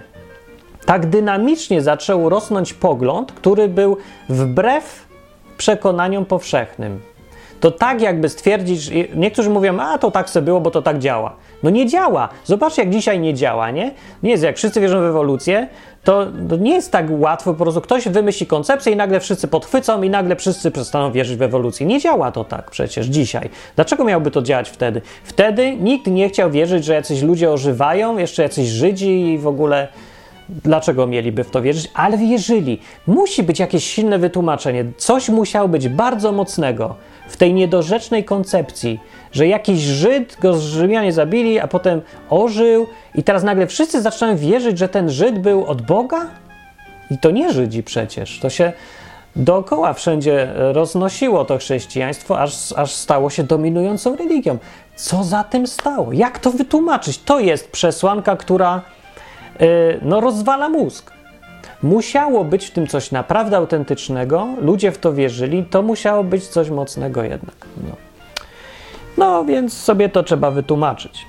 tak 0.86 1.06
dynamicznie 1.06 1.82
zaczął 1.82 2.28
rosnąć 2.28 2.74
pogląd, 2.74 3.32
który 3.32 3.68
był 3.68 3.96
wbrew 4.28 5.07
przekonaniom 5.58 6.24
powszechnym? 6.24 7.00
To 7.60 7.70
tak 7.70 8.00
jakby 8.00 8.28
stwierdzić, 8.28 8.90
niektórzy 9.14 9.50
mówią, 9.50 9.80
a 9.80 9.98
to 9.98 10.10
tak 10.10 10.30
sobie 10.30 10.44
było, 10.44 10.60
bo 10.60 10.70
to 10.70 10.82
tak 10.82 10.98
działa. 10.98 11.36
No 11.62 11.70
nie 11.70 11.86
działa. 11.86 12.28
Zobaczcie, 12.44 12.82
jak 12.82 12.90
dzisiaj 12.90 13.20
nie 13.20 13.34
działa, 13.34 13.70
nie? 13.70 13.94
Nie 14.22 14.30
jest, 14.30 14.42
jak 14.42 14.56
wszyscy 14.56 14.80
wierzą 14.80 15.00
w 15.00 15.04
ewolucję, 15.04 15.68
to, 16.04 16.26
to 16.48 16.56
nie 16.56 16.74
jest 16.74 16.92
tak 16.92 17.06
łatwo, 17.10 17.54
po 17.54 17.62
prostu 17.62 17.80
ktoś 17.80 18.08
wymyśli 18.08 18.46
koncepcję 18.46 18.92
i 18.92 18.96
nagle 18.96 19.20
wszyscy 19.20 19.48
podchwycą 19.48 20.02
i 20.02 20.10
nagle 20.10 20.36
wszyscy 20.36 20.70
przestaną 20.70 21.12
wierzyć 21.12 21.38
w 21.38 21.42
ewolucję. 21.42 21.86
Nie 21.86 22.00
działa 22.00 22.32
to 22.32 22.44
tak 22.44 22.70
przecież 22.70 23.06
dzisiaj. 23.06 23.50
Dlaczego 23.76 24.04
miałoby 24.04 24.30
to 24.30 24.42
działać 24.42 24.70
wtedy? 24.70 25.02
Wtedy 25.24 25.76
nikt 25.76 26.06
nie 26.06 26.28
chciał 26.28 26.50
wierzyć, 26.50 26.84
że 26.84 26.94
jacyś 26.94 27.22
ludzie 27.22 27.50
ożywają, 27.50 28.18
jeszcze 28.18 28.42
jacyś 28.42 28.68
Żydzi 28.68 29.32
i 29.32 29.38
w 29.38 29.46
ogóle 29.46 29.88
Dlaczego 30.48 31.06
mieliby 31.06 31.44
w 31.44 31.50
to 31.50 31.62
wierzyć? 31.62 31.90
Ale 31.94 32.18
wierzyli. 32.18 32.80
Musi 33.06 33.42
być 33.42 33.58
jakieś 33.58 33.84
silne 33.84 34.18
wytłumaczenie. 34.18 34.84
Coś 34.96 35.28
musiało 35.28 35.68
być 35.68 35.88
bardzo 35.88 36.32
mocnego 36.32 36.94
w 37.28 37.36
tej 37.36 37.54
niedorzecznej 37.54 38.24
koncepcji, 38.24 39.00
że 39.32 39.46
jakiś 39.46 39.80
Żyd 39.80 40.36
go 40.40 40.58
Rzymianie 40.60 41.12
zabili, 41.12 41.60
a 41.60 41.66
potem 41.68 42.00
ożył, 42.30 42.86
i 43.14 43.22
teraz 43.22 43.42
nagle 43.42 43.66
wszyscy 43.66 44.02
zaczynają 44.02 44.36
wierzyć, 44.36 44.78
że 44.78 44.88
ten 44.88 45.10
Żyd 45.10 45.38
był 45.38 45.66
od 45.66 45.82
Boga? 45.82 46.26
I 47.10 47.18
to 47.18 47.30
nie 47.30 47.52
Żydzi 47.52 47.82
przecież. 47.82 48.38
To 48.38 48.50
się 48.50 48.72
dookoła 49.36 49.92
wszędzie 49.92 50.48
roznosiło 50.54 51.44
to 51.44 51.58
chrześcijaństwo, 51.58 52.40
aż, 52.40 52.72
aż 52.72 52.94
stało 52.94 53.30
się 53.30 53.42
dominującą 53.42 54.16
religią. 54.16 54.58
Co 54.96 55.24
za 55.24 55.44
tym 55.44 55.66
stało? 55.66 56.12
Jak 56.12 56.38
to 56.38 56.50
wytłumaczyć? 56.50 57.18
To 57.18 57.40
jest 57.40 57.70
przesłanka, 57.70 58.36
która 58.36 58.82
no, 60.02 60.20
rozwala 60.20 60.68
mózg. 60.68 61.12
Musiało 61.82 62.44
być 62.44 62.66
w 62.66 62.70
tym 62.70 62.86
coś 62.86 63.12
naprawdę 63.12 63.56
autentycznego, 63.56 64.46
ludzie 64.60 64.92
w 64.92 64.98
to 64.98 65.12
wierzyli, 65.12 65.64
to 65.64 65.82
musiało 65.82 66.24
być 66.24 66.46
coś 66.46 66.70
mocnego 66.70 67.22
jednak. 67.22 67.54
No, 67.76 67.96
no 69.18 69.44
więc 69.44 69.72
sobie 69.72 70.08
to 70.08 70.22
trzeba 70.22 70.50
wytłumaczyć. 70.50 71.26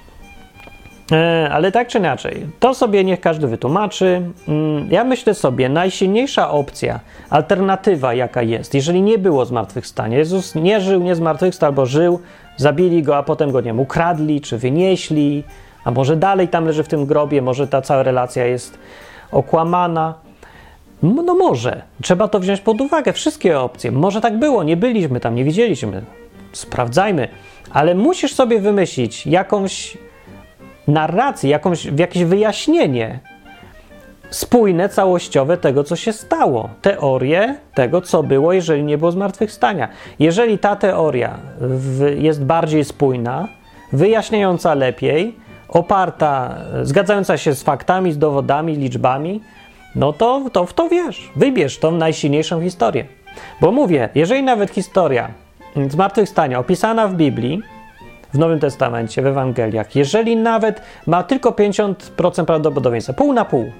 E, 1.12 1.50
ale 1.52 1.72
tak 1.72 1.88
czy 1.88 1.98
inaczej, 1.98 2.46
to 2.60 2.74
sobie 2.74 3.04
niech 3.04 3.22
każdy 3.22 3.48
wytłumaczy. 3.48 4.22
Mm, 4.48 4.92
ja 4.92 5.04
myślę 5.04 5.34
sobie, 5.34 5.70
najsilniejsza 5.70 6.52
opcja, 6.52 7.00
alternatywa 7.30 8.14
jaka 8.14 8.42
jest, 8.42 8.74
jeżeli 8.74 9.02
nie 9.02 9.18
było 9.18 9.46
zmartwychwstania, 9.46 10.18
Jezus 10.18 10.56
nie 10.56 10.82
żył, 10.82 11.02
nie 11.02 11.16
zmartwychwstał, 11.16 11.68
albo 11.68 11.86
żył, 11.86 12.20
zabili 12.58 13.04
go, 13.04 13.18
a 13.18 13.24
potem 13.24 13.52
go 13.52 13.62
nie 13.62 13.66
wiem, 13.66 13.80
ukradli, 13.80 14.42
czy 14.42 14.58
wynieśli, 14.58 15.44
a 15.84 15.92
może 15.92 16.16
dalej 16.16 16.48
tam 16.48 16.66
leży 16.66 16.84
w 16.84 16.88
tym 16.88 17.06
grobie, 17.06 17.42
może 17.42 17.68
ta 17.68 17.82
cała 17.82 18.04
relacja 18.04 18.46
jest 18.46 18.80
okłamana. 19.32 20.14
No 21.04 21.36
może, 21.36 21.82
trzeba 22.02 22.28
to 22.28 22.40
wziąć 22.40 22.62
pod 22.62 22.82
uwagę, 22.82 23.14
wszystkie 23.14 23.60
opcje. 23.60 23.92
Może 23.92 24.22
tak 24.22 24.40
było, 24.40 24.64
nie 24.64 24.78
byliśmy 24.78 25.20
tam, 25.20 25.36
nie 25.36 25.44
widzieliśmy. 25.44 26.04
Sprawdzajmy, 26.52 27.28
ale 27.72 27.96
musisz 27.96 28.34
sobie 28.34 28.60
wymyślić 28.60 29.28
jakąś 29.28 29.98
narrację, 30.88 31.50
jakąś, 31.50 31.86
jakieś 31.86 32.24
wyjaśnienie 32.24 33.20
spójne, 34.30 34.90
całościowe 34.90 35.58
tego, 35.58 35.84
co 35.84 35.96
się 35.96 36.14
stało. 36.14 36.70
Teorię 36.82 37.56
tego, 37.74 38.02
co 38.02 38.24
było, 38.24 38.54
jeżeli 38.54 38.84
nie 38.84 38.98
było 38.98 39.12
zmartwychwstania. 39.12 39.90
Jeżeli 40.20 40.58
ta 40.58 40.76
teoria 40.76 41.40
jest 42.18 42.44
bardziej 42.44 42.86
spójna, 42.86 43.48
wyjaśniająca 43.94 44.74
lepiej, 44.74 45.36
oparta, 45.70 46.56
zgadzająca 46.84 47.38
się 47.38 47.56
z 47.56 47.64
faktami, 47.64 48.12
z 48.12 48.18
dowodami, 48.18 48.76
liczbami, 48.76 49.42
no 49.96 50.14
to, 50.14 50.46
to 50.54 50.66
w 50.66 50.74
to 50.74 50.90
wiesz. 50.90 51.30
Wybierz 51.36 51.80
tą 51.80 51.92
najsilniejszą 51.92 52.62
historię. 52.62 53.06
Bo 53.62 53.72
mówię, 53.72 54.10
jeżeli 54.16 54.44
nawet 54.44 54.72
historia 54.72 55.32
zmartwychwstania 55.90 56.60
opisana 56.60 57.08
w 57.08 57.16
Biblii, 57.16 57.62
w 58.34 58.38
Nowym 58.38 58.60
Testamencie, 58.60 59.22
w 59.22 59.26
Ewangeliach, 59.26 59.96
jeżeli 59.96 60.38
nawet 60.38 60.82
ma 61.08 61.24
tylko 61.24 61.52
50% 61.52 62.46
prawdopodobieństwa, 62.46 63.14
pół 63.14 63.34
na 63.34 63.46
pół, 63.46 63.72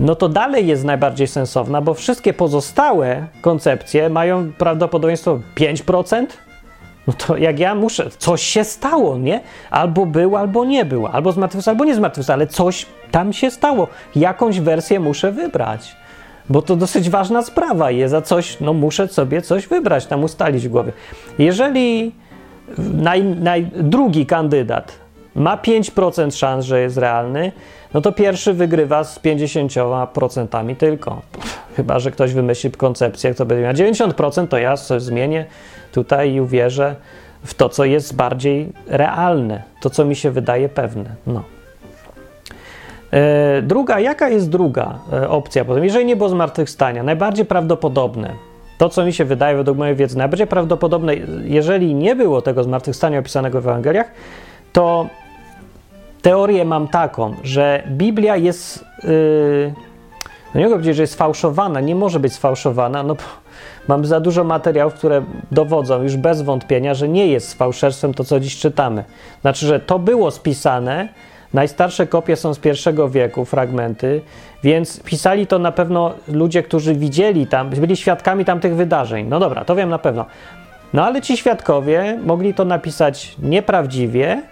no 0.00 0.14
to 0.14 0.28
dalej 0.28 0.66
jest 0.66 0.84
najbardziej 0.84 1.26
sensowna, 1.26 1.80
bo 1.80 1.94
wszystkie 1.94 2.32
pozostałe 2.32 3.26
koncepcje 3.40 4.10
mają 4.10 4.52
prawdopodobieństwo 4.52 5.40
5%. 5.56 6.26
No 7.06 7.12
to 7.12 7.36
jak 7.36 7.58
ja 7.58 7.74
muszę, 7.74 8.10
coś 8.18 8.42
się 8.42 8.64
stało, 8.64 9.18
nie? 9.18 9.40
Albo 9.70 10.06
był, 10.06 10.36
albo 10.36 10.64
nie 10.64 10.84
był, 10.84 11.06
albo 11.06 11.32
zmartwychwstał, 11.32 11.72
albo 11.72 11.84
nie 11.84 11.94
zmartwychwstał, 11.94 12.34
ale 12.34 12.46
coś 12.46 12.86
tam 13.10 13.32
się 13.32 13.50
stało. 13.50 13.88
Jakąś 14.16 14.60
wersję 14.60 15.00
muszę 15.00 15.32
wybrać. 15.32 15.96
Bo 16.48 16.62
to 16.62 16.76
dosyć 16.76 17.10
ważna 17.10 17.42
sprawa 17.42 17.90
jest, 17.90 18.10
za 18.10 18.22
coś, 18.22 18.60
no 18.60 18.72
muszę 18.72 19.08
sobie 19.08 19.42
coś 19.42 19.66
wybrać, 19.66 20.06
tam 20.06 20.24
ustalić 20.24 20.68
w 20.68 20.70
głowie. 20.70 20.92
Jeżeli 21.38 22.12
naj, 22.78 23.24
naj, 23.24 23.66
drugi 23.74 24.26
kandydat 24.26 24.92
ma 25.34 25.56
5% 25.56 26.36
szans, 26.36 26.64
że 26.64 26.80
jest 26.80 26.96
realny, 26.96 27.52
no 27.94 28.00
to 28.00 28.12
pierwszy 28.12 28.52
wygrywa 28.52 29.04
z 29.04 29.20
50% 29.20 30.76
tylko. 30.76 31.22
Chyba, 31.76 31.98
że 31.98 32.10
ktoś 32.10 32.32
wymyśli 32.32 32.70
koncepcję, 32.70 33.34
kto 33.34 33.46
będzie 33.46 33.64
miał 33.64 33.72
90%, 33.72 34.48
to 34.48 34.58
ja 34.58 34.76
coś 34.76 35.02
zmienię 35.02 35.46
tutaj 35.96 36.32
i 36.32 36.40
uwierzę 36.40 36.96
w 37.44 37.54
to, 37.54 37.68
co 37.68 37.84
jest 37.84 38.16
bardziej 38.16 38.72
realne, 38.86 39.62
to, 39.80 39.90
co 39.90 40.04
mi 40.04 40.16
się 40.16 40.30
wydaje 40.30 40.68
pewne. 40.68 41.04
No. 41.26 41.42
E, 43.10 43.62
druga, 43.62 44.00
jaka 44.00 44.28
jest 44.28 44.50
druga 44.50 44.98
e, 45.12 45.28
opcja? 45.28 45.64
Jeżeli 45.82 46.04
nie 46.04 46.16
było 46.16 46.28
zmartwychwstania, 46.28 47.02
najbardziej 47.02 47.46
prawdopodobne, 47.46 48.32
to, 48.78 48.88
co 48.88 49.04
mi 49.04 49.12
się 49.12 49.24
wydaje 49.24 49.56
według 49.56 49.78
mojej 49.78 49.96
wiedzy 49.96 50.18
najbardziej 50.18 50.46
prawdopodobne, 50.46 51.14
jeżeli 51.44 51.94
nie 51.94 52.16
było 52.16 52.42
tego 52.42 52.64
zmartwychwstania 52.64 53.18
opisanego 53.18 53.60
w 53.60 53.68
Ewangeliach, 53.68 54.10
to 54.72 55.06
teorię 56.22 56.64
mam 56.64 56.88
taką, 56.88 57.34
że 57.42 57.82
Biblia 57.88 58.36
jest. 58.36 58.84
Yy, 59.04 59.72
no 60.54 60.60
nie 60.60 60.66
mogę 60.66 60.76
powiedzieć, 60.76 60.96
że 60.96 61.02
jest 61.02 61.14
fałszowana, 61.14 61.80
nie 61.80 61.94
może 61.94 62.20
być 62.20 62.32
sfałszowana, 62.32 63.02
no 63.02 63.16
bo 63.88 63.94
mam 63.94 64.04
za 64.04 64.20
dużo 64.20 64.44
materiałów, 64.44 64.94
które 64.94 65.22
dowodzą 65.50 66.02
już 66.02 66.16
bez 66.16 66.42
wątpienia, 66.42 66.94
że 66.94 67.08
nie 67.08 67.26
jest 67.26 67.54
fałszerstwem 67.54 68.14
to, 68.14 68.24
co 68.24 68.40
dziś 68.40 68.58
czytamy. 68.58 69.04
Znaczy, 69.40 69.66
że 69.66 69.80
to 69.80 69.98
było 69.98 70.30
spisane, 70.30 71.08
Najstarsze 71.54 72.06
kopie 72.06 72.36
są 72.36 72.54
z 72.54 72.58
pierwszego 72.58 73.08
wieku, 73.08 73.44
fragmenty, 73.44 74.20
więc 74.62 75.00
pisali 75.00 75.46
to 75.46 75.58
na 75.58 75.72
pewno 75.72 76.14
ludzie, 76.28 76.62
którzy 76.62 76.94
widzieli 76.94 77.46
tam, 77.46 77.70
byli 77.70 77.96
świadkami 77.96 78.44
tamtych 78.44 78.76
wydarzeń. 78.76 79.26
No 79.28 79.40
dobra, 79.40 79.64
to 79.64 79.74
wiem 79.74 79.88
na 79.88 79.98
pewno. 79.98 80.26
No 80.92 81.04
ale 81.04 81.22
ci 81.22 81.36
świadkowie 81.36 82.18
mogli 82.24 82.54
to 82.54 82.64
napisać 82.64 83.36
nieprawdziwie, 83.42 84.42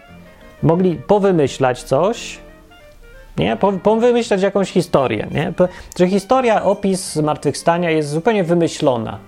mogli 0.62 0.96
powymyślać 0.96 1.82
coś, 1.82 2.38
nie? 3.36 3.56
powymyślać 3.82 4.42
jakąś 4.42 4.70
historię. 4.70 5.26
Nie? 5.30 5.52
Że 5.98 6.08
historia, 6.08 6.62
opis 6.62 7.12
zmartwychwstania 7.12 7.90
jest 7.90 8.08
zupełnie 8.08 8.44
wymyślona. 8.44 9.18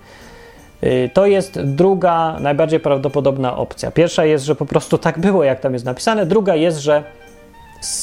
Y, 0.83 1.09
to 1.13 1.25
jest 1.25 1.61
druga, 1.61 2.37
najbardziej 2.39 2.79
prawdopodobna 2.79 3.57
opcja. 3.57 3.91
Pierwsza 3.91 4.25
jest, 4.25 4.45
że 4.45 4.55
po 4.55 4.65
prostu 4.65 4.97
tak 4.97 5.19
było, 5.19 5.43
jak 5.43 5.59
tam 5.59 5.73
jest 5.73 5.85
napisane. 5.85 6.25
Druga 6.25 6.55
jest, 6.55 6.77
że 6.77 7.03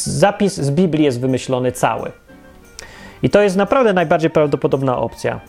zapis 0.04 0.54
z 0.54 0.70
Biblii 0.70 1.04
jest 1.04 1.20
wymyślony 1.20 1.72
cały. 1.72 2.12
I 3.22 3.30
to 3.30 3.42
jest 3.42 3.56
naprawdę 3.56 3.92
najbardziej 3.92 4.30
prawdopodobna 4.30 4.98
opcja. 4.98 5.40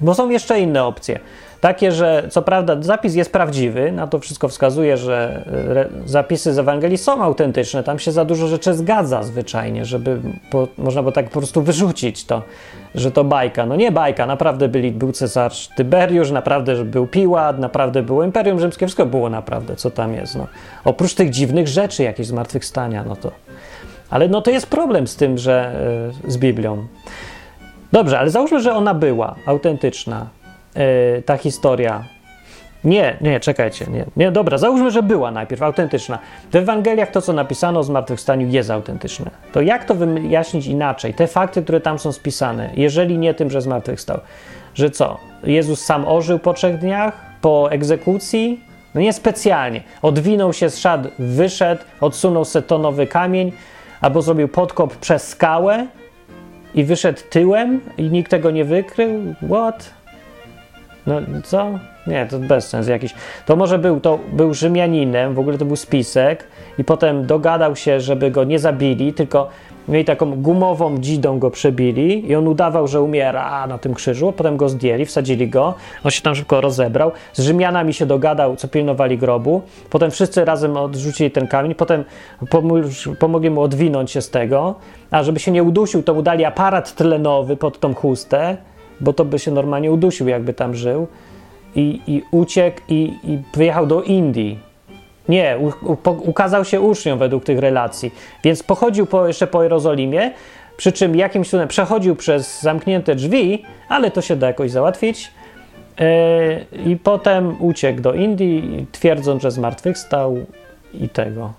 Bo 0.00 0.14
są 0.14 0.30
jeszcze 0.30 0.60
inne 0.60 0.84
opcje. 0.84 1.20
Takie, 1.60 1.92
że 1.92 2.26
co 2.30 2.42
prawda 2.42 2.76
zapis 2.80 3.14
jest 3.14 3.32
prawdziwy, 3.32 3.92
na 3.92 4.06
to 4.06 4.18
wszystko 4.18 4.48
wskazuje, 4.48 4.96
że 4.96 5.44
e, 6.04 6.08
zapisy 6.08 6.54
z 6.54 6.58
Ewangelii 6.58 6.98
są 6.98 7.22
autentyczne, 7.22 7.82
tam 7.82 7.98
się 7.98 8.12
za 8.12 8.24
dużo 8.24 8.46
rzeczy 8.46 8.74
zgadza 8.74 9.22
zwyczajnie, 9.22 9.84
żeby 9.84 10.20
po, 10.50 10.68
można 10.78 11.02
było 11.02 11.12
tak 11.12 11.30
po 11.30 11.38
prostu 11.40 11.62
wyrzucić 11.62 12.24
to, 12.24 12.42
że 12.94 13.10
to 13.10 13.24
bajka. 13.24 13.66
No 13.66 13.76
nie 13.76 13.92
bajka, 13.92 14.26
naprawdę 14.26 14.68
byli, 14.68 14.92
był 14.92 15.12
cesarz 15.12 15.68
Tyberiusz, 15.76 16.30
naprawdę 16.30 16.84
był 16.84 17.06
Piłat, 17.06 17.58
naprawdę 17.58 18.02
było 18.02 18.24
Imperium 18.24 18.60
Rzymskie, 18.60 18.86
wszystko 18.86 19.06
było 19.06 19.30
naprawdę, 19.30 19.76
co 19.76 19.90
tam 19.90 20.14
jest. 20.14 20.36
No. 20.36 20.46
Oprócz 20.84 21.14
tych 21.14 21.30
dziwnych 21.30 21.68
rzeczy, 21.68 22.02
jakieś 22.02 22.26
zmartwychwstania, 22.26 23.04
no 23.04 23.16
to... 23.16 23.30
Ale 24.10 24.28
no 24.28 24.42
to 24.42 24.50
jest 24.50 24.66
problem 24.66 25.06
z 25.06 25.16
tym, 25.16 25.38
że 25.38 25.72
e, 26.26 26.30
z 26.30 26.38
Biblią. 26.38 26.86
Dobrze, 27.92 28.18
ale 28.18 28.30
załóżmy, 28.30 28.60
że 28.60 28.74
ona 28.74 28.94
była 28.94 29.34
autentyczna, 29.46 30.26
yy, 30.74 31.22
ta 31.22 31.36
historia. 31.36 32.04
Nie, 32.84 33.16
nie, 33.20 33.40
czekajcie, 33.40 33.86
nie, 33.90 34.04
nie, 34.16 34.32
dobra, 34.32 34.58
załóżmy, 34.58 34.90
że 34.90 35.02
była 35.02 35.30
najpierw 35.30 35.62
autentyczna. 35.62 36.18
W 36.52 36.56
Ewangeliach 36.56 37.10
to, 37.10 37.22
co 37.22 37.32
napisano 37.32 37.80
o 37.80 37.82
zmartwychwstaniu, 37.82 38.48
jest 38.48 38.70
autentyczne. 38.70 39.30
To 39.52 39.60
jak 39.60 39.84
to 39.84 39.94
wyjaśnić 39.94 40.66
inaczej? 40.66 41.14
Te 41.14 41.26
fakty, 41.26 41.62
które 41.62 41.80
tam 41.80 41.98
są 41.98 42.12
spisane, 42.12 42.70
jeżeli 42.74 43.18
nie 43.18 43.34
tym, 43.34 43.50
że 43.50 43.60
zmartwychwstał. 43.60 44.20
Że 44.74 44.90
co? 44.90 45.18
Jezus 45.44 45.84
sam 45.84 46.08
ożył 46.08 46.38
po 46.38 46.52
trzech 46.52 46.78
dniach, 46.78 47.20
po 47.40 47.70
egzekucji? 47.70 48.60
No 48.94 49.00
nie 49.00 49.12
specjalnie. 49.12 49.82
Odwinął 50.02 50.52
się 50.52 50.70
z 50.70 50.78
szat, 50.78 51.00
wyszedł, 51.18 51.82
odsunął 52.00 52.44
setonowy 52.44 53.06
kamień, 53.06 53.52
albo 54.00 54.22
zrobił 54.22 54.48
podkop 54.48 54.96
przez 54.96 55.28
skałę 55.28 55.86
i 56.74 56.84
wyszedł 56.84 57.20
tyłem 57.30 57.80
i 57.98 58.02
nikt 58.02 58.30
tego 58.30 58.50
nie 58.50 58.64
wykrył? 58.64 59.34
What? 59.50 59.99
No 61.06 61.20
co? 61.44 61.78
Nie, 62.06 62.26
to 62.26 62.38
bez 62.38 62.68
sensu 62.68 62.90
jakiś. 62.90 63.14
To 63.46 63.56
może 63.56 63.78
był, 63.78 64.00
to 64.00 64.18
był 64.32 64.54
Rzymianinem, 64.54 65.34
w 65.34 65.38
ogóle 65.38 65.58
to 65.58 65.64
był 65.64 65.76
spisek 65.76 66.44
i 66.78 66.84
potem 66.84 67.26
dogadał 67.26 67.76
się, 67.76 68.00
żeby 68.00 68.30
go 68.30 68.44
nie 68.44 68.58
zabili, 68.58 69.12
tylko 69.12 69.48
Mieli 69.90 70.04
taką 70.04 70.42
gumową 70.42 70.98
dzidą 70.98 71.38
go 71.38 71.50
przebili 71.50 72.30
i 72.30 72.34
on 72.34 72.48
udawał, 72.48 72.88
że 72.88 73.02
umiera 73.02 73.66
na 73.66 73.78
tym 73.78 73.94
krzyżu. 73.94 74.32
Potem 74.32 74.56
go 74.56 74.68
zdjęli, 74.68 75.04
wsadzili 75.04 75.48
go. 75.48 75.74
On 76.04 76.10
się 76.10 76.22
tam 76.22 76.34
szybko 76.34 76.60
rozebrał. 76.60 77.12
Z 77.32 77.40
Rzymianami 77.40 77.94
się 77.94 78.06
dogadał, 78.06 78.56
co 78.56 78.68
pilnowali 78.68 79.18
grobu. 79.18 79.62
Potem 79.90 80.10
wszyscy 80.10 80.44
razem 80.44 80.76
odrzucili 80.76 81.30
ten 81.30 81.46
kamień. 81.46 81.74
Potem 81.74 82.04
pomogli 83.18 83.50
mu 83.50 83.60
odwinąć 83.60 84.10
się 84.10 84.22
z 84.22 84.30
tego. 84.30 84.74
A 85.10 85.22
żeby 85.22 85.40
się 85.40 85.50
nie 85.50 85.62
udusił, 85.62 86.02
to 86.02 86.14
mu 86.14 86.22
dali 86.22 86.44
aparat 86.44 86.94
tlenowy 86.94 87.56
pod 87.56 87.80
tą 87.80 87.94
chustę, 87.94 88.56
bo 89.00 89.12
to 89.12 89.24
by 89.24 89.38
się 89.38 89.50
normalnie 89.50 89.92
udusił, 89.92 90.28
jakby 90.28 90.54
tam 90.54 90.74
żył. 90.74 91.06
I, 91.74 92.00
i 92.06 92.22
uciekł 92.30 92.80
i, 92.88 93.18
i 93.24 93.38
wyjechał 93.54 93.86
do 93.86 94.02
Indii 94.02 94.58
nie, 95.28 95.58
u, 95.58 95.92
u, 95.92 95.98
ukazał 96.10 96.64
się 96.64 96.80
uczniom 96.80 97.18
według 97.18 97.44
tych 97.44 97.58
relacji, 97.58 98.14
więc 98.44 98.62
pochodził 98.62 99.06
po, 99.06 99.26
jeszcze 99.26 99.46
po 99.46 99.62
Jerozolimie, 99.62 100.30
przy 100.76 100.92
czym 100.92 101.16
jakimś 101.16 101.50
cudem 101.50 101.68
przechodził 101.68 102.16
przez 102.16 102.62
zamknięte 102.62 103.14
drzwi, 103.14 103.64
ale 103.88 104.10
to 104.10 104.22
się 104.22 104.36
da 104.36 104.46
jakoś 104.46 104.70
załatwić. 104.70 105.30
Yy, 106.00 106.82
I 106.92 106.96
potem 106.96 107.62
uciekł 107.62 108.00
do 108.00 108.14
Indii, 108.14 108.86
twierdząc, 108.92 109.42
że 109.42 109.50
zmartwychwstał 109.50 110.36
i 110.94 111.08
tego. 111.08 111.52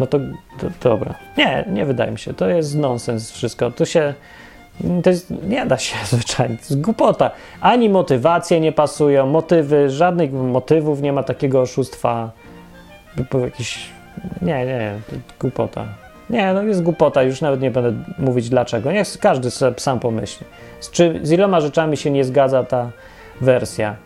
No 0.00 0.06
to, 0.06 0.18
to, 0.60 0.88
dobra. 0.88 1.14
Nie, 1.38 1.64
nie 1.72 1.84
wydaje 1.84 2.10
mi 2.10 2.18
się. 2.18 2.34
To 2.34 2.48
jest 2.48 2.76
nonsens 2.76 3.32
wszystko. 3.32 3.70
To 3.70 3.84
się. 3.84 4.14
To 5.02 5.10
jest, 5.10 5.30
nie 5.48 5.66
da 5.66 5.78
się 5.78 5.96
zwyczajnie. 6.16 6.56
To 6.56 6.62
jest 6.62 6.80
głupota. 6.80 7.30
Ani 7.60 7.88
motywacje 7.88 8.60
nie 8.60 8.72
pasują, 8.72 9.26
motywy, 9.26 9.90
żadnych 9.90 10.32
motywów, 10.32 11.02
nie 11.02 11.12
ma 11.12 11.22
takiego 11.22 11.60
oszustwa 11.60 12.30
jakiś. 13.42 13.90
Nie, 14.42 14.66
nie, 14.66 14.94
głupota. 15.40 15.84
Nie, 16.30 16.52
no 16.52 16.62
jest 16.62 16.82
głupota, 16.82 17.22
już 17.22 17.40
nawet 17.40 17.60
nie 17.60 17.70
będę 17.70 18.04
mówić 18.18 18.48
dlaczego. 18.48 18.92
Niech 18.92 19.18
każdy 19.18 19.50
sobie 19.50 19.80
sam 19.80 20.00
pomyśli. 20.00 20.46
Z, 20.80 20.90
czy, 20.90 21.20
z 21.22 21.30
iloma 21.30 21.60
rzeczami 21.60 21.96
się 21.96 22.10
nie 22.10 22.24
zgadza 22.24 22.64
ta 22.64 22.90
wersja. 23.40 23.96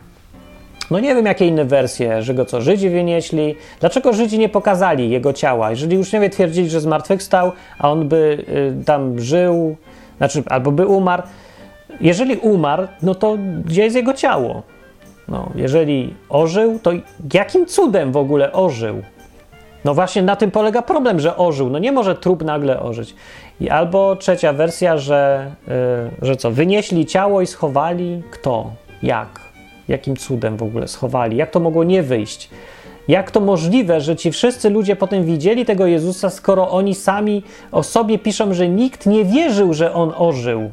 No 0.91 1.01
nie 1.01 1.15
wiem, 1.15 1.27
jakie 1.27 1.47
inne 1.47 1.65
wersje, 1.65 2.23
że 2.23 2.35
go 2.35 2.45
co, 2.45 2.61
Żydzi 2.61 2.91
wynieśli. 2.91 3.55
Dlaczego 3.81 4.13
Żydzi 4.13 4.39
nie 4.39 4.49
pokazali 4.49 5.11
jego 5.11 5.33
ciała? 5.33 5.71
Jeżeli 5.71 5.99
uczniowie 5.99 6.31
twierdzili, 6.31 6.71
że 6.71 6.81
zmartwychwstał, 6.81 7.53
a 7.79 7.91
on 7.91 8.09
by 8.09 8.45
y, 8.81 8.85
tam 8.85 9.21
żył, 9.21 9.77
znaczy 10.19 10.43
albo 10.47 10.73
by 10.73 10.87
umarł. 10.87 11.23
Jeżeli 12.01 12.37
umarł, 12.37 12.87
no 13.03 13.15
to 13.15 13.39
gdzie 13.65 13.83
jest 13.85 13.97
jego 13.97 14.15
ciało? 14.15 14.63
No, 15.29 15.51
jeżeli 15.55 16.15
ożył, 16.29 16.79
to 16.79 16.91
jakim 17.35 17.67
cudem 17.67 18.13
w 18.13 18.17
ogóle 18.17 18.53
ożył? 18.53 19.03
No 19.85 19.95
właśnie 19.95 20.23
na 20.23 20.37
tym 20.37 20.51
polega 20.51 20.83
problem, 20.83 21.21
że 21.21 21.37
ożył. 21.37 21.71
No 21.71 21.79
nie 21.79 21.93
może 21.93 22.15
trup 22.15 22.45
nagle 22.45 22.81
ożyć. 22.81 23.15
I 23.61 23.71
albo 23.71 24.17
trzecia 24.17 24.53
wersja, 24.53 24.99
że, 24.99 25.51
yy, 25.67 25.75
że 26.23 26.37
co, 26.37 26.51
wynieśli 26.51 27.07
ciało 27.07 27.41
i 27.41 27.47
schowali 27.47 28.23
kto? 28.31 28.71
Jak? 29.03 29.41
Jakim 29.89 30.17
cudem 30.17 30.57
w 30.57 30.63
ogóle 30.63 30.89
schowali? 30.89 31.37
Jak 31.37 31.51
to 31.51 31.61
mogło 31.61 31.85
nie 31.85 32.03
wyjść? 32.03 32.51
Jak 33.09 33.31
to 33.31 33.41
możliwe, 33.41 34.01
że 34.01 34.17
ci 34.17 34.33
wszyscy 34.33 34.71
ludzie 34.71 34.97
potem 34.97 35.25
widzieli 35.25 35.65
tego 35.65 35.87
Jezusa, 35.87 36.31
skoro 36.31 36.71
oni 36.71 36.95
sami 36.95 37.43
o 37.73 37.83
sobie 37.83 38.19
piszą, 38.19 38.55
że 38.55 38.69
nikt 38.69 39.07
nie 39.07 39.25
wierzył, 39.25 39.75
że 39.75 39.95
on 39.95 40.13
ożył? 40.17 40.71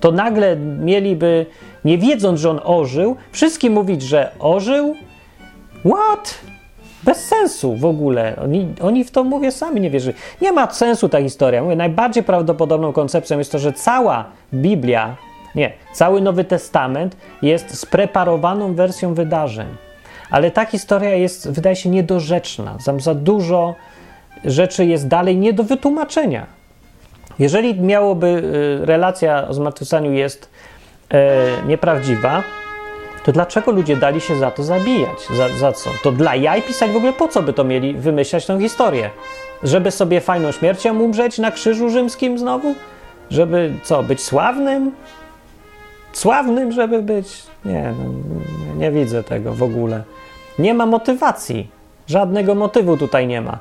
To 0.00 0.12
nagle 0.12 0.56
mieliby 0.56 1.46
nie 1.84 1.98
wiedząc, 1.98 2.40
że 2.40 2.50
on 2.50 2.60
ożył, 2.64 3.16
wszystkim 3.32 3.72
mówić, 3.72 4.02
że 4.02 4.30
ożył? 4.38 4.94
What? 5.84 6.34
Bez 7.04 7.24
sensu 7.24 7.76
w 7.76 7.84
ogóle. 7.84 8.36
Oni, 8.42 8.68
oni 8.82 9.04
w 9.04 9.10
to, 9.10 9.24
mówię, 9.24 9.52
sami 9.52 9.80
nie 9.80 9.90
wierzyli. 9.90 10.16
Nie 10.40 10.52
ma 10.52 10.72
sensu 10.72 11.08
ta 11.08 11.20
historia. 11.20 11.62
Mówię, 11.62 11.76
najbardziej 11.76 12.22
prawdopodobną 12.22 12.92
koncepcją 12.92 13.38
jest 13.38 13.52
to, 13.52 13.58
że 13.58 13.72
cała 13.72 14.24
Biblia, 14.54 15.16
nie, 15.54 15.72
cały 15.92 16.20
Nowy 16.20 16.44
Testament 16.44 17.16
jest 17.42 17.78
spreparowaną 17.78 18.74
wersją 18.74 19.14
wydarzeń. 19.14 19.66
Ale 20.30 20.50
ta 20.50 20.64
historia 20.64 21.14
jest, 21.14 21.50
wydaje 21.50 21.76
się, 21.76 21.88
niedorzeczna. 21.88 22.78
Tam 22.86 23.00
za 23.00 23.14
dużo 23.14 23.74
rzeczy 24.44 24.84
jest 24.84 25.08
dalej 25.08 25.36
nie 25.36 25.52
do 25.52 25.64
wytłumaczenia. 25.64 26.46
Jeżeli 27.38 27.80
miałoby, 27.80 28.26
y, 28.82 28.86
relacja 28.86 29.48
o 29.48 29.54
zmartwychwstaniu 29.54 30.12
jest 30.12 30.50
e, 31.10 31.66
nieprawdziwa, 31.66 32.42
to 33.24 33.32
dlaczego 33.32 33.72
ludzie 33.72 33.96
dali 33.96 34.20
się 34.20 34.36
za 34.36 34.50
to 34.50 34.62
zabijać? 34.62 35.18
Za, 35.36 35.48
za 35.48 35.72
co? 35.72 35.90
To 36.02 36.12
dla 36.12 36.36
jaj 36.36 36.62
pisać 36.62 36.90
w 36.90 36.96
ogóle 36.96 37.12
po 37.12 37.28
co 37.28 37.42
by 37.42 37.52
to 37.52 37.64
mieli 37.64 37.94
wymyślać 37.94 38.46
tę 38.46 38.60
historię? 38.60 39.10
Żeby 39.62 39.90
sobie 39.90 40.20
fajną 40.20 40.52
śmiercią 40.52 41.00
umrzeć 41.00 41.38
na 41.38 41.50
krzyżu 41.50 41.90
rzymskim 41.90 42.38
znowu? 42.38 42.74
Żeby 43.30 43.72
co, 43.82 44.02
być 44.02 44.22
sławnym? 44.22 44.92
Sławnym, 46.14 46.72
żeby 46.72 47.02
być? 47.02 47.42
Nie, 47.64 47.92
no, 47.98 48.04
nie 48.78 48.90
widzę 48.90 49.22
tego 49.22 49.54
w 49.54 49.62
ogóle. 49.62 50.02
Nie 50.58 50.74
ma 50.74 50.86
motywacji. 50.86 51.70
Żadnego 52.06 52.54
motywu 52.54 52.96
tutaj 52.96 53.26
nie 53.26 53.40
ma. 53.40 53.58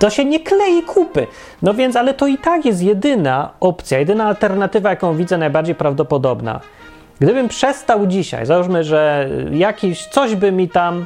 To 0.00 0.10
się 0.10 0.24
nie 0.24 0.40
klei 0.40 0.82
kupy. 0.82 1.26
No 1.62 1.74
więc, 1.74 1.96
ale 1.96 2.14
to 2.14 2.26
i 2.26 2.38
tak 2.38 2.64
jest 2.64 2.82
jedyna 2.82 3.50
opcja, 3.60 3.98
jedyna 3.98 4.24
alternatywa, 4.24 4.90
jaką 4.90 5.16
widzę 5.16 5.38
najbardziej 5.38 5.74
prawdopodobna. 5.74 6.60
Gdybym 7.20 7.48
przestał 7.48 8.06
dzisiaj, 8.06 8.46
załóżmy, 8.46 8.84
że 8.84 9.28
jakiś, 9.50 10.06
coś 10.06 10.34
by 10.34 10.52
mi 10.52 10.68
tam, 10.68 11.04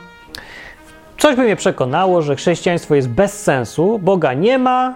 coś 1.18 1.36
by 1.36 1.42
mnie 1.42 1.56
przekonało, 1.56 2.22
że 2.22 2.36
chrześcijaństwo 2.36 2.94
jest 2.94 3.08
bez 3.08 3.42
sensu, 3.42 3.98
Boga 3.98 4.34
nie 4.34 4.58
ma 4.58 4.94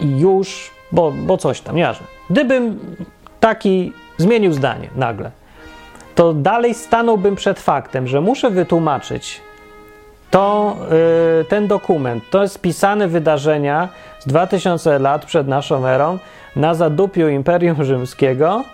i 0.00 0.18
już, 0.18 0.70
bo, 0.92 1.10
bo 1.10 1.36
coś 1.36 1.60
tam, 1.60 1.76
nieważne. 1.76 2.06
Gdybym 2.30 2.78
taki 3.40 3.92
zmienił 4.18 4.52
zdanie 4.52 4.88
nagle, 4.96 5.30
to 6.14 6.34
dalej 6.34 6.74
stanąłbym 6.74 7.36
przed 7.36 7.60
faktem, 7.60 8.06
że 8.06 8.20
muszę 8.20 8.50
wytłumaczyć 8.50 9.40
to 10.30 10.76
y, 11.40 11.44
ten 11.44 11.66
dokument. 11.66 12.24
To 12.30 12.42
jest 12.42 12.54
spisane 12.54 13.08
wydarzenia 13.08 13.88
z 14.18 14.26
2000 14.26 14.98
lat 14.98 15.24
przed 15.24 15.48
naszą 15.48 15.86
erą 15.86 16.18
na 16.56 16.74
zadupiu 16.74 17.28
Imperium 17.28 17.84
Rzymskiego 17.84 18.64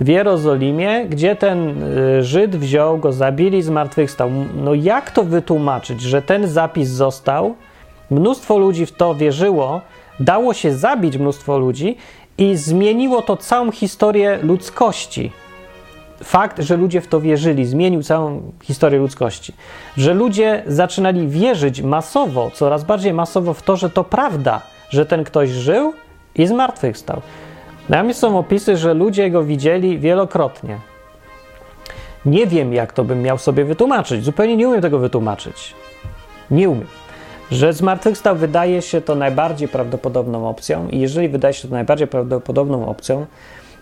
w 0.00 0.08
Jerozolimie, 0.08 1.06
gdzie 1.06 1.36
ten 1.36 1.82
y, 2.18 2.22
Żyd 2.22 2.56
wziął 2.56 2.98
go, 2.98 3.12
zabili, 3.12 3.62
zmartwychwstał. 3.62 4.30
No 4.54 4.74
jak 4.74 5.10
to 5.10 5.22
wytłumaczyć, 5.22 6.00
że 6.00 6.22
ten 6.22 6.48
zapis 6.48 6.88
został, 6.88 7.54
mnóstwo 8.10 8.58
ludzi 8.58 8.86
w 8.86 8.92
to 8.92 9.14
wierzyło, 9.14 9.80
dało 10.20 10.54
się 10.54 10.72
zabić 10.72 11.16
mnóstwo 11.16 11.58
ludzi 11.58 11.96
i 12.38 12.56
zmieniło 12.56 13.22
to 13.22 13.36
całą 13.36 13.72
historię 13.72 14.38
ludzkości 14.42 15.32
fakt, 16.24 16.62
że 16.62 16.76
ludzie 16.76 17.00
w 17.00 17.06
to 17.06 17.20
wierzyli, 17.20 17.64
zmienił 17.64 18.02
całą 18.02 18.52
historię 18.62 18.98
ludzkości. 18.98 19.52
Że 19.96 20.14
ludzie 20.14 20.62
zaczynali 20.66 21.28
wierzyć 21.28 21.82
masowo, 21.82 22.50
coraz 22.54 22.84
bardziej 22.84 23.12
masowo 23.12 23.54
w 23.54 23.62
to, 23.62 23.76
że 23.76 23.90
to 23.90 24.04
prawda, 24.04 24.60
że 24.90 25.06
ten 25.06 25.24
ktoś 25.24 25.50
żył 25.50 25.92
i 26.34 26.46
zmartwychwstał. 26.46 27.20
Na 27.88 28.02
mnie 28.02 28.14
są 28.14 28.38
opisy, 28.38 28.76
że 28.76 28.94
ludzie 28.94 29.30
go 29.30 29.44
widzieli 29.44 29.98
wielokrotnie. 29.98 30.78
Nie 32.26 32.46
wiem, 32.46 32.72
jak 32.72 32.92
to 32.92 33.04
bym 33.04 33.22
miał 33.22 33.38
sobie 33.38 33.64
wytłumaczyć. 33.64 34.24
Zupełnie 34.24 34.56
nie 34.56 34.68
umiem 34.68 34.82
tego 34.82 34.98
wytłumaczyć. 34.98 35.74
Nie 36.50 36.70
umiem. 36.70 36.86
Że 37.50 37.72
zmartwychwstał 37.72 38.36
wydaje 38.36 38.82
się 38.82 39.00
to 39.00 39.14
najbardziej 39.14 39.68
prawdopodobną 39.68 40.48
opcją, 40.48 40.88
i 40.88 41.00
jeżeli 41.00 41.28
wydaje 41.28 41.54
się 41.54 41.68
to 41.68 41.74
najbardziej 41.74 42.06
prawdopodobną 42.06 42.88
opcją, 42.88 43.26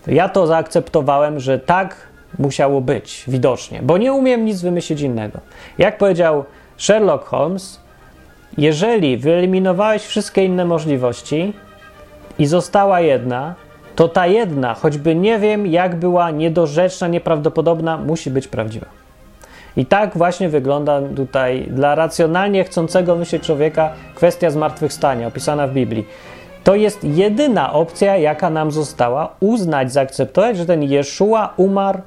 to 0.05 0.11
ja 0.11 0.29
to 0.29 0.47
zaakceptowałem, 0.47 1.41
że 1.41 1.59
tak 1.59 1.97
musiało 2.39 2.81
być, 2.81 3.25
widocznie, 3.29 3.81
bo 3.83 3.99
nie 3.99 4.13
umiem 4.13 4.45
nic 4.45 4.63
wymyślić 4.63 5.01
innego. 5.01 5.39
Jak 5.79 5.99
powiedział 5.99 6.45
Sherlock 6.77 7.25
Holmes, 7.25 7.81
jeżeli 8.59 9.17
wyeliminowałeś 9.17 10.03
wszystkie 10.03 10.45
inne 10.45 10.65
możliwości 10.65 11.53
i 12.39 12.47
została 12.47 13.01
jedna, 13.01 13.55
to 13.97 14.09
ta 14.09 14.27
jedna, 14.27 14.75
choćby 14.75 15.15
nie 15.15 15.39
wiem, 15.39 15.67
jak 15.67 15.97
była 15.97 16.31
niedorzeczna, 16.31 17.09
nieprawdopodobna, 17.09 17.99
musi 17.99 18.31
być 18.31 18.49
prawdziwa. 18.49 19.04
I 19.77 19.87
tak 19.87 20.19
właśnie 20.19 20.49
wygląda 20.49 21.01
tutaj 21.17 21.67
dla 21.71 21.95
racjonalnie 21.95 22.65
chcącego 22.65 23.17
myśleć 23.17 23.43
człowieka 23.43 23.93
kwestia 24.15 24.51
zmartwychwstania 24.51 25.27
opisana 25.27 25.67
w 25.67 25.73
Biblii. 25.73 26.07
To 26.65 26.75
jest 26.75 27.05
jedyna 27.05 27.73
opcja, 27.73 28.17
jaka 28.17 28.51
nam 28.51 28.71
została 28.71 29.35
uznać, 29.41 29.93
zaakceptować, 29.93 30.57
że 30.57 30.67
ten 30.67 30.83
Jeszua 30.83 31.55
umarł 31.57 31.99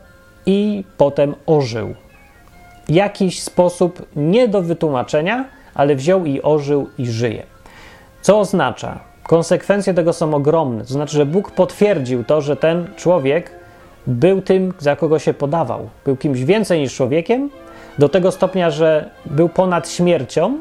i 0.46 0.84
potem 0.98 1.36
ożył. 1.46 1.96
Jakiś 2.90 3.44
sposób 3.44 4.06
nie 4.16 4.48
do 4.48 4.62
wytłumaczenia, 4.62 5.46
ale 5.74 5.96
wziął 5.96 6.26
i 6.26 6.42
ożył 6.42 6.90
i 6.98 7.08
żyje. 7.08 7.44
Co 8.22 8.40
oznacza? 8.40 9.00
Konsekwencje 9.24 9.94
tego 9.94 10.14
są 10.14 10.34
ogromne. 10.34 10.82
To 10.82 10.94
znaczy, 10.94 11.18
że 11.18 11.26
Bóg 11.26 11.52
potwierdził 11.52 12.24
to, 12.24 12.42
że 12.42 12.56
ten 12.56 12.88
człowiek 12.96 13.52
był 14.08 14.42
tym, 14.42 14.74
za 14.80 14.96
kogo 14.96 15.20
się 15.20 15.34
podawał. 15.34 15.90
Był 16.06 16.16
kimś 16.16 16.44
więcej 16.44 16.80
niż 16.80 16.96
człowiekiem, 16.96 17.50
do 18.00 18.10
tego 18.10 18.32
stopnia, 18.32 18.70
że 18.72 19.10
był 19.26 19.50
ponad 19.50 19.90
śmiercią 19.90 20.60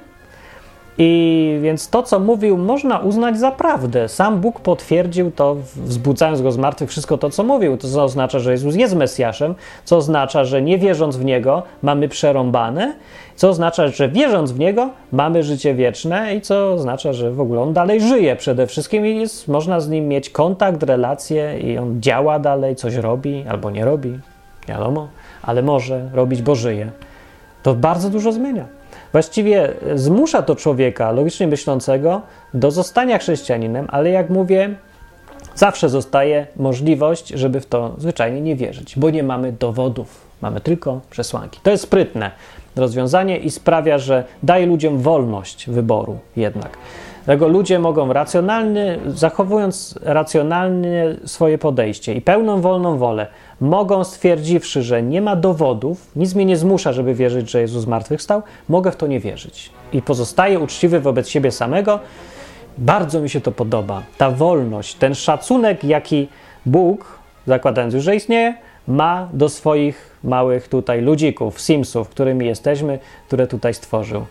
I 0.98 1.58
więc 1.62 1.90
to, 1.90 2.02
co 2.02 2.20
mówił, 2.20 2.58
można 2.58 2.98
uznać 2.98 3.38
za 3.38 3.50
prawdę. 3.50 4.08
Sam 4.08 4.40
Bóg 4.40 4.60
potwierdził 4.60 5.30
to, 5.30 5.56
wzbudzając 5.76 6.42
go 6.42 6.52
z 6.52 6.58
martwych, 6.58 6.90
wszystko 6.90 7.18
to, 7.18 7.30
co 7.30 7.44
mówił. 7.44 7.76
To 7.76 8.04
oznacza, 8.04 8.38
że 8.38 8.52
Jezus 8.52 8.74
jest 8.74 8.94
Mesjaszem, 8.94 9.54
co 9.84 9.96
oznacza, 9.96 10.44
że 10.44 10.62
nie 10.62 10.78
wierząc 10.78 11.16
w 11.16 11.24
Niego 11.24 11.62
mamy 11.82 12.08
przerąbane, 12.08 12.94
co 13.36 13.48
oznacza, 13.48 13.88
że 13.88 14.08
wierząc 14.08 14.52
w 14.52 14.58
Niego 14.58 14.90
mamy 15.12 15.42
życie 15.42 15.74
wieczne 15.74 16.34
i 16.34 16.40
co 16.40 16.72
oznacza, 16.72 17.12
że 17.12 17.30
w 17.30 17.40
ogóle 17.40 17.60
On 17.60 17.72
dalej 17.72 18.00
żyje 18.00 18.36
przede 18.36 18.66
wszystkim 18.66 19.06
i 19.06 19.20
jest, 19.20 19.48
można 19.48 19.80
z 19.80 19.88
Nim 19.88 20.08
mieć 20.08 20.30
kontakt, 20.30 20.82
relacje 20.82 21.60
i 21.60 21.78
On 21.78 22.02
działa 22.02 22.38
dalej, 22.38 22.76
coś 22.76 22.94
robi 22.94 23.44
albo 23.48 23.70
nie 23.70 23.84
robi, 23.84 24.18
wiadomo, 24.68 25.08
ale 25.42 25.62
może 25.62 26.10
robić, 26.12 26.42
bo 26.42 26.54
żyje. 26.54 26.90
To 27.62 27.74
bardzo 27.74 28.10
dużo 28.10 28.32
zmienia. 28.32 28.66
Właściwie 29.12 29.72
zmusza 29.94 30.42
to 30.42 30.56
człowieka 30.56 31.12
logicznie 31.12 31.46
myślącego 31.46 32.22
do 32.54 32.70
zostania 32.70 33.18
chrześcijaninem, 33.18 33.86
ale 33.90 34.10
jak 34.10 34.30
mówię, 34.30 34.74
zawsze 35.54 35.88
zostaje 35.88 36.46
możliwość, 36.56 37.28
żeby 37.28 37.60
w 37.60 37.66
to 37.66 37.94
zwyczajnie 37.98 38.40
nie 38.40 38.56
wierzyć, 38.56 38.98
bo 38.98 39.10
nie 39.10 39.22
mamy 39.22 39.52
dowodów, 39.52 40.26
mamy 40.42 40.60
tylko 40.60 41.00
przesłanki. 41.10 41.60
To 41.62 41.70
jest 41.70 41.82
sprytne 41.82 42.30
rozwiązanie 42.76 43.38
i 43.38 43.50
sprawia, 43.50 43.98
że 43.98 44.24
daje 44.42 44.66
ludziom 44.66 44.98
wolność 44.98 45.70
wyboru 45.70 46.18
jednak. 46.36 46.78
Dlatego 47.24 47.48
ludzie 47.48 47.78
mogą 47.78 48.12
racjonalny, 48.12 48.98
zachowując 49.06 49.98
racjonalnie 50.02 51.16
swoje 51.24 51.58
podejście 51.58 52.14
i 52.14 52.20
pełną 52.20 52.60
wolną 52.60 52.98
wolę, 52.98 53.26
mogą 53.60 54.04
stwierdziwszy, 54.04 54.82
że 54.82 55.02
nie 55.02 55.22
ma 55.22 55.36
dowodów, 55.36 56.10
nic 56.16 56.34
mnie 56.34 56.44
nie 56.44 56.56
zmusza, 56.56 56.92
żeby 56.92 57.14
wierzyć, 57.14 57.50
że 57.50 57.60
Jezus 57.60 57.82
zmartwychwstał, 57.82 58.42
mogę 58.68 58.90
w 58.90 58.96
to 58.96 59.06
nie 59.06 59.20
wierzyć. 59.20 59.70
I 59.92 60.02
pozostaję 60.02 60.58
uczciwy 60.58 61.00
wobec 61.00 61.28
siebie 61.28 61.50
samego. 61.52 62.00
Bardzo 62.78 63.20
mi 63.20 63.30
się 63.30 63.40
to 63.40 63.52
podoba. 63.52 64.02
Ta 64.18 64.30
wolność, 64.30 64.94
ten 64.94 65.14
szacunek, 65.14 65.84
jaki 65.84 66.28
Bóg, 66.66 67.18
zakładając 67.46 67.94
już, 67.94 68.04
że 68.04 68.16
istnieje, 68.16 68.54
ma 68.88 69.28
do 69.32 69.48
swoich 69.48 70.16
małych 70.24 70.68
tutaj 70.68 71.02
ludzików, 71.02 71.60
simsów, 71.60 72.08
którymi 72.08 72.46
jesteśmy, 72.46 72.98
które 73.26 73.46
tutaj 73.46 73.74
stworzył. 73.74 74.26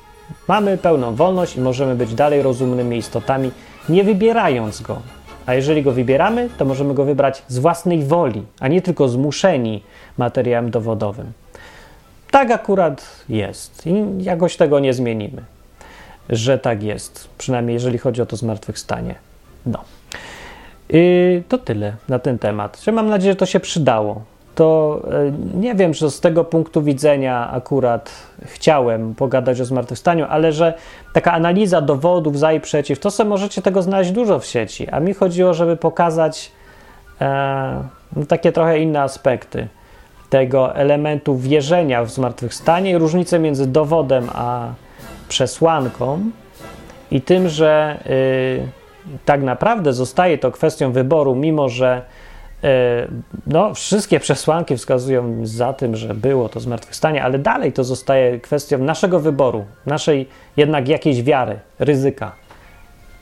Mamy 0.47 0.77
pełną 0.77 1.15
wolność 1.15 1.55
i 1.55 1.61
możemy 1.61 1.95
być 1.95 2.13
dalej 2.13 2.41
rozumnymi 2.41 2.97
istotami, 2.97 3.51
nie 3.89 4.03
wybierając 4.03 4.81
go. 4.81 5.01
A 5.45 5.53
jeżeli 5.53 5.83
go 5.83 5.91
wybieramy, 5.91 6.49
to 6.57 6.65
możemy 6.65 6.93
go 6.93 7.05
wybrać 7.05 7.43
z 7.47 7.59
własnej 7.59 8.03
woli, 8.03 8.43
a 8.59 8.67
nie 8.67 8.81
tylko 8.81 9.07
zmuszeni 9.07 9.83
materiałem 10.17 10.71
dowodowym. 10.71 11.31
Tak 12.31 12.51
akurat 12.51 13.05
jest 13.29 13.87
i 13.87 14.23
jakoś 14.23 14.57
tego 14.57 14.79
nie 14.79 14.93
zmienimy, 14.93 15.41
że 16.29 16.59
tak 16.59 16.83
jest, 16.83 17.29
przynajmniej 17.37 17.73
jeżeli 17.73 17.97
chodzi 17.97 18.21
o 18.21 18.25
to 18.25 18.35
zmartwychwstanie. 18.35 19.15
No. 19.65 19.83
I 20.89 21.41
to 21.49 21.57
tyle 21.57 21.95
na 22.09 22.19
ten 22.19 22.39
temat. 22.39 22.85
Mam 22.93 23.09
nadzieję, 23.09 23.31
że 23.31 23.35
to 23.35 23.45
się 23.45 23.59
przydało 23.59 24.21
to 24.55 25.01
e, 25.11 25.57
nie 25.57 25.75
wiem, 25.75 25.93
że 25.93 26.11
z 26.11 26.19
tego 26.19 26.43
punktu 26.43 26.81
widzenia 26.81 27.51
akurat 27.51 28.11
chciałem 28.45 29.15
pogadać 29.15 29.61
o 29.61 29.65
zmartwychwstaniu, 29.65 30.25
ale 30.29 30.51
że 30.51 30.73
taka 31.13 31.31
analiza 31.31 31.81
dowodów 31.81 32.39
za 32.39 32.53
i 32.53 32.59
przeciw, 32.59 32.99
to 32.99 33.11
sobie 33.11 33.29
możecie 33.29 33.61
tego 33.61 33.81
znaleźć 33.81 34.11
dużo 34.11 34.39
w 34.39 34.45
sieci, 34.45 34.89
a 34.89 34.99
mi 34.99 35.13
chodziło, 35.13 35.53
żeby 35.53 35.77
pokazać 35.77 36.51
e, 37.21 37.83
no, 38.15 38.25
takie 38.25 38.51
trochę 38.51 38.79
inne 38.79 39.01
aspekty 39.01 39.67
tego 40.29 40.75
elementu 40.75 41.37
wierzenia 41.37 42.03
w 42.03 42.09
zmartwychwstanie 42.11 42.91
i 42.91 42.97
różnicę 42.97 43.39
między 43.39 43.67
dowodem 43.67 44.29
a 44.33 44.67
przesłanką 45.27 46.19
i 47.11 47.21
tym, 47.21 47.49
że 47.49 47.99
y, 48.07 48.67
tak 49.25 49.43
naprawdę 49.43 49.93
zostaje 49.93 50.37
to 50.37 50.51
kwestią 50.51 50.91
wyboru, 50.91 51.35
mimo 51.35 51.69
że 51.69 52.01
no, 53.47 53.73
wszystkie 53.73 54.19
przesłanki 54.19 54.77
wskazują 54.77 55.39
za 55.43 55.73
tym, 55.73 55.95
że 55.95 56.13
było 56.13 56.49
to 56.49 56.59
zmartwychwstanie, 56.59 57.23
ale 57.23 57.39
dalej 57.39 57.73
to 57.73 57.83
zostaje 57.83 58.39
kwestią 58.39 58.77
naszego 58.77 59.19
wyboru, 59.19 59.65
naszej 59.85 60.29
jednak 60.57 60.87
jakiejś 60.87 61.23
wiary, 61.23 61.59
ryzyka. 61.79 62.31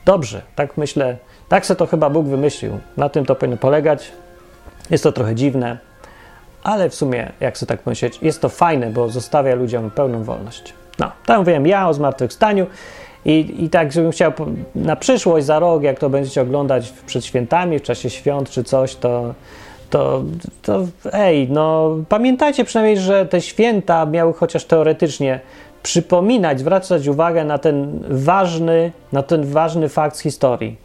Dobrze, 0.04 0.42
tak 0.56 0.76
myślę, 0.76 1.16
tak 1.48 1.66
se 1.66 1.76
to 1.76 1.86
chyba 1.86 2.10
Bóg 2.10 2.26
wymyślił. 2.26 2.78
Na 2.96 3.08
tym 3.08 3.26
to 3.26 3.34
powinno 3.34 3.56
polegać. 3.56 4.12
Jest 4.90 5.04
to 5.04 5.12
trochę 5.12 5.34
dziwne, 5.34 5.78
ale 6.62 6.90
w 6.90 6.94
sumie, 6.94 7.32
jak 7.40 7.58
sobie 7.58 7.68
tak 7.68 7.80
pomyśleć, 7.80 8.18
jest 8.22 8.40
to 8.40 8.48
fajne, 8.48 8.90
bo 8.90 9.08
zostawia 9.08 9.54
ludziom 9.54 9.90
pełną 9.90 10.24
wolność. 10.24 10.74
No, 10.98 11.10
tak 11.26 11.38
mówiłem 11.38 11.66
ja 11.66 11.88
o 11.88 11.94
zmartwychwstaniu. 11.94 12.66
I, 13.24 13.64
I 13.64 13.70
tak, 13.70 13.92
żebym 13.92 14.10
chciał 14.10 14.32
na 14.74 14.96
przyszłość, 14.96 15.46
za 15.46 15.58
rok, 15.58 15.82
jak 15.82 15.98
to 15.98 16.10
będziecie 16.10 16.42
oglądać 16.42 16.92
przed 17.06 17.24
świętami, 17.24 17.78
w 17.78 17.82
czasie 17.82 18.10
świąt 18.10 18.50
czy 18.50 18.64
coś, 18.64 18.96
to, 18.96 19.34
to, 19.90 20.22
to 20.62 20.86
ej, 21.12 21.48
no 21.50 21.96
pamiętajcie 22.08 22.64
przynajmniej, 22.64 22.98
że 22.98 23.26
te 23.26 23.40
święta 23.40 24.06
miały 24.06 24.32
chociaż 24.32 24.64
teoretycznie 24.64 25.40
przypominać, 25.82 26.60
zwracać 26.60 27.06
uwagę 27.06 27.44
na 27.44 27.58
ten 27.58 28.04
ważny, 28.08 28.92
na 29.12 29.22
ten 29.22 29.44
ważny 29.44 29.88
fakt 29.88 30.16
z 30.16 30.20
historii. 30.20 30.76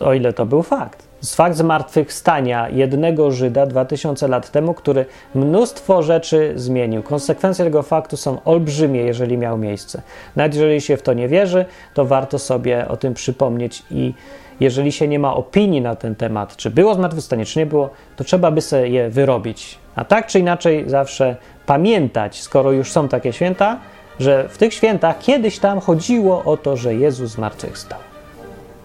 O 0.00 0.14
ile 0.14 0.32
to 0.32 0.46
był 0.46 0.62
fakt 0.62 1.13
fakt 1.34 1.56
zmartwychwstania 1.56 2.68
jednego 2.68 3.30
Żyda 3.30 3.66
2000 3.66 4.28
lat 4.28 4.50
temu, 4.50 4.74
który 4.74 5.06
mnóstwo 5.34 6.02
rzeczy 6.02 6.52
zmienił. 6.56 7.02
Konsekwencje 7.02 7.64
tego 7.64 7.82
faktu 7.82 8.16
są 8.16 8.44
olbrzymie, 8.44 9.00
jeżeli 9.00 9.38
miał 9.38 9.58
miejsce. 9.58 10.02
Nawet 10.36 10.54
jeżeli 10.54 10.80
się 10.80 10.96
w 10.96 11.02
to 11.02 11.12
nie 11.12 11.28
wierzy, 11.28 11.64
to 11.94 12.04
warto 12.04 12.38
sobie 12.38 12.88
o 12.88 12.96
tym 12.96 13.14
przypomnieć 13.14 13.82
i 13.90 14.14
jeżeli 14.60 14.92
się 14.92 15.08
nie 15.08 15.18
ma 15.18 15.34
opinii 15.34 15.80
na 15.80 15.96
ten 15.96 16.14
temat, 16.14 16.56
czy 16.56 16.70
było 16.70 16.94
zmartwychwstanie, 16.94 17.44
czy 17.44 17.58
nie 17.58 17.66
było, 17.66 17.90
to 18.16 18.24
trzeba 18.24 18.50
by 18.50 18.60
sobie 18.60 18.88
je 18.88 19.10
wyrobić. 19.10 19.78
A 19.96 20.04
tak 20.04 20.26
czy 20.26 20.38
inaczej 20.38 20.84
zawsze 20.86 21.36
pamiętać, 21.66 22.40
skoro 22.40 22.72
już 22.72 22.92
są 22.92 23.08
takie 23.08 23.32
święta, 23.32 23.78
że 24.20 24.48
w 24.48 24.58
tych 24.58 24.74
świętach 24.74 25.18
kiedyś 25.18 25.58
tam 25.58 25.80
chodziło 25.80 26.44
o 26.44 26.56
to, 26.56 26.76
że 26.76 26.94
Jezus 26.94 27.30
zmartwychwstał. 27.30 27.98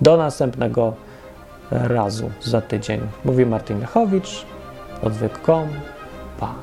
Do 0.02 0.18
następnego 0.18 0.94
razu 1.72 2.32
za 2.42 2.62
tydzień. 2.62 3.02
Mówi 3.26 3.46
Martin 3.46 3.80
Lechowicz, 3.80 4.46
odwyk.com. 5.02 5.68
Pa. 6.40 6.56